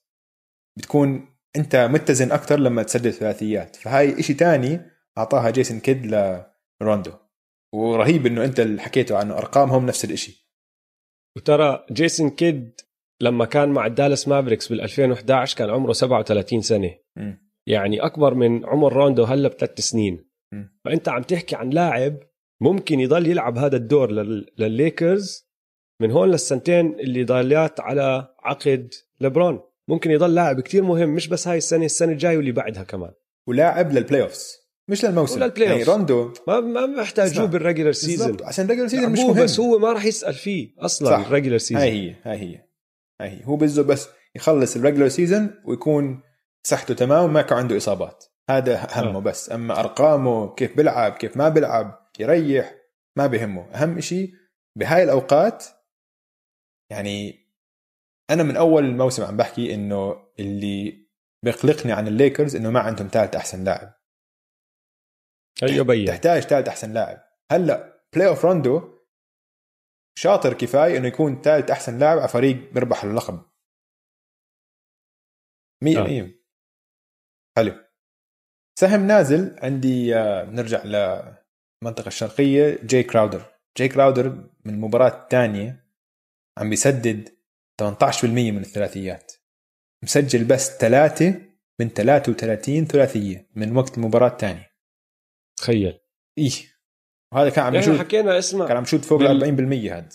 بتكون 0.78 1.33
أنت 1.56 1.76
متزن 1.76 2.32
أكثر 2.32 2.58
لما 2.58 2.82
تسدد 2.82 3.10
ثلاثيات 3.10 3.76
فهاي 3.76 4.20
إشي 4.20 4.34
تاني 4.34 4.80
أعطاها 5.18 5.50
جيسون 5.50 5.80
كيد 5.80 6.06
لروندو 6.82 7.12
ورهيب 7.74 8.26
إنه 8.26 8.44
أنت 8.44 8.60
اللي 8.60 8.82
حكيته 8.82 9.16
عنه 9.18 9.38
أرقامهم 9.38 9.86
نفس 9.86 10.04
الإشي. 10.04 10.48
وترى 11.36 11.86
جيسون 11.92 12.30
كيد 12.30 12.80
لما 13.20 13.44
كان 13.44 13.68
مع 13.68 13.86
الدالاس 13.86 14.28
مافريكس 14.28 14.68
بال 14.68 14.80
2011 14.80 15.56
كان 15.58 15.70
عمره 15.70 15.92
37 15.92 16.60
سنة. 16.60 16.94
مم. 17.16 17.50
يعني 17.66 18.00
أكبر 18.00 18.34
من 18.34 18.66
عمر 18.66 18.92
روندو 18.92 19.24
هلأ 19.24 19.48
بثلاث 19.48 19.80
سنين. 19.80 20.24
مم. 20.52 20.78
فأنت 20.84 21.08
عم 21.08 21.22
تحكي 21.22 21.56
عن 21.56 21.70
لاعب 21.70 22.16
ممكن 22.62 23.00
يضل 23.00 23.26
يلعب 23.26 23.58
هذا 23.58 23.76
الدور 23.76 24.10
لل- 24.10 24.50
للليكرز 24.58 25.48
من 26.02 26.10
هون 26.10 26.28
للسنتين 26.30 27.00
اللي 27.00 27.24
ضاليات 27.24 27.80
على 27.80 28.34
عقد 28.42 28.94
لبرون 29.20 29.60
ممكن 29.88 30.10
يضل 30.10 30.34
لاعب 30.34 30.60
كتير 30.60 30.82
مهم 30.82 31.08
مش 31.08 31.28
بس 31.28 31.48
هاي 31.48 31.58
السنة 31.58 31.84
السنة 31.84 32.12
الجاية 32.12 32.36
واللي 32.36 32.52
بعدها 32.52 32.82
كمان. 32.82 33.12
ولاعب 33.48 33.92
لل 33.92 34.22
play-offs 34.22 34.64
مش 34.90 35.04
للموسم. 35.04 35.40
ولل 35.40 35.52
play 35.52 35.68
يعني. 35.68 35.82
روندو. 35.82 36.32
ما 36.48 36.60
ما 36.60 36.86
محتاجوه 36.86 37.46
بال 37.46 37.57
regular 37.57 37.92
season 37.92 38.36
عشان 38.42 38.66
regular 38.66 38.88
season 38.88 39.12
مش 39.12 39.18
مهم. 39.18 39.42
بس 39.44 39.60
هو 39.60 39.78
ما 39.78 39.92
راح 39.92 40.04
يسأل 40.04 40.34
فيه 40.34 40.74
أصلا 40.78 41.10
صح. 41.10 41.26
ال 41.26 41.30
regular 41.30 41.58
season 41.58 41.82
هاي 41.82 41.90
هي 41.90 42.14
هاي 42.22 42.38
هي. 42.38 42.64
هاي 43.20 43.28
هي. 43.28 43.44
هو 43.44 43.56
بده 43.56 43.82
بس 43.82 44.08
يخلص 44.34 44.76
ال 44.76 44.80
regular 44.80 45.08
season 45.08 45.50
ويكون 45.64 46.22
صحته 46.66 46.94
تمام 46.94 47.24
وما 47.24 47.42
كان 47.42 47.58
عنده 47.58 47.76
إصابات. 47.76 48.24
هذا 48.50 48.88
همه 48.92 49.16
آه. 49.16 49.20
بس. 49.20 49.52
أما 49.52 49.80
أرقامه 49.80 50.54
كيف 50.54 50.76
بيلعب 50.76 51.12
كيف 51.12 51.36
ما 51.36 51.48
بيلعب 51.48 52.10
يريح 52.20 52.74
ما 53.16 53.26
بهمه. 53.26 53.70
أهم 53.74 54.00
شيء 54.00 54.32
بهاي 54.78 55.02
الأوقات 55.02 55.64
يعني 56.90 57.43
أنا 58.34 58.42
من 58.42 58.56
أول 58.56 58.84
الموسم 58.84 59.24
عم 59.24 59.36
بحكي 59.36 59.74
إنه 59.74 60.28
اللي 60.38 61.08
بيقلقني 61.44 61.92
عن 61.92 62.08
الليكرز 62.08 62.56
إنه 62.56 62.70
ما 62.70 62.80
عندهم 62.80 63.08
ثالث 63.08 63.36
أحسن 63.36 63.64
لاعب. 63.64 63.94
هيو 65.62 65.84
بين. 65.84 66.06
تحتاج 66.06 66.42
ثالث 66.42 66.68
أحسن 66.68 66.92
لاعب. 66.92 67.24
هلأ 67.52 68.04
بلاي 68.14 68.28
اوف 68.28 68.44
روندو 68.44 68.94
شاطر 70.18 70.52
كفاية 70.54 70.98
إنه 70.98 71.08
يكون 71.08 71.42
ثالث 71.42 71.70
أحسن 71.70 71.98
لاعب 71.98 72.18
على 72.18 72.28
فريق 72.28 72.72
بيربح 72.72 73.04
اللقب 73.04 73.42
100 75.82 75.98
آه. 75.98 76.02
100 76.02 76.30
حلو. 77.56 77.84
سهم 78.78 79.06
نازل 79.06 79.56
عندي 79.62 80.16
آه، 80.16 80.44
نرجع 80.44 80.84
للمنطقه 80.84 82.08
الشرقية 82.08 82.78
جاي 82.82 83.02
كراودر 83.02 83.54
جاي 83.76 83.88
كراودر 83.88 84.28
من 84.64 84.74
المباراه 84.74 85.08
الثانية 85.08 85.86
عم 86.58 86.70
بيسدد 86.70 87.33
18% 87.82 88.24
من 88.24 88.58
الثلاثيات. 88.60 89.32
مسجل 90.04 90.44
بس 90.44 90.70
ثلاثة 90.78 91.34
من 91.80 91.88
33 91.88 92.84
ثلاثية 92.86 93.48
من 93.54 93.76
وقت 93.76 93.98
المباراة 93.98 94.28
الثانية. 94.28 94.70
تخيل. 95.56 95.98
إيه. 96.38 96.50
وهذا 97.32 97.50
كان 97.50 97.64
عم 97.64 97.74
يعني 97.74 97.86
يشوت 97.86 97.98
حكينا 97.98 98.38
اسمع 98.38 98.66
كان 98.68 98.76
عم 98.76 98.82
يشوت 98.82 99.04
فوق 99.04 99.18
بال- 99.18 99.44
ال 99.44 99.88
40% 99.88 99.92
هذا 99.92 100.08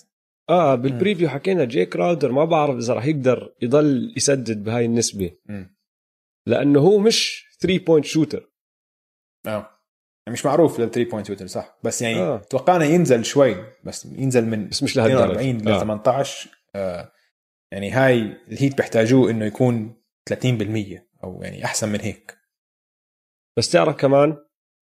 آه 0.49 0.76
بال 0.76 0.88
preview 0.88 1.30
حكينا 1.30 1.65
جاي 1.65 1.86
كراودر 1.86 2.31
ما 2.31 2.45
بعرف 2.45 2.77
إذا 2.77 2.94
راح 2.94 3.06
يقدر 3.06 3.53
يضل 3.61 4.14
يسدد 4.18 4.64
بهاي 4.64 4.86
النسبة. 4.86 5.31
مم. 5.45 5.77
لأنه 6.48 6.80
هو 6.80 6.98
مش 6.98 7.45
3 7.60 7.77
point 7.86 8.06
shooter 8.06 8.52
آه. 9.45 9.49
يعني 9.52 10.34
مش 10.34 10.45
معروف 10.45 10.80
لل 10.80 10.91
3 10.91 11.10
point 11.10 11.27
shooter 11.27 11.48
صح؟ 11.48 11.77
بس 11.84 12.02
يعني 12.02 12.19
آه. 12.19 12.38
توقعنا 12.38 12.86
ينزل 12.86 13.26
شوي 13.26 13.56
بس 13.84 14.06
ينزل 14.06 14.45
من 14.45 14.68
بس 14.69 14.84
مش 14.84 14.98
لهالدرجة. 14.98 15.23
42 15.31 15.57
ل 15.57 15.69
آه. 15.69 15.80
18 15.80 16.49
آه. 16.76 17.11
يعني 17.74 17.91
هاي 17.91 18.20
الهيت 18.48 18.78
بيحتاجوه 18.78 19.30
إنه 19.32 19.46
يكون 19.46 20.04
30% 20.30 20.34
أو 21.24 21.44
يعني 21.44 21.66
أحسن 21.66 21.90
من 21.90 22.02
هيك 22.02 22.38
بس 23.58 23.72
تعرف 23.72 23.96
كمان 23.96 24.38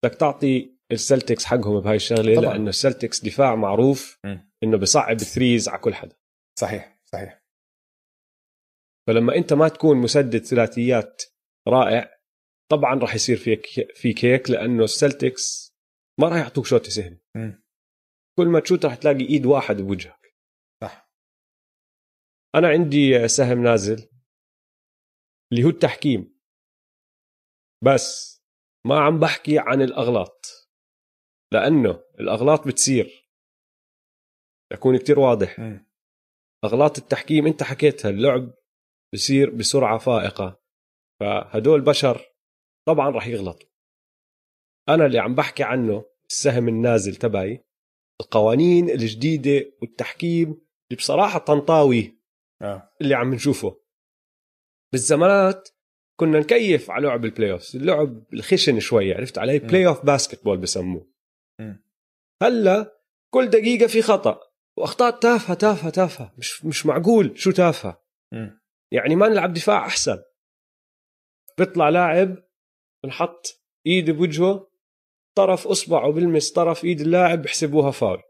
بدك 0.04 0.16
تعطي 0.16 0.78
السلتكس 0.92 1.46
حقهم 1.46 1.80
بهاي 1.80 1.96
الشغلة 1.96 2.36
طبعاً. 2.36 2.54
لأنه 2.54 2.70
السلتكس 2.70 3.26
دفاع 3.26 3.56
معروف 3.56 4.20
مم. 4.26 4.52
إنه 4.64 4.78
بصعب 4.78 5.16
ال 5.16 5.24
threes 5.24 5.70
على 5.70 5.80
كل 5.80 5.94
حدا 5.94 6.16
صحيح 6.60 7.00
صحيح 7.06 7.42
فلما 9.08 9.36
أنت 9.36 9.54
ما 9.54 9.68
تكون 9.68 9.98
مسدد 9.98 10.44
ثلاثيات 10.46 11.24
رائع 11.68 12.12
طبعا 12.72 13.00
راح 13.00 13.16
يصير 13.16 13.38
فيك 13.38 13.66
فيك 13.96 14.26
هيك 14.26 14.50
لأنه 14.50 14.84
السلتكس 14.84 15.76
ما 16.20 16.28
راح 16.30 16.38
يعطوك 16.38 16.66
شوطه 16.66 16.90
سهله 16.90 17.18
مم. 17.36 17.64
كل 18.38 18.48
ما 18.48 18.60
تشوت 18.60 18.86
راح 18.86 18.96
تلاقي 18.96 19.26
إيد 19.26 19.46
واحد 19.46 19.78
بوجهك 19.82 20.21
أنا 22.56 22.68
عندي 22.68 23.28
سهم 23.28 23.64
نازل 23.64 24.10
اللي 25.52 25.64
هو 25.64 25.70
التحكيم. 25.70 26.40
بس 27.84 28.38
ما 28.86 29.00
عم 29.00 29.20
بحكي 29.20 29.60
عن 29.60 29.82
الأغلاط 29.82 30.46
لأنه 31.54 32.04
الأغلاط 32.20 32.68
بتصير. 32.68 33.30
اكون 34.72 34.98
كتير 34.98 35.20
واضح. 35.20 35.60
مم. 35.60 35.92
أغلاط 36.66 36.98
التحكيم 36.98 37.48
أنت 37.48 37.64
حكيتها 37.64 38.10
اللعب 38.10 38.54
بصير 39.14 39.50
بسرعة 39.50 39.98
فائقة. 39.98 40.62
فهدول 41.20 41.82
بشر 41.82 42.26
طبعا 42.88 43.10
راح 43.10 43.28
يغلطوا. 43.28 43.70
أنا 44.90 45.06
اللي 45.06 45.20
عم 45.20 45.36
بحكي 45.36 45.64
عنه 45.64 46.06
السهم 46.30 46.68
النازل 46.68 47.16
تبعي 47.16 47.66
القوانين 48.22 48.90
الجديدة 48.90 49.72
والتحكيم 49.82 50.48
اللي 50.48 50.98
بصراحة 50.98 51.40
طنطاوي. 51.40 52.21
آه. 52.62 52.92
اللي 53.02 53.16
عم 53.16 53.34
نشوفه. 53.34 53.82
بالزمانات 54.92 55.70
كنا 56.20 56.40
نكيف 56.40 56.92
على 56.92 57.08
لعب 57.08 57.26
البلاي 57.26 57.52
اوف 57.52 57.76
اللعب 57.76 58.24
الخشن 58.34 58.80
شوي 58.80 59.14
عرفت 59.14 59.38
علي. 59.38 59.60
play-off 59.60 60.06
basketball 60.06 60.58
بسموه. 60.58 61.12
هلأ 62.42 63.02
كل 63.34 63.48
دقيقة 63.50 63.88
في 63.88 64.02
خطأ 64.02 64.40
وأخطاء 64.78 65.20
تافهة 65.20 65.54
تافهة 65.54 65.90
تافهة. 65.90 66.34
مش 66.38 66.66
مش 66.66 66.86
معقول 66.86 67.40
شو 67.40 67.52
تافهة. 67.52 68.04
يعني 68.92 69.16
ما 69.16 69.28
نلعب 69.28 69.54
دفاع 69.54 69.86
أحسن. 69.86 70.24
بيطلع 71.58 71.90
لاعب 71.90 72.38
بنحط 73.04 73.46
ايده 73.86 74.14
بوجهه 74.14 74.72
طرف 75.38 75.68
أصبعه 75.68 76.12
بلمس 76.12 76.52
طرف 76.52 76.84
إيد 76.84 77.02
اللاعب 77.02 77.42
بحسبوها 77.42 77.92
فاول. 77.92 78.22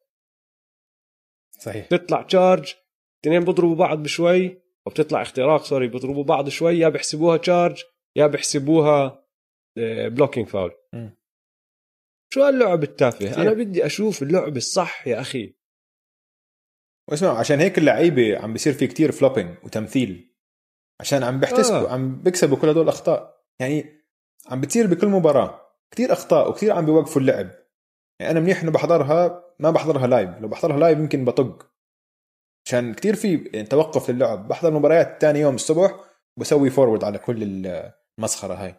صحيح. 1.59 1.87
بتطلع 1.91 2.21
charge 2.21 2.73
اثنين 3.25 3.43
بيضربوا 3.43 3.75
بعض 3.75 4.03
بشوي 4.03 4.61
أو 4.87 4.91
بتطلع 4.91 5.21
اختراق 5.21 5.63
sorry 5.63 5.87
بيضربوا 5.87 6.23
بعض 6.23 6.49
شوي 6.49 6.79
يا 6.79 6.89
بحسبوها 6.89 7.37
charge 7.37 7.83
يا 8.15 8.27
بحسبوها 8.27 9.25
blocking 10.07 10.47
foul 10.47 10.71
مم. 10.93 11.17
شو 12.33 12.43
هاللعب 12.43 12.83
التافه 12.83 13.17
كتير. 13.17 13.41
أنا 13.41 13.53
بدي 13.53 13.85
أشوف 13.85 14.23
اللعب 14.23 14.57
الصح 14.57 15.07
يا 15.07 15.21
أخي 15.21 15.55
واسمع 17.09 17.39
عشان 17.39 17.59
هيك 17.59 17.77
اللعيبة 17.77 18.37
عم 18.37 18.53
بيصير 18.53 18.73
في 18.73 18.87
كتير 18.87 19.11
flopping 19.11 19.57
وتمثيل 19.63 20.35
عشان 20.99 21.23
عم 21.23 21.39
بيحتسبوا. 21.39 21.89
آه. 21.89 21.93
عم 21.93 22.21
بيكسبوا 22.21 22.57
كل 22.57 22.69
هدول 22.69 22.83
الأخطاء 22.83 23.43
يعني 23.59 23.85
عم 24.47 24.61
بتصير 24.61 24.87
بكل 24.87 25.07
مباراة 25.07 25.61
كتير 25.91 26.13
أخطاء 26.13 26.49
وكتير 26.49 26.71
عم 26.71 26.85
بيوقفوا 26.85 27.21
اللعب 27.21 27.51
يعني 28.19 28.31
أنا 28.31 28.39
منيح 28.39 28.61
إنه 28.61 28.71
بحضرها 28.71 29.43
ما 29.59 29.71
بحضرها 29.71 30.07
live 30.07 30.29
لو 30.29 30.47
بحضرها 30.47 30.79
live 30.79 30.99
يمكن 30.99 31.25
بطق 31.25 31.70
عشان 32.65 32.93
كتير 32.93 33.15
في 33.15 33.37
توقف 33.63 34.09
للعب. 34.09 34.47
بحضر 34.47 34.71
مباريات 34.71 35.21
تاني 35.21 35.39
يوم 35.39 35.55
الصبح 35.55 35.95
بسوي 36.39 36.69
forward 36.69 37.03
على 37.03 37.17
كل 37.17 37.67
المسخرة 38.19 38.53
هاي. 38.53 38.75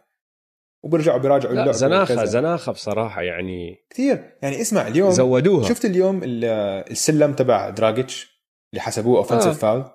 وبرجعوا 0.83 1.17
بيراجعوا 1.19 1.53
لا 1.53 1.61
اللعب 1.61 1.75
زناخة 1.75 2.13
وكذا. 2.13 2.25
زناخة 2.25 2.71
بصراحة 2.71 3.21
يعني. 3.21 3.85
كثير 3.89 4.37
يعني 4.41 4.61
اسمع 4.61 4.87
اليوم 4.87 5.11
زودوها. 5.11 5.69
شفت 5.69 5.85
اليوم 5.85 6.23
ال- 6.23 6.45
السلم 6.91 7.33
تبع 7.33 7.69
دراجيتش 7.69 8.43
اللي 8.73 8.81
حسبوه 8.81 9.17
offensive 9.17 9.47
آه. 9.47 9.53
فاول 9.53 9.85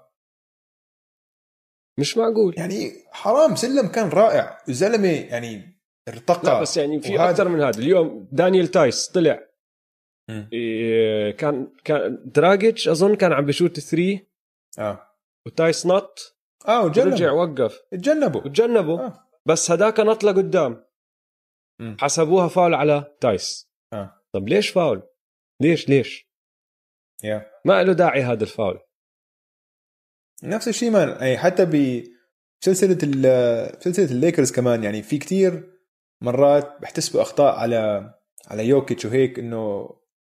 مش 1.98 2.16
معقول. 2.16 2.54
يعني 2.58 2.92
حرام 3.12 3.56
سلم 3.56 3.88
كان 3.88 4.08
رائع. 4.08 4.58
الزلمة 4.68 5.08
يعني 5.08 5.78
ارتقى. 6.08 6.40
لا 6.44 6.60
بس 6.60 6.76
يعني 6.76 7.00
في 7.00 7.20
أكثر 7.20 7.48
من 7.48 7.60
هذا. 7.62 7.78
اليوم 7.78 8.28
دانيال 8.32 8.68
تايس 8.68 9.08
طلع. 9.08 9.47
كان 11.38 11.72
كان 11.84 12.22
دراجيتش 12.24 12.88
أظن 12.88 13.14
كان 13.16 13.32
عم 13.32 13.46
بشوت 13.46 13.80
three. 13.80 14.26
آه. 14.78 15.08
وتايس 15.46 15.86
نط 15.86 16.36
آه 16.68 16.86
رجع 16.86 17.04
وجنبوا 17.04 17.30
وقف. 17.62 17.80
تجنبوا 17.90 18.40
وتجنبه 18.40 19.06
آه. 19.06 19.24
بس 19.46 19.70
هداك 19.70 20.00
نط 20.00 20.24
لقدام. 20.24 20.84
حسبوها 21.98 22.48
فاول 22.48 22.74
على 22.74 23.16
تايس. 23.20 23.70
آه. 23.92 24.14
طب 24.32 24.48
ليش 24.48 24.68
فاول؟ 24.70 25.02
ليش 25.62 25.88
ليش؟ 25.88 26.28
يا. 27.24 27.50
ما 27.64 27.82
له 27.82 27.92
داعي 27.92 28.22
هذا 28.22 28.42
الفاول. 28.44 28.80
نفس 30.42 30.68
الشيء 30.68 30.90
man 30.90 31.08
يعني 31.08 31.38
حتى 31.38 31.64
بسلسله 31.64 32.98
ال- 33.02 33.82
سلسلة 33.82 34.10
الليكرز 34.10 34.52
كمان 34.52 34.84
يعني 34.84 35.02
في 35.02 35.18
كتير 35.18 35.78
مرات 36.22 36.80
بيحتسبوا 36.80 37.22
أخطاء 37.22 37.54
على 37.54 38.14
على 38.48 38.66
يوكيتش 38.68 39.04
وهيك 39.04 39.38
إنه 39.38 39.90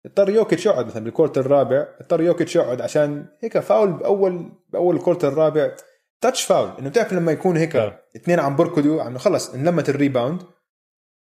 اضطر 0.06 0.30
يوكيتش 0.30 0.66
يقعد 0.66 0.86
مثلا 0.86 1.04
بال 1.04 1.12
quarter 1.12 1.38
الرابع 1.38 1.86
اضطر 2.00 2.20
يوكيتش 2.22 2.56
يقعد 2.56 2.80
عشان 2.80 3.26
هيك 3.40 3.58
فاول 3.58 3.92
بأول 3.92 4.52
بأول 4.68 4.96
ال 4.96 5.00
quarter 5.00 5.24
الرابع 5.24 5.76
touch 6.20 6.44
foul 6.44 6.70
إنه 6.78 6.88
بتعرف 6.88 7.12
لما 7.12 7.32
يكون 7.32 7.56
هيك 7.56 7.76
آه. 7.76 8.00
اثنين 8.16 8.40
عم 8.40 8.56
بركضوا 8.56 9.02
عم 9.02 9.18
خلص 9.18 9.54
انلمت 9.54 9.88
ال 9.88 9.94
rebound. 9.94 10.42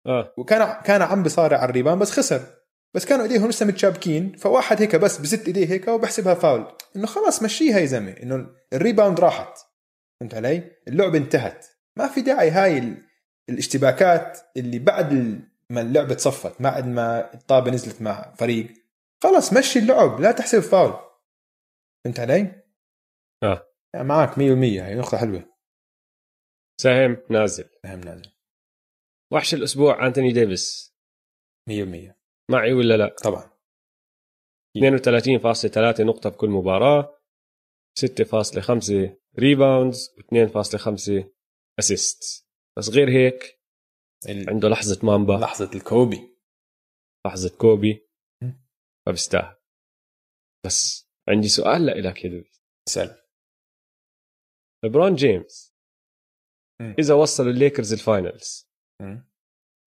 آه. 0.07 0.33
وكان 0.37 0.81
كان 0.83 1.01
عم 1.01 1.23
بصارع 1.23 1.57
على 1.57 1.69
ال 1.69 1.73
rebound 1.73 2.01
بس 2.01 2.11
خسر. 2.11 2.41
بس 2.93 3.05
كانوا 3.05 3.23
إيديهم 3.23 3.49
لسه 3.49 3.65
متشابكين 3.65 4.35
فواحد 4.35 4.81
هيك 4.81 4.95
بس 4.95 5.17
بزت 5.17 5.47
إيديه 5.47 5.67
هيك 5.69 5.87
وبحسبها 5.87 6.33
فاول 6.33 6.65
إنه 6.95 7.07
خلص 7.07 7.43
مشيها 7.43 7.79
يا 7.79 7.85
زلمة. 7.85 8.11
إنه 8.11 8.47
ال 8.73 8.79
rebound 8.79 9.19
راحت. 9.19 9.57
فهمت 10.19 10.33
علي؟ 10.33 10.63
اللعبة 10.87 11.17
انتهت. 11.17 11.65
ما 11.97 12.07
في 12.07 12.21
داعي. 12.21 12.49
هاي 12.51 12.77
ال- 12.77 12.97
الاشتباكات 13.49 14.39
اللي 14.57 14.79
بعد 14.79 15.41
ما 15.71 15.81
اللعبة 15.81 16.13
تصفت 16.13 16.61
بعد 16.61 16.85
ما 16.87 17.33
الطابة 17.33 17.71
نزلت 17.71 18.01
مع 18.01 18.33
فريق. 18.35 18.73
خلص 19.23 19.53
مشي 19.53 19.79
اللعب 19.79 20.19
لا 20.19 20.31
تحسب 20.31 20.59
فاول. 20.59 20.93
فهمت 22.05 22.19
علي؟ 22.19 22.63
آه. 23.43 23.69
يعني 23.93 24.07
معك 24.07 24.29
100% 24.37 24.39
هي 24.83 24.95
نقطة 24.95 25.17
حلوة. 25.17 25.55
سهم 26.81 27.17
نازل. 27.29 27.69
فهم 27.83 27.99
نازل. 27.99 28.31
وحش 29.33 29.53
الأسبوع 29.53 30.07
أنتوني 30.07 30.31
ديفيس. 30.31 30.95
100% 31.69 32.15
معي 32.51 32.73
ولا 32.73 32.97
لا؟ 32.97 33.15
طبعا. 33.23 33.51
32.3 34.77 36.01
نقطة 36.01 36.29
بكل 36.29 36.49
مباراة. 36.49 37.19
6.5 37.99 39.17
rebounds 39.39 40.09
و2.5 40.17 41.23
assist 41.79 42.47
بس 42.77 42.89
غير 42.89 43.09
هيك 43.09 43.58
ال- 44.29 44.49
عنده 44.49 44.69
لحظة 44.69 45.05
مامبا. 45.05 45.33
لحظة 45.33 45.71
الكوبي. 45.75 46.37
لحظة 47.27 47.57
كوبي. 47.57 48.09
فبستاهل 49.07 49.55
بس 50.65 51.09
عندي 51.29 51.47
سؤال 51.47 51.85
لك 51.85 52.25
يا 52.25 52.29
دوبي 52.29 52.51
سل 52.89 53.21
ليبرون 54.83 55.15
جيمس. 55.15 55.75
مم. 56.81 56.95
إذا 56.99 57.13
وصلوا 57.13 57.51
الليكرز 57.51 57.93
ال 57.93 58.03
finals. 58.03 58.69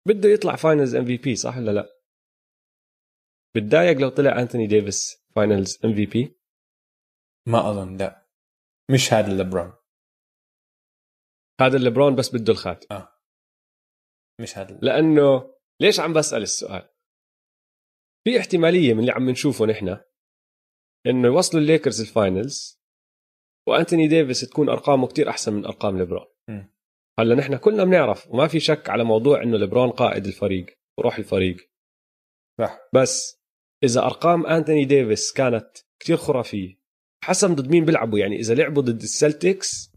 بده 0.08 0.30
يطلع 0.30 0.56
finals 0.56 0.96
MVP 0.96 1.36
صح 1.36 1.58
ولا 1.58 1.72
لا؟ 1.72 2.02
بتضايق 3.56 3.98
لو 3.98 4.10
طلع 4.10 4.42
أنتوني 4.42 4.68
ديفيس 4.68 5.26
finals 5.36 5.86
MVP؟ 5.86 6.40
ما 7.48 7.70
أظن 7.70 7.98
لا. 7.98 8.28
مش 8.92 9.14
هذا 9.14 9.34
لبرون 9.34 9.74
هذا 11.62 11.78
الليبرون 11.78 12.16
بس 12.16 12.36
بده 12.36 12.54
الخاتم. 12.54 12.88
مش 14.42 14.58
هذا 14.58 14.80
لأنه 14.82 15.56
ليش 15.82 16.00
عم 16.00 16.14
بسأل 16.14 16.42
السؤال؟ 16.42 16.90
في 18.24 18.40
احتمالية 18.40 18.94
من 18.94 19.00
اللي 19.00 19.12
عم 19.12 19.30
نشوفه 19.30 19.66
نحن 19.66 19.98
إنه 21.08 21.28
يوصلوا 21.28 21.62
الليكرز 21.62 22.02
ال 22.02 22.13
finals 22.13 22.82
وأنتوني 23.68 24.08
ديفيس 24.08 24.42
تكون 24.42 24.70
أرقامه 24.70 25.08
كتير 25.08 25.30
أحسن 25.30 25.54
من 25.54 25.66
أرقام 25.66 25.98
ليبرون. 25.98 26.26
هلأ 27.20 27.36
نحن 27.36 27.58
كلنا 27.58 27.84
بنعرف 27.84 28.28
وما 28.32 28.48
في 28.48 28.60
شك 28.60 28.90
على 28.90 29.04
موضوع 29.04 29.44
إنه 29.44 29.58
ليبرون 29.58 29.90
قائد 29.90 30.26
الفريق 30.26 30.66
وروح 30.98 31.18
الفريق. 31.18 31.72
صح. 32.60 32.80
بس 32.94 33.42
إذا 33.84 34.06
أرقام 34.06 34.46
أنتوني 34.46 34.86
ديفيس 34.86 35.34
كانت 35.34 35.78
كتير 36.00 36.18
خرافية 36.18 36.80
حسب 37.24 37.56
ضد 37.56 37.70
مين 37.70 37.86
بيلعبوا؟ 37.86 38.20
يعني 38.20 38.36
إذا 38.36 38.54
لعبوا 38.54 38.82
ضد 38.82 39.02
السلتكس 39.02 39.92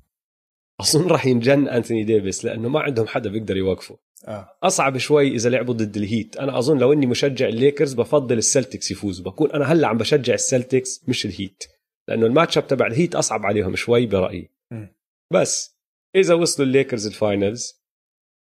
أظن 0.81 1.09
راح 1.09 1.27
ينجن 1.27 1.69
أنتوني 1.69 2.05
ديفيس 2.05 2.45
لأنه 2.45 2.69
ما 2.69 2.81
عندهم 2.81 3.07
حدا 3.07 3.31
بيقدر 3.31 3.57
يوقفه. 3.57 3.99
آه. 4.27 4.59
أصعب 4.63 4.99
شوي 4.99 5.29
إذا 5.29 5.51
لعبوا 5.51 5.75
ضد 5.75 5.97
الهيت. 5.97 6.37
أنا 6.37 6.59
أظن 6.59 6.79
لو 6.79 6.93
إني 6.93 7.07
مشجع 7.07 7.49
الليكرز 7.49 7.95
بفضل 7.95 8.39
السلتكس 8.39 8.91
يفوز. 8.91 9.21
بكون 9.21 9.53
أنا 9.53 9.65
هلأ 9.65 9.89
عم 9.89 9.99
بشجع 9.99 10.35
السلتكس 10.35 11.09
مش 11.09 11.27
الهيت. 11.27 11.65
لأنه 12.09 12.27
ال 12.27 12.32
match 12.32 12.59
up 12.59 12.67
تبع 12.67 12.87
الهيت 12.87 13.15
أصعب 13.15 13.47
عليهم 13.47 13.77
شوي 13.77 14.07
برأيي. 14.07 14.51
مم. 14.71 14.95
بس 15.33 15.79
إذا 16.17 16.35
وصلوا 16.35 16.69
الليكرز 16.69 17.07
ال 17.07 17.18
finals 17.18 17.83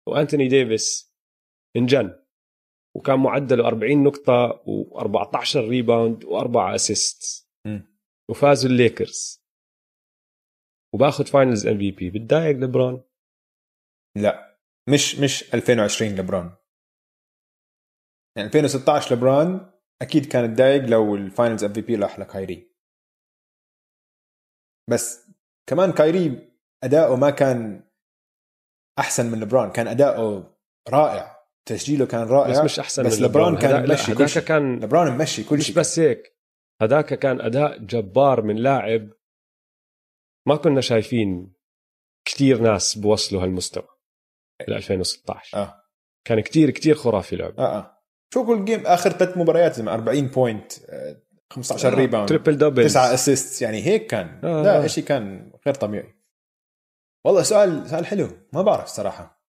وأنتوني 0.09 0.49
ديفيس 0.49 1.15
انجن 1.77 2.21
وكان 2.97 3.19
معدله 3.19 3.67
40 3.67 4.03
نقطة 4.03 4.63
و14 4.67 5.57
rebound 5.57 6.25
وأربعة 6.25 6.75
assist 6.75 7.49
مم. 7.67 7.95
وفازوا 8.31 8.71
الليكرز. 8.71 9.45
وباخذ 10.95 11.27
finals 11.27 11.67
MVP 11.67 12.11
بتضايق 12.11 12.57
ليبرون؟ 12.57 13.03
لا. 14.17 14.54
مش 14.89 15.19
مش 15.19 15.55
2020 15.55 16.11
لبرون. 16.17 16.57
يعني 18.37 18.49
2016 18.49 19.15
لبرون 19.17 19.71
أكيد 20.03 20.27
كان 20.27 20.55
تضايق 20.55 20.83
لو 20.85 21.15
ال 21.15 21.22
finals 21.22 21.65
MVP 21.65 21.97
راح 21.97 22.19
لكايري. 22.19 22.75
بس 24.91 25.31
كمان 25.69 25.93
كايري 25.93 26.53
أداؤه 26.85 27.17
ما 27.17 27.31
كان 27.31 27.91
أحسن 28.99 29.27
من 29.31 29.41
لبرون 29.41 29.73
كان 29.73 29.89
أداؤه 29.89 30.57
رائع. 30.89 31.35
تسجيله 31.69 32.07
كان 32.07 32.29
رائع 32.29 32.51
بس 32.51 32.59
مش 32.65 32.79
أحسن 32.79 33.03
بس 33.07 33.19
من 33.21 33.25
لبرون. 33.27 33.59
كان 33.59 33.71
هدا- 33.71 33.87
لا، 33.87 33.95
ممشي 33.95 34.15
كل 34.15 34.29
شيء. 34.29 34.43
كان 34.43 34.81
لبرون 34.85 35.19
ممشي 35.19 35.45
كل 35.45 35.57
مش 35.57 35.67
شيء. 35.67 35.77
بس 35.77 35.99
هيك. 35.99 36.39
هداك 36.83 37.15
كان 37.15 37.41
أداء 37.41 37.79
جبار 37.79 38.43
من 38.43 38.57
لاعب 38.57 39.11
ما 40.49 40.57
كنا 40.57 40.81
شايفين 40.81 41.55
كتير 42.25 42.61
ناس 42.61 42.99
بوصلوا 42.99 43.43
هالمستوى. 43.43 43.89
بال 44.61 44.75
2016 44.75 45.59
آه. 45.59 45.81
كان 46.25 46.41
كتير 46.41 46.71
كتير 46.71 46.95
خرافي 46.95 47.37
لعب. 47.37 47.61
آه 47.61 47.79
آه. 47.79 48.03
شو 48.35 48.47
كل 48.47 48.65
game 48.65 48.87
آخر 48.87 49.11
ثلاث 49.11 49.37
مباريات 49.39 49.75
زي 49.75 49.83
ما 49.83 49.95
40 49.95 50.27
point 50.27 50.73
آه، 50.89 51.23
15 51.51 51.95
rebound 51.95 52.29
triple 52.29 52.59
double 52.59 52.85
تسعة 52.85 53.15
assist 53.15 53.63
يعني 53.63 53.83
هيك 53.83 54.07
كان. 54.07 54.41
آه، 54.45 54.63
لا 54.63 54.85
آه. 54.85 54.87
شيء 54.87 55.05
كان 55.05 55.53
غير 55.67 55.75
طبيعي. 55.75 56.15
والله 57.25 57.43
سؤال 57.43 57.91
سؤال 57.91 58.07
حلو. 58.07 58.29
ما 58.53 58.63
بعرف 58.63 58.87
صراحة. 58.87 59.45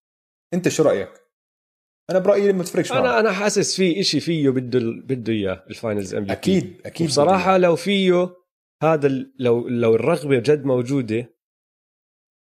أنت 0.54 0.68
شو 0.68 0.82
رأيك؟ 0.82 1.26
أنا 2.10 2.18
برأيي 2.18 2.52
ما 2.52 2.62
تفرقش 2.62 2.92
أنا 2.92 3.00
معه 3.00 3.20
أنا 3.20 3.32
حاسس 3.32 3.76
في 3.76 4.00
إشي 4.00 4.20
فيه 4.20 4.50
بده 4.50 4.78
بده 4.80 5.32
إياه 5.32 5.64
ال 5.70 5.76
finals 5.76 6.14
M 6.14 6.30
أكيد 6.30 6.80
أكيد 6.86 7.06
بصراحه 7.06 7.58
لو 7.58 7.76
فيه 7.76 8.36
هذا 8.82 9.08
لو 9.38 9.68
لو 9.68 9.94
الرغبة 9.94 10.38
جد 10.38 10.64
موجودة 10.64 11.34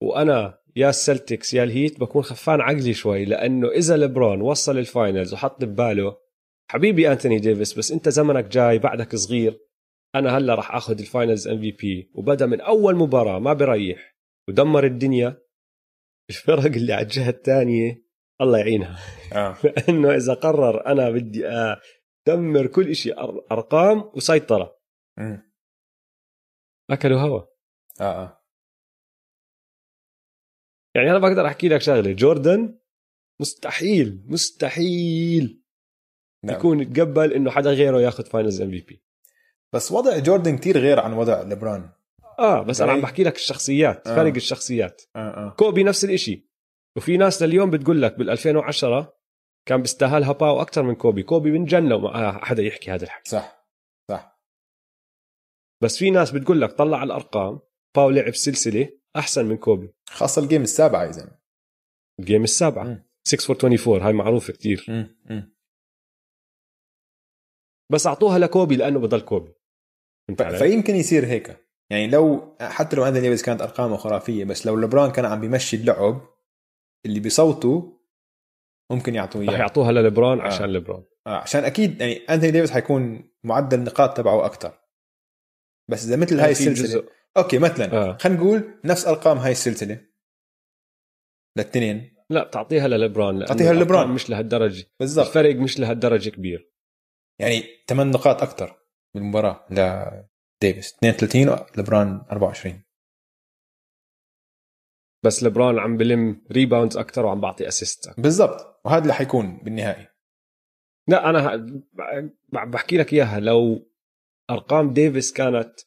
وأنا 0.03 0.59
يا 0.77 0.89
السلتكس 0.89 1.55
يا 1.55 1.65
الهيت 1.65 2.01
بكون 2.01 2.23
خفان 2.23 2.61
عقلي 2.61 2.95
شوي 2.95 3.25
لأنه 3.25 3.69
إذا 3.69 3.97
لبرون 3.97 4.41
وصل 4.41 4.79
ال 4.79 4.87
finals 4.87 5.35
وحط 5.35 5.65
بباله 5.65 6.17
حبيبي 6.71 7.13
أنتوني 7.13 7.39
ديفيس 7.39 7.79
بس 7.79 7.93
أنت 7.93 8.09
زمنك 8.09 8.45
جاي 8.45 8.79
بعدك 8.79 9.17
صغير 9.17 9.61
أنا 10.15 10.39
هلأ 10.39 10.55
راح 10.55 10.75
آخذ 10.75 10.99
ال 10.99 11.06
finals 11.06 11.49
MVP 11.49 12.11
وبدأ 12.15 12.47
من 12.47 12.61
أول 12.61 12.97
مباراة 12.97 13.39
ما 13.39 13.53
بريح 13.53 14.17
ودمر 14.49 14.85
الدنيا 14.85 15.45
الفرق 16.31 16.65
اللي 16.65 16.93
على 16.93 17.03
الجهة 17.03 17.31
الثانية 17.31 18.05
الله 18.41 18.59
يعينها. 18.59 18.99
آه. 19.33 19.57
لأنه 19.65 20.17
إذا 20.17 20.35
قرر 20.35 20.87
أنا 20.87 21.11
بدي 21.11 21.47
أدمر 22.29 22.67
كل 22.67 22.97
شيء 22.97 23.21
أرقام 23.53 24.11
وسيطرة. 24.15 24.77
أكلوا 26.91 27.21
هوا. 27.21 27.41
آه 28.01 28.23
آه. 28.25 28.44
يعني 30.97 31.11
أنا 31.11 31.19
بقدر 31.19 31.47
أحكي 31.47 31.69
لك 31.69 31.81
شغلة. 31.81 32.13
جوردن 32.13 32.79
مستحيل 33.41 34.25
مستحيل 34.27 35.63
نعم. 36.45 36.57
يكون 36.57 36.81
يتقبل 36.81 37.33
إنه 37.33 37.51
حدا 37.51 37.71
غيره 37.71 38.01
ياخذ 38.01 38.25
finals 38.25 38.61
MVP 38.63 39.03
بس 39.75 39.93
وضع 39.93 40.19
جوردن 40.19 40.59
كتير 40.59 40.79
غير 40.79 41.01
عن 41.01 41.13
وضع 41.13 41.43
لبرون 41.43 41.91
آه 42.39 42.63
بس 42.63 42.81
أنا 42.81 42.93
عم. 42.93 43.01
بحكي 43.01 43.25
لك 43.25 43.37
الشخصيات 43.37 44.09
آه. 44.09 44.17
فرق 44.17 44.35
الشخصيات. 44.35 45.03
آه 45.17 45.19
آه. 45.19 45.51
كوبي 45.51 45.83
نفس 45.83 46.05
الإشي. 46.05 46.49
وفي 46.97 47.17
ناس 47.17 47.43
لليوم 47.43 47.71
بتقول 47.71 48.03
لك 48.03 48.19
بال 48.19 48.31
2010 48.31 49.17
كان 49.69 49.81
بيستاهلها 49.83 50.33
باو 50.33 50.61
أكثر 50.61 50.83
من 50.83 50.95
كوبي. 50.95 51.23
كوبي 51.23 51.51
بنجن 51.51 51.89
لو 51.89 51.99
ما 51.99 52.45
حدا 52.45 52.63
يحكي 52.63 52.91
هذا 52.91 53.05
الحكي. 53.05 53.31
صح 53.31 53.69
صح. 54.11 54.41
بس 55.83 55.99
في 55.99 56.11
ناس 56.11 56.31
بتقول 56.31 56.61
لك 56.61 56.73
طلع 56.73 56.99
على 56.99 57.07
الأرقام 57.07 57.61
باو 57.97 58.11
لعب 58.11 58.35
سلسلة 58.35 58.89
أحسن 59.17 59.47
من 59.47 59.57
كوبي 59.57 59.95
خاصة 60.11 60.43
ال 60.43 60.47
game 60.47 60.63
السابعة 60.63 61.05
يا 61.05 61.11
زلمة 61.11 61.39
ال 62.21 62.26
game 62.26 62.45
السابعة 62.45 62.85
مم. 62.85 63.05
6 63.25 63.47
for 63.47 63.57
24 63.57 64.03
هاي 64.03 64.13
معروفة. 64.13 64.55
مم. 64.89 65.55
بس 67.93 68.07
أعطوها 68.07 68.39
لكوبي 68.39 68.77
لأنه 68.77 68.99
بضل 68.99 69.21
كوبي؟ 69.21 69.53
فيمكن 70.59 70.95
يصير 70.95 71.27
هيك 71.27 71.65
يعني 71.91 72.07
لو 72.07 72.57
حتى 72.61 72.97
لو 72.97 73.05
انتوني 73.05 73.21
ديفيس 73.21 73.43
كانت 73.43 73.63
ارقامه 73.63 73.97
خرافية 73.97 74.45
بس 74.45 74.67
لو 74.67 74.77
لبرون 74.77 75.11
كان 75.11 75.25
عم 75.25 75.41
بيمشي 75.41 75.77
اللعب 75.77 76.21
اللي 77.07 77.21
بصوته 77.21 78.01
ممكن 78.93 79.15
يعطوه 79.15 79.43
رح 79.43 79.49
إياه 79.49 79.59
يعطوها 79.59 79.93
للبرون 79.93 80.41
آه. 80.41 80.45
عشان 80.45 80.73
لبرون 80.73 81.05
آه 81.27 81.37
عشان 81.37 81.65
أكيد 81.65 82.01
يعني 82.01 82.15
أنتوني 82.15 82.53
ديفيس 82.53 82.71
حيكون 82.71 83.31
معدل 83.45 83.79
النقاط 83.79 84.17
تبعه 84.17 84.47
أكثر 84.47 84.81
بس 85.91 86.07
إذا 86.07 86.17
مثل 86.17 86.41
هاي 86.41 86.55
في 86.55 86.69
السلسلة 86.69 87.09
أوكي 87.37 87.59
مثلا 87.59 87.93
آه. 87.93 88.17
خلينا 88.21 88.39
نقول 88.39 88.81
نفس 88.85 89.07
أرقام 89.07 89.39
هاي 89.39 89.53
السلسلة. 89.53 90.07
للتنين 91.59 92.15
لا 92.31 92.45
تعطيها 92.45 92.89
للبرون 92.89 93.35
لأنه 93.35 93.47
تعطيها. 93.47 93.71
الأرقام 93.71 94.15
مش 94.15 94.31
لهالدرجة. 94.31 94.87
بالضبط. 95.01 95.27
الفرق 95.27 95.57
مش 95.57 95.81
لهالدرجة 95.81 96.31
كبير. 96.31 96.73
يعني 97.41 97.63
8 97.89 98.13
نقاط 98.13 98.43
أكثر 98.43 98.77
بالمباراه 99.15 99.67
لديفيس 99.71 100.95
32 100.95 101.67
لبرون 101.79 102.27
24 102.33 102.83
بس 105.25 105.43
لبرون 105.43 105.79
عم 105.79 105.97
بلم 105.97 106.45
rebounds 106.53 106.97
أكثر 106.97 107.27
وعم 107.27 107.41
بعطي 107.41 107.69
assist 107.69 108.21
بالضبط. 108.21 108.81
وهذا 108.85 109.03
اللي 109.03 109.15
حيكون 109.15 109.57
بالنهائي. 109.63 110.09
لا 111.09 111.31
أنا 111.31 111.67
بحكي 112.53 112.97
لك 112.97 113.13
إياها. 113.13 113.41
لو 113.41 113.91
أرقام 114.51 114.93
ديفيس 114.93 115.33
كانت 115.33 115.81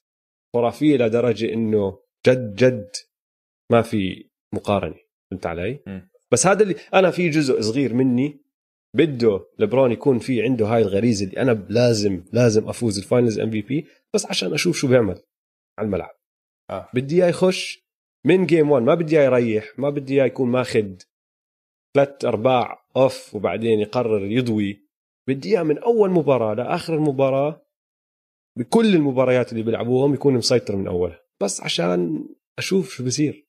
خرافية 0.54 0.98
لدرجه 0.98 1.54
إنه 1.54 2.00
جد 2.28 2.56
جد 2.56 2.90
ما 3.72 3.82
في 3.82 4.30
مقارنة 4.54 4.96
فهمت 5.32 5.46
علي؟ 5.46 5.80
مم. 5.88 6.10
بس 6.32 6.48
هذا 6.48 6.64
اللي 6.64 6.76
أنا 6.94 7.12
في 7.12 7.30
جزء 7.30 7.62
صغير 7.62 7.94
مني 7.94 8.48
بده 8.96 9.46
لبرون 9.60 9.92
يكون 9.92 10.20
في 10.20 10.44
عنده 10.44 10.66
هاي 10.66 10.82
الغريزة 10.82 11.26
اللي 11.26 11.42
أنا 11.42 11.66
لازم 11.70 12.24
لازم 12.34 12.70
أفوز 12.70 12.98
ال 12.98 13.04
finals 13.04 13.40
MVP 13.40 13.88
بس 14.14 14.26
عشان 14.26 14.54
أشوف 14.54 14.78
شو 14.78 14.88
بيعمل 14.88 15.22
على 15.80 15.86
الملعب 15.86 16.16
آه. 16.70 16.90
بدي 16.94 17.16
إياه 17.16 17.30
يخش 17.30 17.88
من 18.26 18.46
game 18.46 18.72
1 18.72 18.86
ما 18.86 18.96
بدي 18.96 19.20
إياه 19.20 19.26
يريح 19.26 19.80
ما 19.80 19.90
بدي 19.90 20.14
إياه 20.14 20.26
يكون 20.26 20.50
ماخذ 20.50 20.96
ثلاث 21.96 22.26
أرباع 22.26 22.86
اوف 22.96 23.36
وبعدين 23.36 23.80
يقرر 23.80 24.26
يضوي 24.26 24.88
بدي 25.28 25.50
إياه 25.50 25.64
من 25.64 25.78
أول 25.78 26.12
مباراة 26.12 26.54
لآخر 26.54 26.96
المباراة 26.96 27.67
بكل 28.58 28.96
المباريات 28.96 29.52
اللي 29.52 29.64
بيلعبوهم 29.64 30.14
يكون 30.14 30.34
مسيطر 30.34 30.76
من 30.76 30.88
أولها. 30.88 31.20
بس 31.44 31.62
عشان 31.62 32.30
أشوف 32.60 32.90
شو 32.90 33.06
بصير 33.06 33.48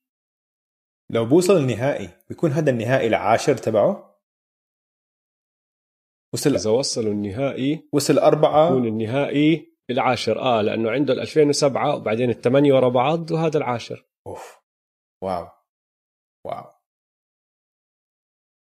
لو 1.10 1.24
بوصل 1.24 1.56
النهائي 1.56 2.08
بيكون 2.28 2.50
هذا 2.50 2.70
النهائي 2.70 3.06
العاشر 3.06 3.56
تبعه؟ 3.56 4.20
وصل 6.34 6.54
إذا 6.54 6.70
وصلوا 6.70 7.12
النهائي 7.12 7.88
وصل 7.92 8.18
أربعة. 8.18 8.66
يكون 8.66 8.86
النهائي 8.86 9.76
العاشر. 9.90 10.40
آه 10.40 10.62
لأنه 10.62 10.90
عنده 10.90 11.14
ال 11.14 11.20
2007 11.20 11.96
وبعدين 11.96 12.30
الثمانية 12.30 12.72
ورا 12.72 12.88
بعض 12.88 13.30
وهذا 13.30 13.58
العاشر. 13.58 14.06
أوف. 14.26 14.58
Wow. 15.22 15.48
Wow. 16.46 16.70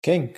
King. 0.04 0.36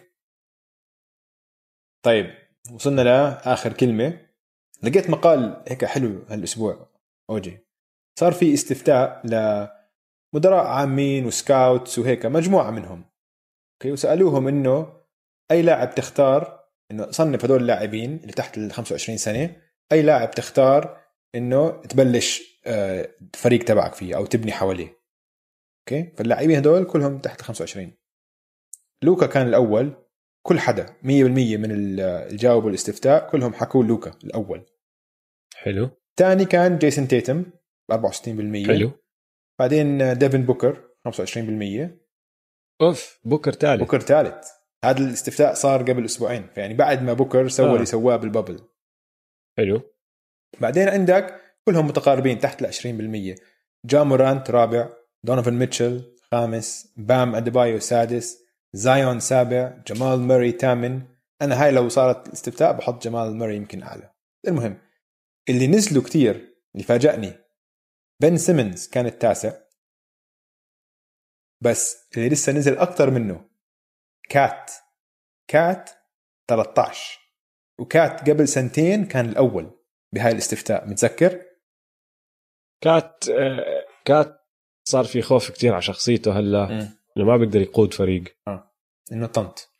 طيب 2.04 2.26
وصلنا 2.74 3.02
لآخر 3.02 3.72
كلمة. 3.72 4.33
لقيت 4.82 5.10
مقال 5.10 5.62
هيك 5.68 5.84
حلو 5.84 6.22
هالأسبوع 6.28 6.88
أوجي. 7.30 7.58
صار 8.18 8.32
في 8.32 8.54
استفتاء 8.54 9.22
لمدراء 9.26 10.66
عامين 10.66 11.26
و 11.26 11.37
scouts 11.37 11.98
وهيك 11.98 12.26
مجموعة 12.26 12.70
منهم. 12.70 13.04
أوكي 13.74 13.92
وسألوهم 13.92 14.48
إنه 14.48 15.00
أي 15.50 15.62
لاعب 15.62 15.94
تختار 15.94 16.64
إنه 16.90 17.10
صنف 17.10 17.44
هدول 17.44 17.60
اللاعبين 17.60 18.16
اللي 18.16 18.32
تحت 18.32 18.58
ال 18.58 18.72
25 18.72 19.18
سنة 19.18 19.56
أي 19.92 20.02
لاعب 20.02 20.30
تختار 20.30 21.00
إنه 21.34 21.70
تبلش 21.70 22.60
آه، 22.66 23.08
فريق 23.34 23.64
تبعك 23.64 23.94
فيه 23.94 24.16
أو 24.16 24.26
تبني 24.26 24.52
حواليه. 24.52 25.04
أوكي؟ 25.80 26.12
فاللاعبين 26.16 26.56
هدول 26.56 26.84
كلهم 26.84 27.18
تحت 27.18 27.40
ال 27.40 27.44
25 27.44 27.92
لوكا 29.02 29.26
كان 29.26 29.46
الأول 29.46 30.03
كل 30.46 30.58
حدا 30.58 30.86
100% 30.86 31.04
من 31.06 31.70
اللي 31.70 32.28
جاوبوا 32.30 32.70
الاستفتاء 32.70 33.30
كلهم 33.30 33.54
حكوا 33.54 33.84
لوكا 33.84 34.12
الأول. 34.24 34.66
حلو. 35.54 35.90
ثاني 36.16 36.44
كان 36.44 36.78
جيسون 36.78 37.08
تيتم 37.08 37.44
ب 37.88 37.92
64% 37.92 38.66
حلو. 38.66 38.90
بعدين 39.58 40.18
ديفن 40.18 40.42
بوكر 40.42 40.90
25% 41.08 42.04
أوف 42.82 43.20
بوكر 43.24 43.52
ثالث 43.52 43.80
بوكر 43.80 44.00
ثالث 44.00 44.48
هذا 44.84 44.98
الاستفتاء 44.98 45.54
صار 45.54 45.82
قبل 45.82 46.04
أسبوعين 46.04 46.46
فيعني 46.54 46.74
بعد 46.74 47.02
ما 47.02 47.12
بوكر 47.12 47.48
سوى 47.48 47.70
آه. 47.70 47.74
اللي 47.74 47.86
سواه 47.86 48.16
بال 48.16 48.27
bubble 48.27 48.60
حلو. 49.58 49.80
بعدين 50.60 50.88
عندك 50.88 51.40
كلهم 51.64 51.86
متقاربين 51.86 52.38
تحت 52.38 52.62
ال 52.62 52.72
20% 53.36 53.40
جا 53.84 54.02
مورانت 54.02 54.50
رابع 54.50 54.88
دونيفن 55.24 55.54
ميتشل 55.54 56.16
خامس 56.30 56.92
بام 56.96 57.34
اديبايو 57.34 57.78
سادس 57.78 58.43
زايون 58.74 59.20
سابع 59.20 59.82
جمال 59.86 60.28
Murray 60.28 60.56
ثامن 60.58 61.02
أنا 61.42 61.64
هاي 61.64 61.70
لو 61.70 61.88
صارت 61.88 62.28
الاستفتاء 62.28 62.72
بحط 62.72 63.02
جمال 63.02 63.40
Murray 63.40 63.54
يمكن 63.54 63.82
أعلى. 63.82 64.14
المهم 64.48 64.78
اللي 65.48 65.66
نزلوا 65.66 66.02
كتير 66.02 66.56
اللي 66.74 66.84
فاجأني 66.84 67.32
بن 68.22 68.36
سيمنز 68.36 68.88
كان 68.88 69.06
التاسع. 69.06 69.52
بس 71.60 72.08
اللي 72.16 72.28
لسه 72.28 72.52
نزل 72.52 72.78
أكثر 72.78 73.10
منه 73.10 73.50
كات. 74.28 74.70
كات 75.48 75.90
13 76.48 77.20
وكات 77.78 78.30
قبل 78.30 78.48
سنتين 78.48 79.04
كان 79.06 79.28
الأول 79.28 79.70
بهاي 80.14 80.32
الاستفتاء 80.32 80.88
متذكر؟ 80.88 81.44
كات 82.80 83.28
آه، 83.28 83.86
كات 84.04 84.40
صار 84.84 85.04
في 85.04 85.22
خوف 85.22 85.50
كتير 85.50 85.72
على 85.72 85.82
شخصيته 85.82 86.38
هلا. 86.38 87.03
انه 87.16 87.26
ما 87.26 87.36
بيقدر 87.36 87.60
يقود 87.60 87.94
فريق. 87.94 88.24
إنه 89.12 89.26
طنط. 89.26 89.74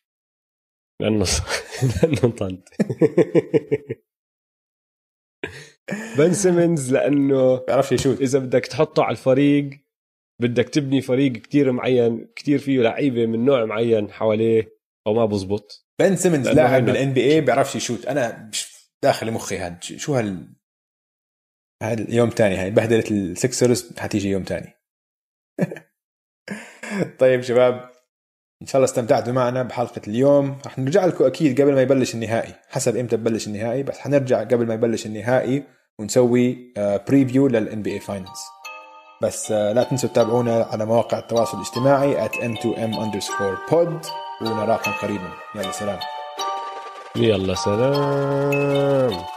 لأنه 1.02 1.24
لأنه 2.02 2.36
طنط. 2.36 2.69
بن 6.19 6.32
سيمنز 6.32 6.93
لأنه 6.93 7.56
بيعرفش 7.56 7.93
يشوت. 7.93 8.20
إذا 8.20 8.39
بدك 8.39 8.66
تحطه 8.66 9.02
على 9.02 9.12
الفريق 9.12 9.70
بدك 10.43 10.69
تبني 10.69 11.01
فريق 11.01 11.32
كتير 11.32 11.73
معين 11.73 12.32
كتير 12.36 12.59
فيه 12.59 12.81
لعيبة 12.81 13.27
من 13.27 13.44
نوع 13.44 13.65
معين 13.65 14.11
حواليه 14.11 14.78
أو 15.06 15.15
ما 15.15 15.27
بزبط. 15.27 15.89
بن 16.01 16.16
سيمنز 16.16 16.48
لاعب 16.48 16.85
بال 16.85 17.12
NBA 17.12 17.41
بيعرفش 17.40 17.77
يشوت. 17.77 18.06
أنا 18.06 18.51
داخل 19.02 19.31
مخي 19.31 19.59
هاد. 19.59 19.82
شو 19.82 20.15
هال 20.15 20.55
هاد 21.82 22.11
يوم 22.11 22.31
تاني 22.31 22.56
هاي؟ 22.56 22.70
بهدلة 22.70 23.05
ال 23.11 23.23
Sixers 23.23 23.99
حتيجي 23.98 24.28
يوم 24.28 24.43
تاني. 24.43 24.73
طيب 27.21 27.43
شباب 27.43 27.91
إن 28.62 28.66
شاء 28.66 28.77
الله 28.77 28.85
استمتعتوا 28.85 29.33
معنا 29.33 29.62
بحلقة 29.62 30.01
اليوم. 30.09 30.59
رح 30.66 30.79
نرجع 30.79 31.05
لكم 31.05 31.25
أكيد 31.25 31.61
قبل 31.61 31.75
ما 31.75 31.83
يبلش 31.83 32.15
النهائي. 32.15 32.55
حسب 32.71 32.97
إمتى 32.97 33.16
ببلش 33.16 33.47
النهائي 33.47 33.83
بس 33.83 33.99
حنرجع 33.99 34.41
قبل 34.41 34.66
ما 34.66 34.75
يبلش 34.75 35.07
النهائي 35.07 35.62
ونسوي 35.99 36.73
preview 37.09 37.47
لل 37.47 37.61
NBA 37.61 37.83
finals 37.83 38.41
بس 39.23 39.53
آه، 39.53 39.73
لا 39.73 39.83
تنسوا 39.83 40.09
تتابعونا 40.09 40.69
على 40.73 40.87
مواقع 40.87 41.19
التواصل 41.19 41.57
الاجتماعي 41.57 42.29
at 42.29 42.33
m2m 42.33 42.95
underscore 42.95 43.71
pod. 43.71 44.07
ونراكم 44.43 44.93
قريبا 44.93 45.31
يلا 45.55 45.73
سلام. 45.73 45.99
يلا 47.16 47.55
سلام. 47.55 49.34